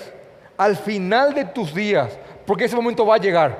al 0.56 0.76
final 0.76 1.34
de 1.34 1.46
tus 1.46 1.74
días, 1.74 2.16
porque 2.46 2.66
ese 2.66 2.76
momento 2.76 3.04
va 3.04 3.16
a 3.16 3.18
llegar, 3.18 3.58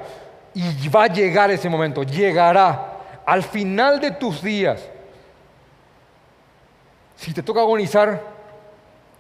Y 0.54 0.88
va 0.88 1.04
a 1.04 1.06
llegar 1.08 1.50
ese 1.50 1.68
momento, 1.68 2.02
llegará 2.02 2.98
al 3.24 3.42
final 3.42 4.00
de 4.00 4.10
tus 4.12 4.42
días. 4.42 4.82
Si 7.16 7.32
te 7.32 7.42
toca 7.42 7.60
agonizar 7.60 8.20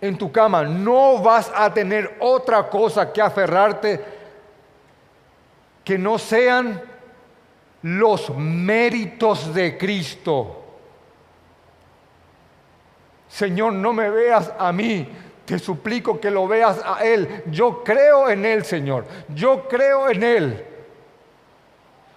en 0.00 0.16
tu 0.16 0.30
cama, 0.30 0.62
no 0.64 1.20
vas 1.22 1.50
a 1.54 1.72
tener 1.72 2.16
otra 2.20 2.68
cosa 2.68 3.12
que 3.12 3.20
aferrarte 3.20 4.04
que 5.84 5.98
no 5.98 6.18
sean 6.18 6.82
los 7.82 8.30
méritos 8.36 9.54
de 9.54 9.78
Cristo. 9.78 10.64
Señor, 13.28 13.72
no 13.72 13.92
me 13.92 14.10
veas 14.10 14.52
a 14.58 14.72
mí, 14.72 15.08
te 15.48 15.58
suplico 15.58 16.20
que 16.20 16.30
lo 16.30 16.46
veas 16.46 16.78
a 16.84 17.02
Él. 17.02 17.42
Yo 17.50 17.82
creo 17.82 18.28
en 18.28 18.44
Él, 18.44 18.66
Señor. 18.66 19.06
Yo 19.34 19.66
creo 19.66 20.10
en 20.10 20.22
Él. 20.22 20.64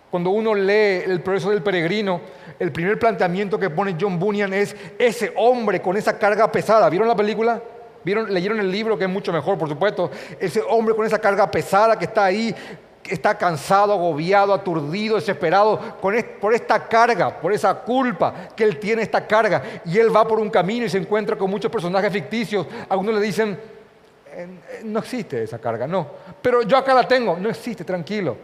Cuando 0.10 0.32
uno 0.32 0.54
lee 0.54 1.04
el 1.06 1.22
progreso 1.22 1.50
del 1.50 1.64
peregrino, 1.64 2.20
el 2.60 2.74
primer 2.74 3.00
planteamiento 3.00 3.58
que 3.58 3.70
pone 3.70 3.96
John 4.00 4.20
Bunyan 4.20 4.52
es 4.52 4.76
ese 5.00 5.32
hombre 5.38 5.82
con 5.82 5.96
esa 5.96 6.20
carga 6.20 6.52
pesada. 6.52 6.90
¿Vieron 6.90 7.08
la 7.08 7.16
película? 7.16 7.64
¿Vieron, 8.04 8.34
leyeron 8.34 8.60
el 8.60 8.70
libro, 8.70 8.98
que 8.98 9.06
es 9.06 9.10
mucho 9.10 9.32
mejor, 9.32 9.58
por 9.58 9.70
supuesto. 9.70 10.12
Ese 10.38 10.62
hombre 10.68 10.94
con 10.94 11.06
esa 11.06 11.20
carga 11.20 11.50
pesada 11.50 11.98
que 11.98 12.04
está 12.04 12.26
ahí, 12.26 12.54
está 13.10 13.38
cansado, 13.38 13.94
agobiado, 13.94 14.54
aturdido, 14.54 15.16
desesperado 15.16 15.80
por 16.02 16.54
esta 16.54 16.88
carga, 16.88 17.40
por 17.40 17.54
esa 17.54 17.74
culpa 17.76 18.50
que 18.56 18.64
él 18.64 18.80
tiene 18.80 19.02
esta 19.02 19.26
carga. 19.26 19.62
Y 19.86 19.98
él 19.98 20.16
va 20.16 20.28
por 20.28 20.40
un 20.40 20.50
camino 20.50 20.86
y 20.86 20.90
se 20.90 20.98
encuentra 20.98 21.36
con 21.36 21.50
muchos 21.50 21.72
personajes 21.72 22.12
ficticios. 22.12 22.68
Algunos 22.90 23.16
le 23.16 23.22
dicen, 23.22 23.60
no 24.84 25.00
existe 25.00 25.44
esa 25.44 25.60
carga, 25.60 25.88
no. 25.88 26.08
Pero 26.42 26.62
yo 26.64 26.78
acá 26.78 26.94
la 26.94 27.08
tengo, 27.08 27.38
no 27.38 27.50
existe, 27.50 27.84
tranquilo 27.84 28.38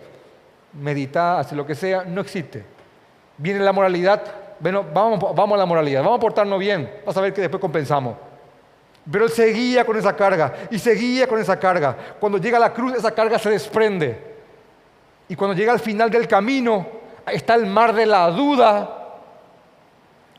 meditar, 0.74 1.40
hacer 1.40 1.58
lo 1.58 1.66
que 1.66 1.76
sea, 1.76 2.04
no 2.04 2.22
existe. 2.22 2.64
Viene 3.38 3.60
la 3.60 3.72
moralidad, 3.72 4.24
bueno, 4.60 4.86
vamos, 4.94 5.20
vamos 5.36 5.56
a 5.56 5.58
la 5.58 5.66
moralidad, 5.66 6.02
vamos 6.02 6.18
a 6.18 6.22
portarnos 6.22 6.60
bien, 6.60 6.90
vas 7.06 7.16
a 7.18 7.22
ver 7.22 7.34
que 7.34 7.42
después 7.42 7.62
compensamos. 7.62 8.16
Pero 9.10 9.26
él 9.26 9.32
seguía 9.32 9.86
con 9.86 9.96
esa 9.98 10.16
carga 10.16 10.54
y 10.70 10.80
seguía 10.80 11.28
con 11.28 11.40
esa 11.40 11.58
carga. 11.58 11.96
Cuando 12.20 12.38
llega 12.38 12.58
a 12.58 12.62
la 12.62 12.74
cruz, 12.74 12.94
esa 12.94 13.12
carga 13.12 13.40
se 13.40 13.50
desprende. 13.50 14.37
Y 15.30 15.36
cuando 15.36 15.56
llega 15.56 15.74
al 15.74 15.80
final 15.80 16.10
del 16.10 16.28
camino, 16.28 16.86
está 17.26 17.56
el 17.56 17.66
mar 17.66 17.94
de 17.94 18.06
la 18.06 18.30
duda, 18.32 19.18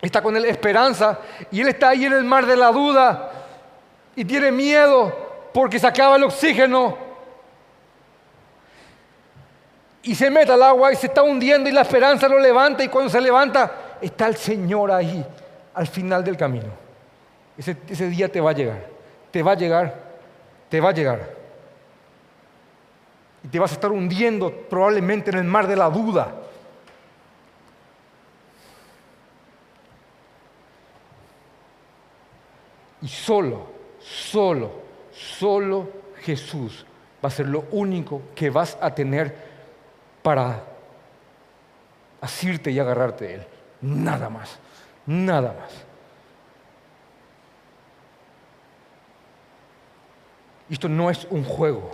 está 0.00 0.22
con 0.22 0.36
él 0.36 0.44
esperanza, 0.46 1.18
y 1.50 1.60
él 1.60 1.68
está 1.68 1.90
ahí 1.90 2.04
en 2.06 2.12
el 2.12 2.24
mar 2.24 2.46
de 2.46 2.56
la 2.56 2.70
duda 2.72 3.32
y 4.16 4.24
tiene 4.24 4.50
miedo 4.50 5.50
porque 5.52 5.78
se 5.78 5.86
acaba 5.86 6.16
el 6.16 6.24
oxígeno 6.24 6.96
y 10.02 10.14
se 10.14 10.30
mete 10.30 10.52
al 10.52 10.62
agua 10.62 10.92
y 10.92 10.96
se 10.96 11.06
está 11.06 11.22
hundiendo 11.22 11.68
y 11.68 11.72
la 11.72 11.82
esperanza 11.82 12.28
lo 12.28 12.38
levanta 12.38 12.82
y 12.82 12.88
cuando 12.88 13.10
se 13.10 13.20
levanta 13.20 13.96
está 14.00 14.26
el 14.26 14.36
Señor 14.36 14.90
ahí 14.90 15.24
al 15.74 15.86
final 15.86 16.24
del 16.24 16.36
camino. 16.36 16.70
Ese, 17.56 17.76
ese 17.88 18.08
día 18.08 18.28
te 18.28 18.40
va 18.40 18.50
a 18.50 18.54
llegar, 18.54 18.86
te 19.30 19.42
va 19.42 19.52
a 19.52 19.54
llegar, 19.54 19.94
te 20.68 20.80
va 20.80 20.88
a 20.88 20.92
llegar. 20.92 21.37
Y 23.44 23.48
te 23.48 23.58
vas 23.58 23.70
a 23.72 23.74
estar 23.74 23.92
hundiendo 23.92 24.50
probablemente 24.68 25.30
en 25.30 25.38
el 25.38 25.44
mar 25.44 25.66
de 25.66 25.76
la 25.76 25.88
duda. 25.88 26.34
Y 33.00 33.08
solo, 33.08 33.66
solo, 34.00 34.70
solo 35.12 35.88
Jesús 36.20 36.84
va 37.24 37.28
a 37.28 37.32
ser 37.32 37.46
lo 37.46 37.64
único 37.70 38.22
que 38.34 38.50
vas 38.50 38.76
a 38.80 38.92
tener 38.94 39.34
para 40.22 40.62
asirte 42.20 42.70
y 42.70 42.78
agarrarte 42.78 43.24
de 43.24 43.34
Él. 43.34 43.46
Nada 43.80 44.28
más, 44.28 44.58
nada 45.06 45.54
más. 45.58 45.88
Esto 50.68 50.88
no 50.88 51.08
es 51.08 51.26
un 51.30 51.44
juego. 51.44 51.90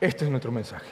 Este 0.00 0.24
es 0.24 0.30
nuestro 0.30 0.52
mensaje. 0.52 0.90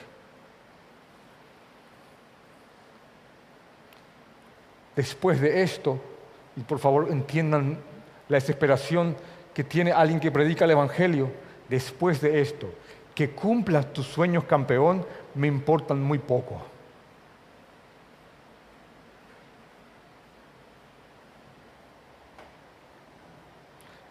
Después 4.97 5.41
de 5.41 5.63
esto, 5.63 6.01
y 6.57 6.61
por 6.61 6.79
favor 6.79 7.09
entiendan 7.11 7.79
la 8.29 8.37
desesperación 8.37 9.17
que 9.53 9.65
tiene 9.65 9.93
alguien 9.93 10.21
que 10.21 10.31
predica 10.31 10.65
el 10.65 10.71
Evangelio 10.71 11.31
después 11.69 12.21
de 12.21 12.41
esto. 12.41 12.73
Que 13.15 13.31
cumplas 13.31 13.93
tus 13.93 14.07
sueños 14.07 14.45
campeón 14.45 15.07
me 15.35 15.47
importan 15.47 16.03
muy 16.03 16.19
poco. 16.19 16.63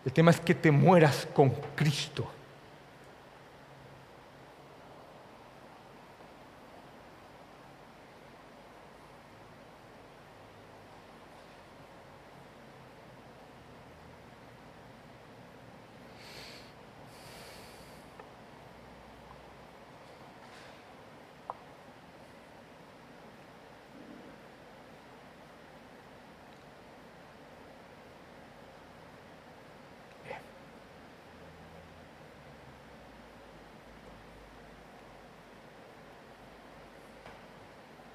El 0.06 0.12
tema 0.12 0.32
es 0.32 0.40
que 0.40 0.54
te 0.54 0.70
mueras 0.70 1.28
con 1.34 1.50
Cristo. 1.76 2.30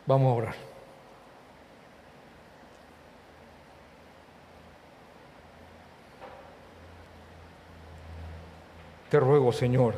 Vamos 0.08 0.32
a 0.32 0.36
orar. 0.36 0.54
Te 9.10 9.20
ruego, 9.20 9.52
Señor, 9.52 9.96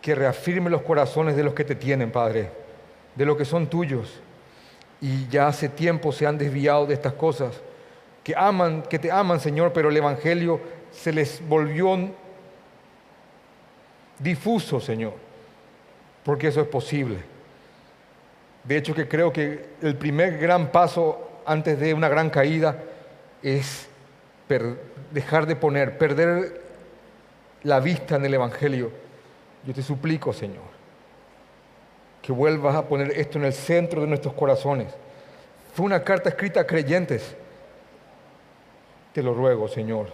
que 0.00 0.14
reafirme 0.14 0.70
los 0.70 0.82
corazones 0.82 1.34
de 1.34 1.42
los 1.42 1.52
que 1.52 1.64
te 1.64 1.74
tienen, 1.74 2.12
Padre, 2.12 2.52
de 3.16 3.26
los 3.26 3.36
que 3.36 3.44
son 3.44 3.66
tuyos 3.66 4.20
y 5.00 5.26
ya 5.26 5.48
hace 5.48 5.68
tiempo 5.68 6.12
se 6.12 6.28
han 6.28 6.38
desviado 6.38 6.86
de 6.86 6.94
estas 6.94 7.14
cosas, 7.14 7.60
que 8.22 8.32
aman, 8.36 8.82
que 8.82 9.00
te 9.00 9.10
aman, 9.10 9.40
Señor, 9.40 9.72
pero 9.72 9.88
el 9.88 9.96
evangelio 9.96 10.60
se 10.92 11.12
les 11.12 11.44
volvió 11.48 12.10
difuso, 14.20 14.78
Señor, 14.78 15.14
porque 16.22 16.46
eso 16.46 16.60
es 16.60 16.68
posible. 16.68 17.29
De 18.64 18.76
hecho, 18.76 18.94
que 18.94 19.08
creo 19.08 19.32
que 19.32 19.70
el 19.82 19.96
primer 19.96 20.38
gran 20.38 20.70
paso 20.70 21.42
antes 21.46 21.78
de 21.80 21.94
una 21.94 22.08
gran 22.08 22.30
caída 22.30 22.76
es 23.42 23.88
dejar 25.10 25.46
de 25.46 25.56
poner, 25.56 25.96
perder 25.96 26.62
la 27.62 27.80
vista 27.80 28.16
en 28.16 28.24
el 28.24 28.34
Evangelio. 28.34 28.90
Yo 29.64 29.74
te 29.74 29.82
suplico, 29.82 30.32
Señor, 30.32 30.64
que 32.22 32.32
vuelvas 32.32 32.74
a 32.76 32.86
poner 32.86 33.12
esto 33.12 33.38
en 33.38 33.44
el 33.44 33.52
centro 33.52 34.00
de 34.00 34.06
nuestros 34.06 34.34
corazones. 34.34 34.92
Fue 35.72 35.86
una 35.86 36.02
carta 36.02 36.28
escrita 36.28 36.60
a 36.60 36.66
creyentes. 36.66 37.36
Te 39.12 39.22
lo 39.22 39.34
ruego, 39.34 39.68
Señor. 39.68 40.08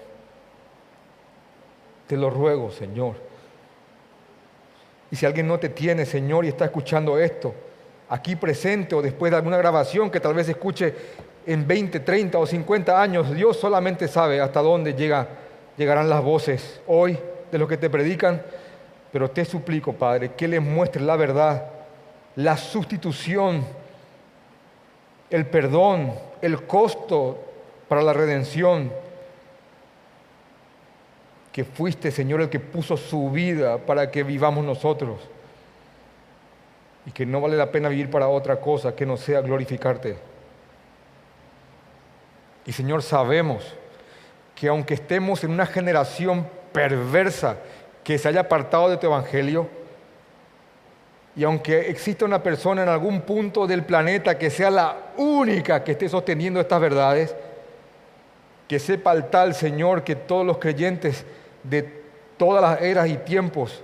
Te 2.06 2.16
lo 2.16 2.30
ruego, 2.30 2.70
Señor. 2.70 3.16
Y 5.10 5.16
si 5.16 5.26
alguien 5.26 5.48
no 5.48 5.58
te 5.58 5.68
tiene, 5.68 6.04
Señor, 6.04 6.44
y 6.44 6.48
está 6.48 6.66
escuchando 6.66 7.18
esto, 7.18 7.54
aquí 8.08 8.36
presente 8.36 8.94
o 8.94 9.02
después 9.02 9.30
de 9.30 9.36
alguna 9.36 9.56
grabación 9.56 10.10
que 10.10 10.20
tal 10.20 10.34
vez 10.34 10.48
escuche 10.48 10.94
en 11.46 11.66
20, 11.66 12.00
30 12.00 12.38
o 12.38 12.46
50 12.46 13.00
años, 13.00 13.32
Dios 13.34 13.56
solamente 13.56 14.08
sabe 14.08 14.40
hasta 14.40 14.60
dónde 14.60 14.94
llega, 14.94 15.28
llegarán 15.76 16.08
las 16.08 16.22
voces 16.22 16.80
hoy 16.86 17.18
de 17.50 17.58
los 17.58 17.68
que 17.68 17.76
te 17.76 17.90
predican, 17.90 18.42
pero 19.12 19.30
te 19.30 19.44
suplico, 19.44 19.92
Padre, 19.92 20.32
que 20.36 20.48
les 20.48 20.60
muestres 20.60 21.04
la 21.04 21.16
verdad, 21.16 21.70
la 22.36 22.56
sustitución, 22.56 23.64
el 25.30 25.46
perdón, 25.46 26.12
el 26.42 26.66
costo 26.66 27.38
para 27.88 28.02
la 28.02 28.12
redención, 28.12 28.92
que 31.52 31.64
fuiste, 31.64 32.10
Señor, 32.10 32.42
el 32.42 32.50
que 32.50 32.60
puso 32.60 32.96
su 32.96 33.30
vida 33.30 33.78
para 33.78 34.10
que 34.10 34.22
vivamos 34.22 34.64
nosotros 34.64 35.20
y 37.06 37.12
que 37.12 37.24
no 37.24 37.40
vale 37.40 37.56
la 37.56 37.70
pena 37.70 37.88
vivir 37.88 38.10
para 38.10 38.28
otra 38.28 38.60
cosa 38.60 38.94
que 38.94 39.06
no 39.06 39.16
sea 39.16 39.40
glorificarte. 39.40 40.16
Y 42.66 42.72
Señor, 42.72 43.02
sabemos 43.02 43.64
que 44.56 44.66
aunque 44.68 44.94
estemos 44.94 45.44
en 45.44 45.52
una 45.52 45.66
generación 45.66 46.46
perversa 46.72 47.58
que 48.02 48.18
se 48.18 48.28
haya 48.28 48.40
apartado 48.40 48.90
de 48.90 48.96
tu 48.96 49.06
evangelio, 49.06 49.68
y 51.36 51.44
aunque 51.44 51.90
exista 51.90 52.24
una 52.24 52.42
persona 52.42 52.82
en 52.82 52.88
algún 52.88 53.20
punto 53.20 53.66
del 53.66 53.84
planeta 53.84 54.38
que 54.38 54.50
sea 54.50 54.70
la 54.70 54.96
única 55.18 55.84
que 55.84 55.92
esté 55.92 56.08
sosteniendo 56.08 56.58
estas 56.60 56.80
verdades, 56.80 57.36
que 58.66 58.78
sepa 58.78 59.12
el 59.12 59.28
tal 59.28 59.54
Señor 59.54 60.02
que 60.02 60.16
todos 60.16 60.44
los 60.44 60.58
creyentes 60.58 61.24
de 61.62 61.82
todas 62.36 62.62
las 62.62 62.80
eras 62.80 63.08
y 63.08 63.16
tiempos 63.18 63.82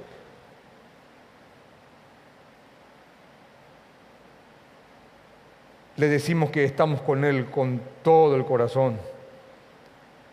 le 6.03 6.09
decimos 6.09 6.51
que 6.51 6.65
estamos 6.65 7.01
con 7.01 7.25
Él 7.25 7.49
con 7.49 7.81
todo 8.03 8.35
el 8.35 8.45
corazón 8.45 8.99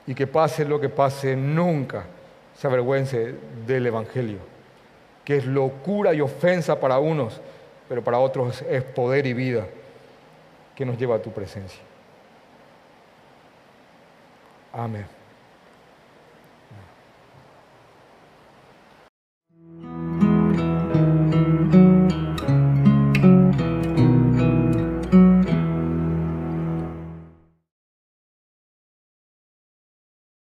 y 0.07 0.15
que 0.15 0.25
pase 0.25 0.65
lo 0.65 0.79
que 0.79 0.89
pase, 0.89 1.35
nunca 1.35 2.05
se 2.57 2.65
avergüence 2.65 3.35
del 3.67 3.85
Evangelio 3.85 4.39
que 5.23 5.37
es 5.37 5.45
locura 5.45 6.11
y 6.11 6.21
ofensa 6.21 6.79
para 6.79 6.97
unos, 6.97 7.39
pero 7.87 8.03
para 8.03 8.17
otros 8.17 8.63
es 8.63 8.81
poder 8.81 9.27
y 9.27 9.33
vida 9.33 9.67
que 10.75 10.83
nos 10.87 10.97
lleva 10.97 11.17
a 11.17 11.21
tu 11.21 11.31
presencia. 11.31 11.81
Amén. 14.73 15.18